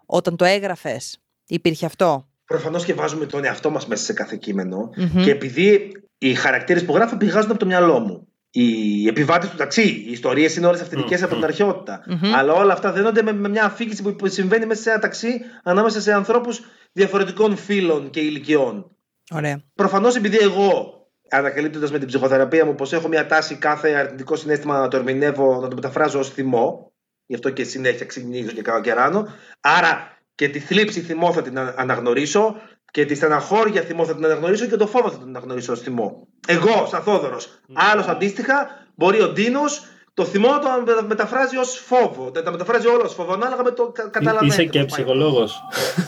όταν 0.06 0.36
το 0.36 0.44
έγραφες; 0.44 1.20
Υπήρχε 1.46 1.86
αυτό; 1.86 2.28
Προφανώς 2.44 2.84
και 2.84 2.94
βάζουμε 2.94 3.26
τον 3.26 3.44
εαυτό 3.44 3.70
μας 3.70 3.86
μέσα 3.86 4.04
σε 4.04 4.12
κάθε 4.12 4.36
κείμενο 4.36 4.90
και 5.24 5.30
επειδή 5.30 5.92
οι 6.18 6.34
χαρακτήρες 6.34 6.84
που 6.84 6.94
γράφω 6.94 7.16
πηγάζουν 7.16 7.50
από 7.50 7.58
το 7.58 7.66
μυαλό 7.66 7.98
μου. 7.98 8.28
Οι 8.50 9.06
επιβάτες 9.06 9.50
του 9.50 9.56
ταξί, 9.56 9.88
οι 9.88 10.10
ιστορίες 10.10 10.56
είναι 10.56 10.66
όλες 10.66 10.80
αυθεντικές 10.80 11.22
από 11.22 11.34
την 11.34 11.44
αρχαιότητα. 11.44 12.04
Αλλά 12.34 12.52
όλα 12.52 12.72
αυτά 12.72 12.92
δένονται 12.92 13.22
με, 13.22 13.32
με 13.32 13.48
μια 13.48 13.64
αφήγηση 13.64 14.02
που 14.02 14.28
συμβαίνει 14.28 14.66
μέσα 14.66 14.82
σε 14.82 14.90
ένα 14.90 14.98
ταξί 14.98 15.40
ανάμεσα 15.62 16.00
σε 16.00 16.12
ανθρώπους 16.12 16.60
διαφορετικών 16.92 17.56
φύλων 17.56 18.10
και 18.10 18.20
ηλικιών. 18.20 18.90
Ωραία. 19.30 19.62
Προφανώς 19.74 20.16
επειδή 20.16 20.36
εγώ, 20.40 20.97
ανακαλύπτοντας 21.30 21.90
με 21.90 21.98
την 21.98 22.06
ψυχοθεραπεία 22.06 22.64
μου, 22.64 22.74
πως 22.74 22.92
έχω 22.92 23.08
μια 23.08 23.26
τάση 23.26 23.54
κάθε 23.54 23.94
αρνητικό 23.94 24.36
συνέστημα 24.36 24.78
να 24.78 24.88
το 24.88 24.96
ερμηνεύω, 24.96 25.60
να 25.60 25.68
το 25.68 25.74
μεταφράζω 25.74 26.18
ως 26.18 26.30
θυμό. 26.30 26.92
Γι' 27.26 27.34
αυτό 27.34 27.50
και 27.50 27.64
συνέχεια 27.64 28.06
ξυνίζω 28.06 28.50
και 28.50 28.62
κακοκαιράνω. 28.62 29.28
Άρα 29.60 30.18
και 30.34 30.48
τη 30.48 30.58
θλίψη 30.58 31.00
θυμό 31.00 31.32
θα 31.32 31.42
την 31.42 31.58
α- 31.58 31.74
αναγνωρίσω 31.76 32.60
και 32.90 33.04
τη 33.04 33.14
στεναχώρια 33.14 33.82
θυμό 33.82 34.04
θα 34.04 34.14
την 34.14 34.24
αναγνωρίσω 34.24 34.66
και 34.66 34.76
το 34.76 34.86
φόβο 34.86 35.10
θα 35.10 35.18
την 35.18 35.28
αναγνωρίσω 35.28 35.72
ως 35.72 35.80
θυμό. 35.80 36.28
Εγώ, 36.46 36.86
σαν 36.86 37.02
Θόδωρος. 37.02 37.60
Άλλος 37.72 38.06
αντίστοιχα, 38.06 38.86
μπορεί 38.94 39.22
ο 39.22 39.28
Ντίνος 39.28 39.86
το 40.18 40.24
θυμό 40.24 40.48
να 40.48 40.58
το 40.58 40.68
με- 40.86 41.06
μεταφράζει 41.06 41.56
ως 41.56 41.78
φόβο. 41.78 42.30
Δεν 42.30 42.44
τα 42.44 42.50
μεταφράζει 42.50 42.86
όλο 42.86 43.02
ως 43.04 43.14
φόβο, 43.14 43.32
ανάλογα 43.32 43.62
με 43.62 43.70
το 43.70 43.88
κα- 43.88 44.08
καταλαβαίνετε. 44.08 44.62
Είσαι 44.62 44.64
και 44.70 44.78
πώς 44.82 44.88
πάει. 44.90 44.96
ψυχολόγος. 45.04 45.60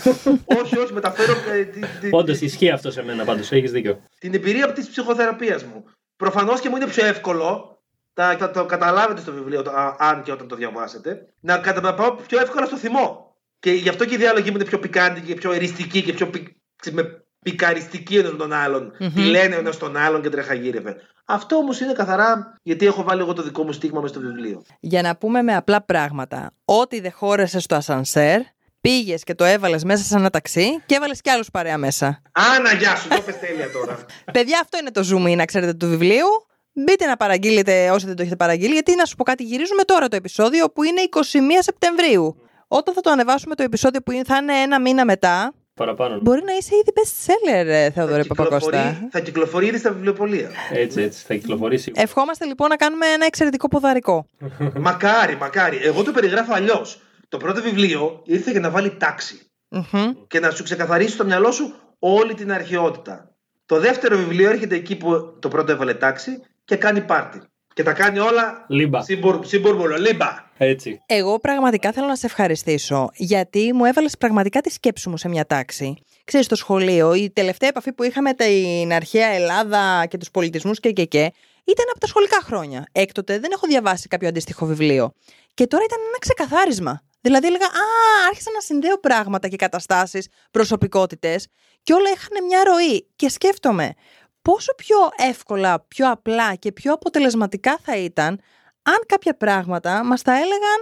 όχι, 0.63 0.79
όχι, 0.79 0.93
μεταφέρω 0.93 1.33
ε, 1.53 1.65
τη- 1.65 1.81
τη- 2.01 2.09
Όντως 2.13 2.39
τη- 2.39 2.45
ισχύει 2.45 2.71
αυτό 2.71 2.91
σε 2.91 3.03
μένα 3.03 3.25
πάντως. 3.25 3.53
Έχεις 3.53 3.71
δίκιο. 3.73 4.01
την 4.19 4.35
εμπειρία 4.35 4.73
της 4.73 4.89
ψυχοθεραπείας 4.89 5.65
μου. 5.65 5.85
Προφανώς 6.17 6.61
και 6.61 6.69
μου 6.69 6.77
είναι 6.77 6.87
πιο 6.87 7.07
εύκολο, 7.07 7.79
θα, 8.15 8.37
θα 8.39 8.51
το 8.51 8.65
καταλάβετε 8.65 9.21
στο 9.21 9.33
βιβλίο, 9.33 9.63
το- 9.63 9.71
α, 9.71 9.97
αν 9.99 10.23
και 10.23 10.33
όταν 10.33 10.49
το 10.49 10.57
διαβάσετε, 10.57 11.27
να 11.41 11.59
κατα- 11.59 11.81
να 11.81 11.95
πάω 11.95 12.11
πιο 12.13 12.41
εύκολα 12.41 12.67
στο 12.67 12.77
θυμό. 12.77 13.35
Και 13.59 13.73
γι' 13.73 13.89
αυτό 13.89 14.05
και 14.05 14.15
η 14.15 14.19
διάλογη 14.19 14.51
μου 14.51 14.57
είναι 14.57 14.65
πιο 14.65 14.79
πικάντικη 14.79 15.27
και 15.27 15.35
πιο 15.35 15.53
εριστική 15.53 16.03
και 16.03 16.13
πιο 16.13 16.27
πι, 16.31 16.57
με 16.93 17.20
πικαριστική 17.43 18.17
ένα 18.17 18.31
με 18.31 18.37
τον 18.37 18.53
άλλον. 18.53 18.93
Μμμ. 18.99 19.13
Τι 19.15 19.21
λένε 19.21 19.55
ένας 19.57 19.75
στον 19.75 19.97
άλλον 19.97 20.23
και 20.23 20.29
τρεχαγύρευε. 20.29 20.97
Αυτό 21.25 21.57
όμως 21.57 21.81
είναι 21.81 21.93
καθαρά 21.93 22.55
γιατί 22.63 22.87
έχω 22.87 23.03
βάλει 23.03 23.21
εγώ 23.21 23.33
το 23.33 23.43
δικό 23.43 23.63
μου 23.65 23.73
στίγμα 23.73 24.01
μέσα 24.01 24.15
στο 24.15 24.23
βιβλίο. 24.23 24.63
Για 24.81 25.03
να 25.03 25.17
πούμε 25.17 25.43
με 25.43 25.57
απλά 25.57 25.83
πράγματα. 25.83 26.51
Ό,τι 26.65 27.01
δεν 27.01 27.13
χώρεσε 27.13 27.61
στο 27.61 27.75
ασανσέρ, 27.75 28.41
πήγες 28.81 29.23
και 29.23 29.35
το 29.35 29.45
έβαλες 29.45 29.85
μέσα 29.85 30.05
σε 30.05 30.17
ένα 30.17 30.31
ταξί 30.31 30.83
και 30.87 30.95
έβαλες 30.95 31.21
κι 31.21 31.31
άλλους 31.31 31.51
παρέα 31.51 31.79
μέσα. 31.79 32.23
Άνα, 32.33 32.73
γεια 32.75 32.97
σου, 32.97 33.09
το 33.09 33.21
πες 33.21 33.39
τέλεια 33.39 33.71
τώρα. 33.71 33.99
Παιδιά, 34.33 34.59
αυτό 34.63 34.79
είναι 34.79 34.91
το 34.91 35.01
zoom 35.13 35.33
in, 35.33 35.37
να 35.37 35.45
ξέρετε, 35.45 35.75
του 35.75 35.89
βιβλίου. 35.89 36.27
Μπείτε 36.73 37.07
να 37.07 37.17
παραγγείλετε 37.17 37.91
όσοι 37.91 38.07
δεν 38.07 38.17
το 38.17 38.23
έχετε 38.23 38.37
παραγγείλει, 38.37 38.73
γιατί 38.73 38.95
να 38.95 39.05
σου 39.05 39.17
πω 39.17 39.25
κάτι, 39.25 39.45
γυρίζουμε 39.45 39.83
τώρα 39.83 40.09
το 40.09 40.17
επεισόδιο 40.17 40.71
που 40.71 40.83
είναι 40.83 41.01
21 41.11 41.19
Σεπτεμβρίου. 41.59 42.37
Όταν 42.69 42.95
θα 42.95 43.01
το 43.01 43.11
ανεβάσουμε 43.11 43.55
το 43.55 43.63
επεισόδιο 43.63 44.01
που 44.01 44.11
είναι- 44.13 44.25
θα 44.25 44.37
είναι 44.37 44.55
ένα 44.61 44.81
μήνα 44.81 45.05
μετά, 45.05 45.53
Παραπάνω. 45.81 46.19
μπορεί 46.23 46.43
να 46.45 46.53
είσαι 46.53 46.75
ήδη 46.75 46.93
best 46.95 47.27
seller, 47.27 47.67
ε, 47.67 47.91
Θεοδωρή 47.91 48.23
θα, 48.23 48.35
Παπακώστα. 48.35 48.71
κυκλοφορεί, 48.71 49.09
θα 49.11 49.21
κυκλοφορεί 49.21 49.67
ήδη 49.67 49.79
στα 49.79 49.93
βιβλιοπολία. 49.93 50.51
Έτσι, 50.73 51.03
έτσι. 51.03 51.25
Θα 51.27 51.35
κυκλοφορήσει. 51.35 51.93
Ευχόμαστε 51.95 52.45
λοιπόν 52.45 52.69
να 52.69 52.77
κάνουμε 52.77 53.07
ένα 53.07 53.25
εξαιρετικό 53.25 53.69
ποδαρικό. 53.69 54.27
μακάρι, 54.89 55.37
μακάρι. 55.37 55.79
Εγώ 55.83 56.03
το 56.03 56.13
περιγράφω 56.13 56.53
αλλιώς. 56.55 57.01
Το 57.29 57.37
πρώτο 57.37 57.63
βιβλίο 57.63 58.23
ήρθε 58.25 58.51
για 58.51 58.61
να 58.61 58.71
βάλει 58.71 58.97
τάξη. 58.97 59.41
Μμμ. 59.69 60.13
και 60.27 60.41
να 60.41 60.51
σου 60.51 60.63
ξεκαθαρίσει 60.63 61.13
στο 61.13 61.25
μυαλό 61.25 61.51
σου 61.51 61.75
όλη 61.99 62.35
την 62.35 62.53
αρχαιότητα. 62.53 63.35
Το 63.67 63.81
δεύτερο 63.81 64.17
βιβλίο 64.17 64.51
έρχεται 64.51 64.75
εκεί 64.75 64.97
που 64.97 65.37
το 65.39 65.49
πρώτο 65.49 65.73
έβαλε 65.73 65.95
τάξη 65.95 66.43
και 66.65 66.77
κάνει 66.77 67.01
πάρτι. 67.01 67.41
Και 67.75 67.83
τα 67.83 67.93
κάνει 67.93 68.19
όλα 68.19 68.65
Λίμπα. 68.69 69.03
συμπουρ- 69.03 69.47
συμπούρμπουλο. 69.47 69.97
Λίμπα. 69.97 70.49
Έτσι. 70.59 71.03
Εγώ 71.07 71.39
πραγματικά 71.39 71.93
θέλω 71.93 72.07
να 72.07 72.17
σε 72.17 72.27
ευχαριστήσω, 72.27 73.11
γιατί 73.15 73.73
μου 73.75 73.85
έβαλες 73.85 74.17
πραγματικά 74.17 74.61
τη 74.61 74.71
σκέψη 74.71 75.09
μου 75.09 75.17
σε 75.17 75.29
μια 75.29 75.47
τάξη. 75.47 75.95
Ξέρεις, 76.25 76.47
στο 76.47 76.55
σχολείο, 76.57 77.15
η 77.15 77.31
τελευταία 77.31 77.69
επαφή 77.69 77.93
που 77.93 78.03
είχαμε 78.03 78.35
την 78.35 78.93
αρχαία 78.93 79.27
Ελλάδα 79.29 80.07
και 80.07 80.17
τους 80.17 80.31
πολιτισμούς 80.31 80.81
και 80.81 80.91
και 80.91 81.05
και, 81.05 81.33
ήταν 81.65 81.85
από 81.91 82.01
τα 82.01 82.07
σχολικά 82.07 82.39
χρόνια. 82.43 82.87
Έκτοτε 82.93 83.39
δεν 83.39 83.51
έχω 83.53 83.67
διαβάσει 83.67 84.09
κάποιο 84.09 84.29
αντίστοιχο 84.29 84.67
βιβλίο. 84.67 85.13
Και 85.55 85.67
τώρα 85.67 85.85
ήταν 85.85 85.99
ένα 86.09 86.19
ξεκαθάρισμα. 86.19 87.03
Δηλαδή 87.21 87.47
έλεγα, 87.47 87.65
Α, 87.65 87.87
άρχισα 88.29 88.51
να 88.55 88.61
συνδέω 88.61 88.99
πράγματα 89.01 89.49
και 89.49 89.57
καταστάσεις, 89.57 90.29
προσωπικότητες 90.51 91.47
και 91.83 91.93
όλα 91.93 92.11
είχαν 92.15 92.45
μια 92.47 92.61
ροή. 92.65 93.07
Και 93.17 93.29
σκέφτομαι, 93.29 93.95
πόσο 94.43 94.75
πιο 94.75 94.97
εύκολα, 95.29 95.85
πιο 95.89 96.11
απλά 96.11 96.55
και 96.55 96.73
πιο 96.73 96.93
αποτελεσματικά 96.93 97.79
θα 97.83 97.97
ήταν 97.97 98.41
αν 98.83 98.99
κάποια 99.07 99.37
πράγματα 99.37 100.05
μας 100.05 100.23
τα 100.23 100.33
έλεγαν 100.33 100.81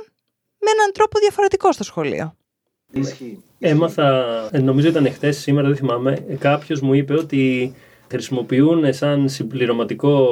με 0.59 0.71
έναν 0.77 0.93
τρόπο 0.93 1.19
διαφορετικό 1.19 1.73
στο 1.73 1.85
σχολείο. 1.85 2.37
Ισχύει. 2.93 3.43
Έμαθα, 3.59 4.25
ε, 4.53 4.59
νομίζω 4.59 4.89
ήταν 4.89 5.07
εχθές, 5.07 5.37
σήμερα 5.39 5.67
δεν 5.69 5.77
θυμάμαι, 5.77 6.25
κάποιος 6.39 6.81
μου 6.81 6.95
είπε 6.95 7.15
ότι 7.15 7.75
χρησιμοποιούν 8.11 8.93
σαν 8.93 9.29
συμπληρωματικό 9.29 10.29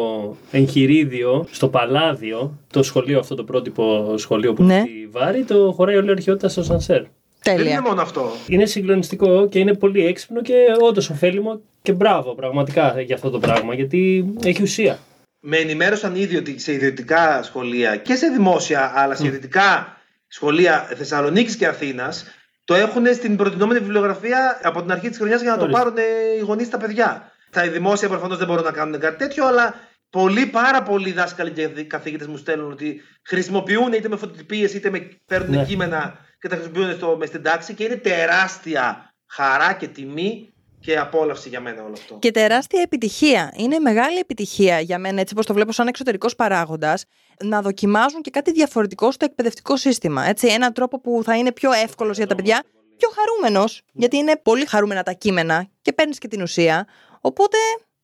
εγχειρίδιο 0.50 1.46
στο 1.50 1.68
Παλάδιο, 1.68 2.58
το 2.72 2.82
σχολείο 2.82 3.18
αυτό 3.18 3.34
το 3.34 3.44
πρότυπο 3.44 4.14
σχολείο 4.16 4.52
που 4.52 4.62
Ναι. 4.62 4.74
είναι 4.74 4.82
στη 4.82 5.08
Βάρη, 5.10 5.44
το 5.44 5.72
χωράει 5.76 5.96
όλη 5.96 6.08
η 6.08 6.10
αρχαιότητα 6.10 6.48
στο 6.48 6.62
Σανσέρ. 6.62 7.02
Δεν 7.42 7.54
είναι 7.54 7.64
Τέλεια. 7.64 7.82
μόνο 7.82 8.02
αυτό. 8.02 8.30
Είναι 8.48 8.66
συγκλονιστικό 8.66 9.48
και 9.48 9.58
είναι 9.58 9.74
πολύ 9.74 10.06
έξυπνο 10.06 10.42
και 10.42 10.54
όντως 10.80 11.10
ωφέλιμο 11.10 11.60
και 11.86 11.92
μπράβο 11.92 12.34
πραγματικά 12.34 13.00
για 13.00 13.14
αυτό 13.14 13.30
το 13.30 13.38
πράγμα 13.38 13.74
γιατί 13.74 14.34
έχει 14.44 14.62
ουσία. 14.62 14.98
Με 15.40 15.56
ενημέρωσαν 15.56 16.14
ήδη 16.14 16.36
ότι 16.36 16.58
σε 16.58 16.72
ιδιωτικά 16.72 17.42
σχολεία 17.42 17.96
και 17.96 18.14
σε 18.14 18.26
δημόσια, 18.26 18.92
αλλά 18.94 19.14
σε 19.14 19.26
ιδιωτικά 19.26 19.96
σχολεία 20.28 20.88
Θεσσαλονίκης 20.96 21.56
και 21.56 21.66
Αθήνας 21.66 22.24
το 22.64 22.74
έχουν 22.74 23.06
στην 23.14 23.36
προτινόμενη 23.36 23.80
βιβλιογραφία 23.80 24.60
από 24.62 24.82
την 24.82 24.92
αρχή 24.92 25.08
της 25.08 25.16
χρονιάς 25.18 25.40
για 25.42 25.50
να 25.50 25.56
το 25.56 25.62
Ορίστε. 25.62 25.80
πάρουν 25.82 25.96
οι 26.38 26.40
γονείς 26.40 26.66
στα 26.66 26.78
παιδιά. 26.78 27.32
Τα 27.50 27.68
δημόσια 27.68 28.08
προφανώς 28.08 28.38
δεν 28.38 28.46
μπορούν 28.46 28.64
να 28.64 28.70
κάνουν 28.72 29.00
κάτι 29.00 29.16
τέτοιο, 29.16 29.46
αλλά 29.46 29.74
πολλοί, 30.10 30.46
πάρα 30.46 30.82
πολλοί 30.82 31.12
δάσκαλοι 31.12 31.50
και 31.50 31.66
καθηγητές 31.66 32.26
μου 32.26 32.36
στέλνουν 32.36 32.72
ότι 32.72 33.00
χρησιμοποιούν 33.22 33.92
είτε 33.92 34.08
με 34.08 34.16
φωτοτυπίες 34.16 34.74
είτε 34.74 34.90
με 34.90 35.08
παίρνουν 35.26 35.56
Ναι. 35.56 35.64
κείμενα 35.64 36.18
και 36.40 36.48
τα 36.48 36.54
χρησιμοποιούν 36.56 36.92
στο, 36.92 37.16
μες 37.18 37.28
στην 37.28 37.42
τάξη 37.42 37.74
και 37.74 37.84
είναι 37.84 37.96
τεράστια 37.96 39.14
χαρά 39.26 39.72
και 39.72 39.88
τιμή 39.88 40.50
και 40.86 40.98
απόλαυση 40.98 41.48
για 41.48 41.60
μένα 41.60 41.82
όλο 41.82 41.92
αυτό. 41.92 42.16
Και 42.18 42.30
τεράστια 42.30 42.80
επιτυχία. 42.80 43.52
Είναι 43.56 43.78
μεγάλη 43.78 44.18
επιτυχία 44.18 44.80
για 44.80 44.98
μένα, 44.98 45.20
έτσι 45.20 45.34
όπως 45.34 45.46
το 45.46 45.54
βλέπω 45.54 45.72
σαν 45.72 45.86
εξωτερικός 45.86 46.34
παράγοντας, 46.34 47.04
να 47.44 47.62
δοκιμάζουν 47.62 48.20
και 48.20 48.30
κάτι 48.30 48.52
διαφορετικό 48.52 49.10
στο 49.10 49.24
εκπαιδευτικό 49.24 49.76
σύστημα. 49.76 50.28
Έτσι, 50.28 50.46
έναν 50.46 50.72
τρόπο 50.72 51.00
που 51.00 51.20
θα 51.24 51.36
είναι 51.36 51.52
πιο 51.52 51.72
εύκολος 51.72 52.16
για 52.16 52.26
τα 52.26 52.34
παιδιά, 52.34 52.62
πιο 52.96 53.08
χαρούμενος, 53.14 53.82
γιατί 53.92 54.16
είναι 54.16 54.40
πολύ 54.42 54.66
χαρούμενα 54.66 55.02
τα 55.02 55.12
κείμενα 55.12 55.66
και 55.82 55.92
παίρνεις 55.92 56.18
και 56.18 56.28
την 56.28 56.42
ουσία. 56.42 56.86
Οπότε, 57.20 57.56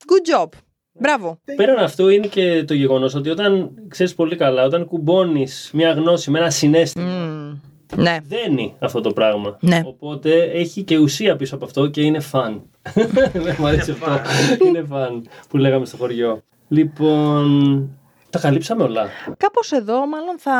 good 0.06 0.36
job. 0.36 0.48
Μπράβο. 0.92 1.40
Πέραν 1.56 1.78
αυτού 1.84 2.08
είναι 2.08 2.26
και 2.26 2.64
το 2.64 2.74
γεγονός 2.74 3.14
ότι 3.14 3.30
όταν 3.30 3.70
ξέρεις 3.88 4.14
πολύ 4.14 4.36
καλά, 4.36 4.64
όταν 4.64 4.86
κουμπώνεις 4.86 5.70
μια 5.72 5.92
γνώση 5.92 6.30
με 6.30 6.38
ένα 6.38 6.50
συνέστημα, 6.50 7.04
Μμμ. 7.04 7.71
Ναι. 7.96 8.18
δένει 8.28 8.74
αυτό 8.78 9.00
το 9.00 9.12
πράγμα. 9.12 9.56
Ναι. 9.60 9.80
Οπότε 9.86 10.42
έχει 10.42 10.82
και 10.82 10.96
ουσία 10.98 11.36
πίσω 11.36 11.54
από 11.54 11.64
αυτό 11.64 11.86
και 11.86 12.00
είναι 12.02 12.20
φαν. 12.20 12.62
Μου 13.58 13.66
αρέσει 13.66 13.90
αυτό. 13.90 14.20
είναι 14.66 14.84
φαν 14.88 15.28
που 15.48 15.56
λέγαμε 15.56 15.84
στο 15.86 15.96
χωριό. 15.96 16.42
Λοιπόν, 16.68 17.88
τα 18.30 18.38
καλύψαμε 18.38 18.82
όλα. 18.82 19.08
Κάπως 19.36 19.72
εδώ 19.72 20.06
μάλλον 20.06 20.38
θα 20.38 20.52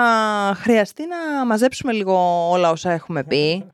χρειαστεί 0.61 1.03
να 1.07 1.45
μαζέψουμε 1.47 1.93
λίγο 1.93 2.49
όλα 2.51 2.71
όσα 2.71 2.93
έχουμε 2.93 3.25
πει. 3.25 3.65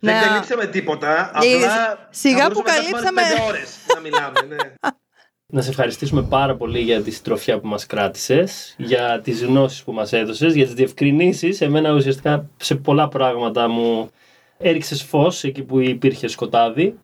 Δεν 0.00 0.14
Να- 0.14 0.26
καλύψαμε 0.26 0.66
τίποτα. 0.66 1.08
Ε, 1.42 1.54
Απλά 1.56 2.08
σιγά 2.10 2.42
θα 2.42 2.50
που 2.50 2.62
μπορούσαμε 2.62 2.62
να 2.62 2.72
καλύψαμε. 2.72 3.02
κάνουμε 3.02 3.22
πέντε 3.22 3.42
ώρες 3.48 3.76
να 3.94 4.00
μιλάμε, 4.00 4.40
ναι. 4.48 4.56
Να 5.52 5.60
σε 5.60 5.70
ευχαριστήσουμε 5.70 6.22
πάρα 6.22 6.56
πολύ 6.56 6.80
για 6.80 7.02
τη 7.02 7.10
συντροφιά 7.10 7.60
που 7.60 7.68
μας 7.68 7.86
κράτησες, 7.86 8.74
για 8.78 9.20
τις 9.22 9.44
γνώσεις 9.44 9.82
που 9.84 9.92
μας 9.92 10.12
έδωσες, 10.12 10.54
για 10.54 10.64
τις 10.64 10.74
διευκρινήσεις. 10.74 11.60
Εμένα 11.60 11.92
ουσιαστικά 11.92 12.50
σε 12.56 12.74
πολλά 12.74 13.08
πράγματα 13.08 13.68
μου 13.68 14.10
έριξες 14.58 15.02
φως 15.02 15.44
εκεί 15.44 15.62
που 15.62 15.80
υπήρχε 15.80 16.28
σκοτάδι. 16.28 16.98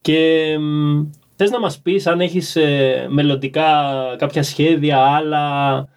Και 0.00 0.56
μ, 0.58 1.02
θες 1.36 1.50
να 1.50 1.60
μας 1.60 1.80
πεις 1.80 2.06
αν 2.06 2.20
έχεις 2.20 2.56
ε, 2.56 3.06
μελλοντικά 3.10 3.94
κάποια 4.18 4.42
σχέδια, 4.42 4.98
άλλα, 4.98 5.88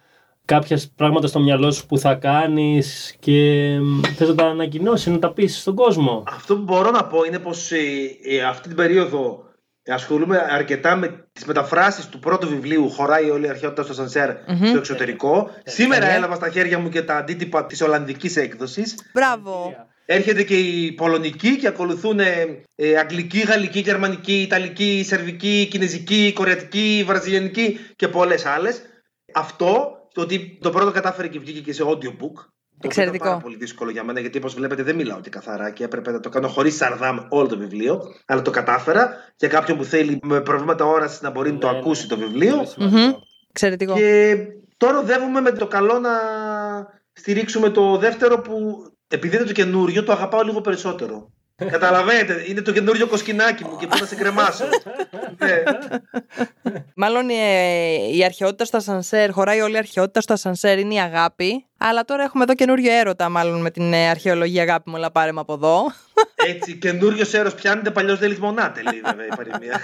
κάποια 0.44 0.80
πράγματα 0.96 1.26
στο 1.26 1.40
μυαλό 1.40 1.70
σου 1.70 1.86
που 1.86 1.98
θα 1.98 2.14
κάνεις 2.14 3.16
και 3.18 3.78
μ, 3.80 4.00
θες 4.16 4.28
να 4.28 4.34
τα 4.34 4.44
ανακοινώσεις, 4.44 5.12
να 5.12 5.18
τα 5.18 5.32
πεις 5.32 5.60
στον 5.60 5.74
κόσμο; 5.74 6.22
Αυτό 6.26 6.56
που 6.56 6.62
μπορώ 6.62 6.90
να 6.90 7.04
πω 7.04 7.24
είναι 7.24 7.38
πως 7.38 7.72
ε, 7.72 7.78
ε, 8.24 8.42
αυτή 8.42 8.68
την 8.68 8.76
περίοδο 8.76 9.50
ασχολούμαι 9.86 10.46
αρκετά 10.50 10.96
με 10.96 11.28
τις 11.32 11.44
μεταφράσεις 11.44 12.06
του 12.06 12.18
πρώτου 12.18 12.48
βιβλίου 12.48 12.90
«Χωράει 12.90 13.30
όλη 13.30 13.46
η 13.46 13.48
αρχαιότητα 13.48 13.82
στο 13.82 13.94
Σανσέρ» 13.94 14.30
στο 14.68 14.78
εξωτερικό. 14.78 15.50
Σήμερα 15.64 16.00
Τέλεια. 16.00 16.16
έλαβα 16.16 16.34
στα 16.34 16.50
χέρια 16.50 16.78
μου 16.78 16.88
και 16.88 17.02
τα 17.02 17.16
αντίτυπα 17.16 17.66
της 17.66 17.82
Ολλανδικής 17.82 18.36
έκδοσης. 18.36 18.94
Μπράβο. 19.12 19.74
Έρχεται 20.06 20.42
και 20.42 20.58
η 20.58 20.92
Πολωνική 20.92 21.56
και 21.56 21.66
ακολουθούν 21.66 22.20
ε, 22.20 22.62
ε, 22.74 22.96
Αγγλική, 22.96 23.38
Γαλλική, 23.38 23.78
Γερμανική, 23.78 24.42
Ιταλική, 24.42 25.04
Σερβική, 25.06 25.68
Κινέζικη, 25.70 26.32
Κορεατική, 26.34 27.04
Βραζιλιανική 27.06 27.78
και 27.96 28.08
πολλές 28.08 28.46
άλλες. 28.46 28.82
Αυτό, 29.34 29.96
το 30.12 30.20
ότι 30.20 30.58
το 30.60 30.70
πρώτο 30.70 30.90
κατάφερε 30.90 31.28
και 31.28 31.38
βγήκε 31.38 31.60
και 31.60 31.72
σε 31.72 31.82
audiobook. 31.86 32.46
Το 32.82 32.88
οποίο 32.88 33.02
Εξαιρετικό. 33.02 33.24
Ήταν 33.24 33.38
πάρα 33.38 33.42
πολύ 33.42 33.56
δύσκολο 33.56 33.90
για 33.90 34.04
μένα 34.04 34.20
γιατί 34.20 34.38
όπως 34.38 34.54
βλέπετε 34.54 34.82
δεν 34.82 34.94
μιλάω 34.94 35.20
και 35.20 35.30
καθαρά 35.30 35.70
και 35.70 35.84
έπρεπε 35.84 36.10
να 36.10 36.20
το 36.20 36.28
κάνω 36.28 36.48
χωρίς 36.48 36.76
σαρδάμ 36.76 37.18
όλο 37.28 37.46
το 37.46 37.58
βιβλίο. 37.58 38.02
Αλλά 38.26 38.42
το 38.42 38.50
κατάφερα 38.50 39.16
για 39.36 39.48
κάποιον 39.48 39.76
που 39.76 39.84
θέλει 39.84 40.18
με 40.22 40.40
προβλήματα 40.40 40.84
όρασης 40.84 41.20
να 41.20 41.30
μπορεί 41.30 41.52
να 41.52 41.58
το 41.58 41.66
Ναι, 41.66 41.72
ναι. 41.72 41.78
ακούσει 41.78 42.08
το 42.08 42.16
βιβλίο. 42.16 42.54
Πολύ 42.54 42.66
σημαντικό. 42.66 43.22
Εξαιρετικό. 43.50 43.94
Και 43.94 44.36
τώρα 44.76 44.98
οδεύουμε 44.98 45.40
με 45.40 45.52
το 45.52 45.66
καλό 45.66 45.98
να 45.98 46.10
στηρίξουμε 47.12 47.70
το 47.70 47.96
δεύτερο 47.96 48.40
που 48.40 48.86
επειδή 49.08 49.36
είναι 49.36 49.44
το 49.44 49.52
καινούριο 49.52 50.04
το 50.04 50.12
αγαπάω 50.12 50.42
λίγο 50.42 50.60
περισσότερο. 50.60 51.30
Καταλαβαίνετε, 51.70 52.44
είναι 52.46 52.60
το 52.62 52.72
καινούριο 52.72 53.06
κοσκινάκι 53.06 53.64
μου 53.64 53.76
και 53.76 53.86
πού 53.86 53.96
να 54.00 54.06
σε 54.06 54.14
κρεμάσω. 54.14 54.64
ναι. 55.38 55.62
Μάλλον 56.94 57.28
ε, 57.30 58.16
η 58.16 58.24
αρχαιότητα 58.24 58.64
στο 58.64 58.76
ασανσέρ, 58.76 59.30
χωράει 59.30 59.60
όλη 59.60 59.74
η 59.74 59.78
αρχαιότητα 59.78 60.20
στο 60.20 60.32
ασανσέρ, 60.32 60.78
είναι 60.78 60.94
η 60.94 61.00
αγάπη. 61.00 61.66
Αλλά 61.78 62.04
τώρα 62.04 62.22
έχουμε 62.22 62.42
εδώ 62.44 62.54
καινούριο 62.54 62.92
έρωτα, 62.92 63.28
μάλλον 63.28 63.60
με 63.60 63.70
την 63.70 63.92
ε, 63.92 64.08
αρχαιολογία 64.08 64.62
αγάπη 64.62 64.90
μου, 64.90 64.96
αλλά 64.96 65.10
πάρε 65.10 65.32
με 65.32 65.40
από 65.40 65.52
εδώ. 65.52 65.92
Έτσι, 66.48 66.76
καινούριος 66.76 67.34
έρο 67.34 67.50
πιάνεται, 67.50 67.90
παλιό 67.90 68.16
δεν 68.16 68.28
λησμονάται, 68.28 68.82
λέει 68.82 69.00
βέβαια 69.04 69.26
η 69.26 69.36
παροιμία. 69.36 69.80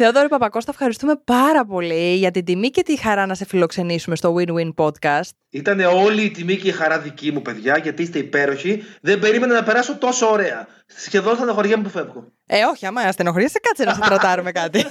Θεόδωρη 0.00 0.28
Παπακώστα, 0.28 0.70
ευχαριστούμε 0.70 1.20
πάρα 1.24 1.64
πολύ 1.64 2.14
για 2.14 2.30
την 2.30 2.44
τιμή 2.44 2.68
και 2.70 2.82
τη 2.82 2.98
χαρά 2.98 3.26
να 3.26 3.34
σε 3.34 3.44
φιλοξενήσουμε 3.44 4.16
στο 4.16 4.34
Win-Win 4.38 4.74
Podcast. 4.74 5.30
Ήταν 5.50 5.80
όλη 5.80 6.22
η 6.22 6.30
τιμή 6.30 6.56
και 6.56 6.68
η 6.68 6.72
χαρά 6.72 6.98
δική 6.98 7.32
μου, 7.32 7.42
παιδιά, 7.42 7.78
γιατί 7.78 8.02
είστε 8.02 8.18
υπέροχοι. 8.18 8.82
Δεν 9.00 9.18
περίμενα 9.18 9.54
να 9.54 9.62
περάσω 9.62 9.96
τόσο 9.96 10.30
ωραία. 10.30 10.66
Σχεδόν 10.86 11.36
στεναχωριέμαι 11.36 11.82
που 11.82 11.88
φεύγω. 11.88 12.32
Ε, 12.46 12.64
όχι, 12.64 12.86
άμα 12.86 13.00
ασθενοχωρήσει, 13.00 13.60
κάτσε 13.60 13.84
να 13.84 13.94
σε 13.94 14.00
τροτάρουμε 14.08 14.52
κάτι. 14.52 14.84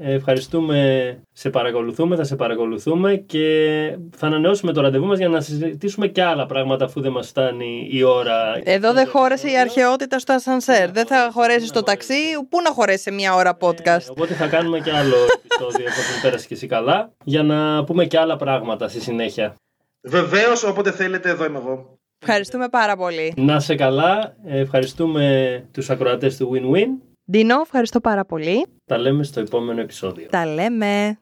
Ε, 0.00 0.12
ευχαριστούμε, 0.14 1.18
σε 1.32 1.50
παρακολουθούμε, 1.50 2.16
θα 2.16 2.24
σε 2.24 2.36
παρακολουθούμε 2.36 3.16
και 3.16 3.96
θα 4.16 4.26
ανανεώσουμε 4.26 4.72
το 4.72 4.80
ραντεβού 4.80 5.06
μας 5.06 5.18
για 5.18 5.28
να 5.28 5.40
συζητήσουμε 5.40 6.06
και 6.06 6.22
άλλα 6.22 6.46
πράγματα 6.46 6.84
αφού 6.84 7.00
δεν 7.00 7.12
μας 7.12 7.28
φτάνει 7.28 7.88
η 7.90 8.02
ώρα. 8.02 8.60
Εδώ 8.62 8.92
δεν 8.92 9.08
χώρεσε 9.08 9.50
η 9.50 9.58
αρχαιότητα 9.58 10.18
στο 10.18 10.32
ασανσέρ. 10.32 10.90
Δεν 10.90 11.06
θα 11.06 11.30
χωρέσει 11.32 11.66
στο 11.66 11.82
ταξί. 11.82 12.14
Πού 12.48 12.60
να 12.64 12.70
χωρέσει 12.72 13.02
σε 13.02 13.10
μία 13.10 13.34
ώρα 13.34 13.50
Ε, 13.50 13.66
podcast; 13.66 14.06
οπότε 14.10 14.34
θα 14.34 14.46
κάνουμε 14.46 14.80
και 14.80 14.90
άλλο 14.90 15.16
επεισόδιο 15.44 15.86
εφόσον 15.86 16.20
πέρασε 16.22 16.46
και 16.46 16.54
εσύ 16.54 16.66
καλά 16.66 17.12
για 17.24 17.42
να 17.42 17.84
πούμε 17.84 18.04
και 18.04 18.18
άλλα 18.18 18.36
πράγματα 18.36 18.88
στη 18.88 19.00
συνέχεια. 19.00 19.54
Βεβαίως, 20.02 20.64
όποτε 20.64 20.90
θέλετε, 20.92 21.28
εδώ 21.28 21.44
είμαι 21.44 21.58
εγώ. 21.58 21.98
Ευχαριστούμε 22.22 22.68
πάρα 22.68 22.96
πολύ. 22.96 23.34
Να 23.36 23.60
σε 23.60 23.74
καλά, 23.74 24.36
ε, 24.46 24.58
ευχαριστούμε 24.58 25.64
τους 25.72 25.90
ακροατές 25.90 26.36
του 26.36 26.50
Win-Win. 26.54 27.07
Ντίνο, 27.30 27.60
ευχαριστώ 27.60 28.00
πάρα 28.00 28.24
πολύ. 28.24 28.66
Τα 28.84 28.98
λέμε 28.98 29.22
στο 29.22 29.40
επόμενο 29.40 29.80
επεισόδιο. 29.80 30.28
Τα 30.30 30.46
λέμε. 30.46 31.18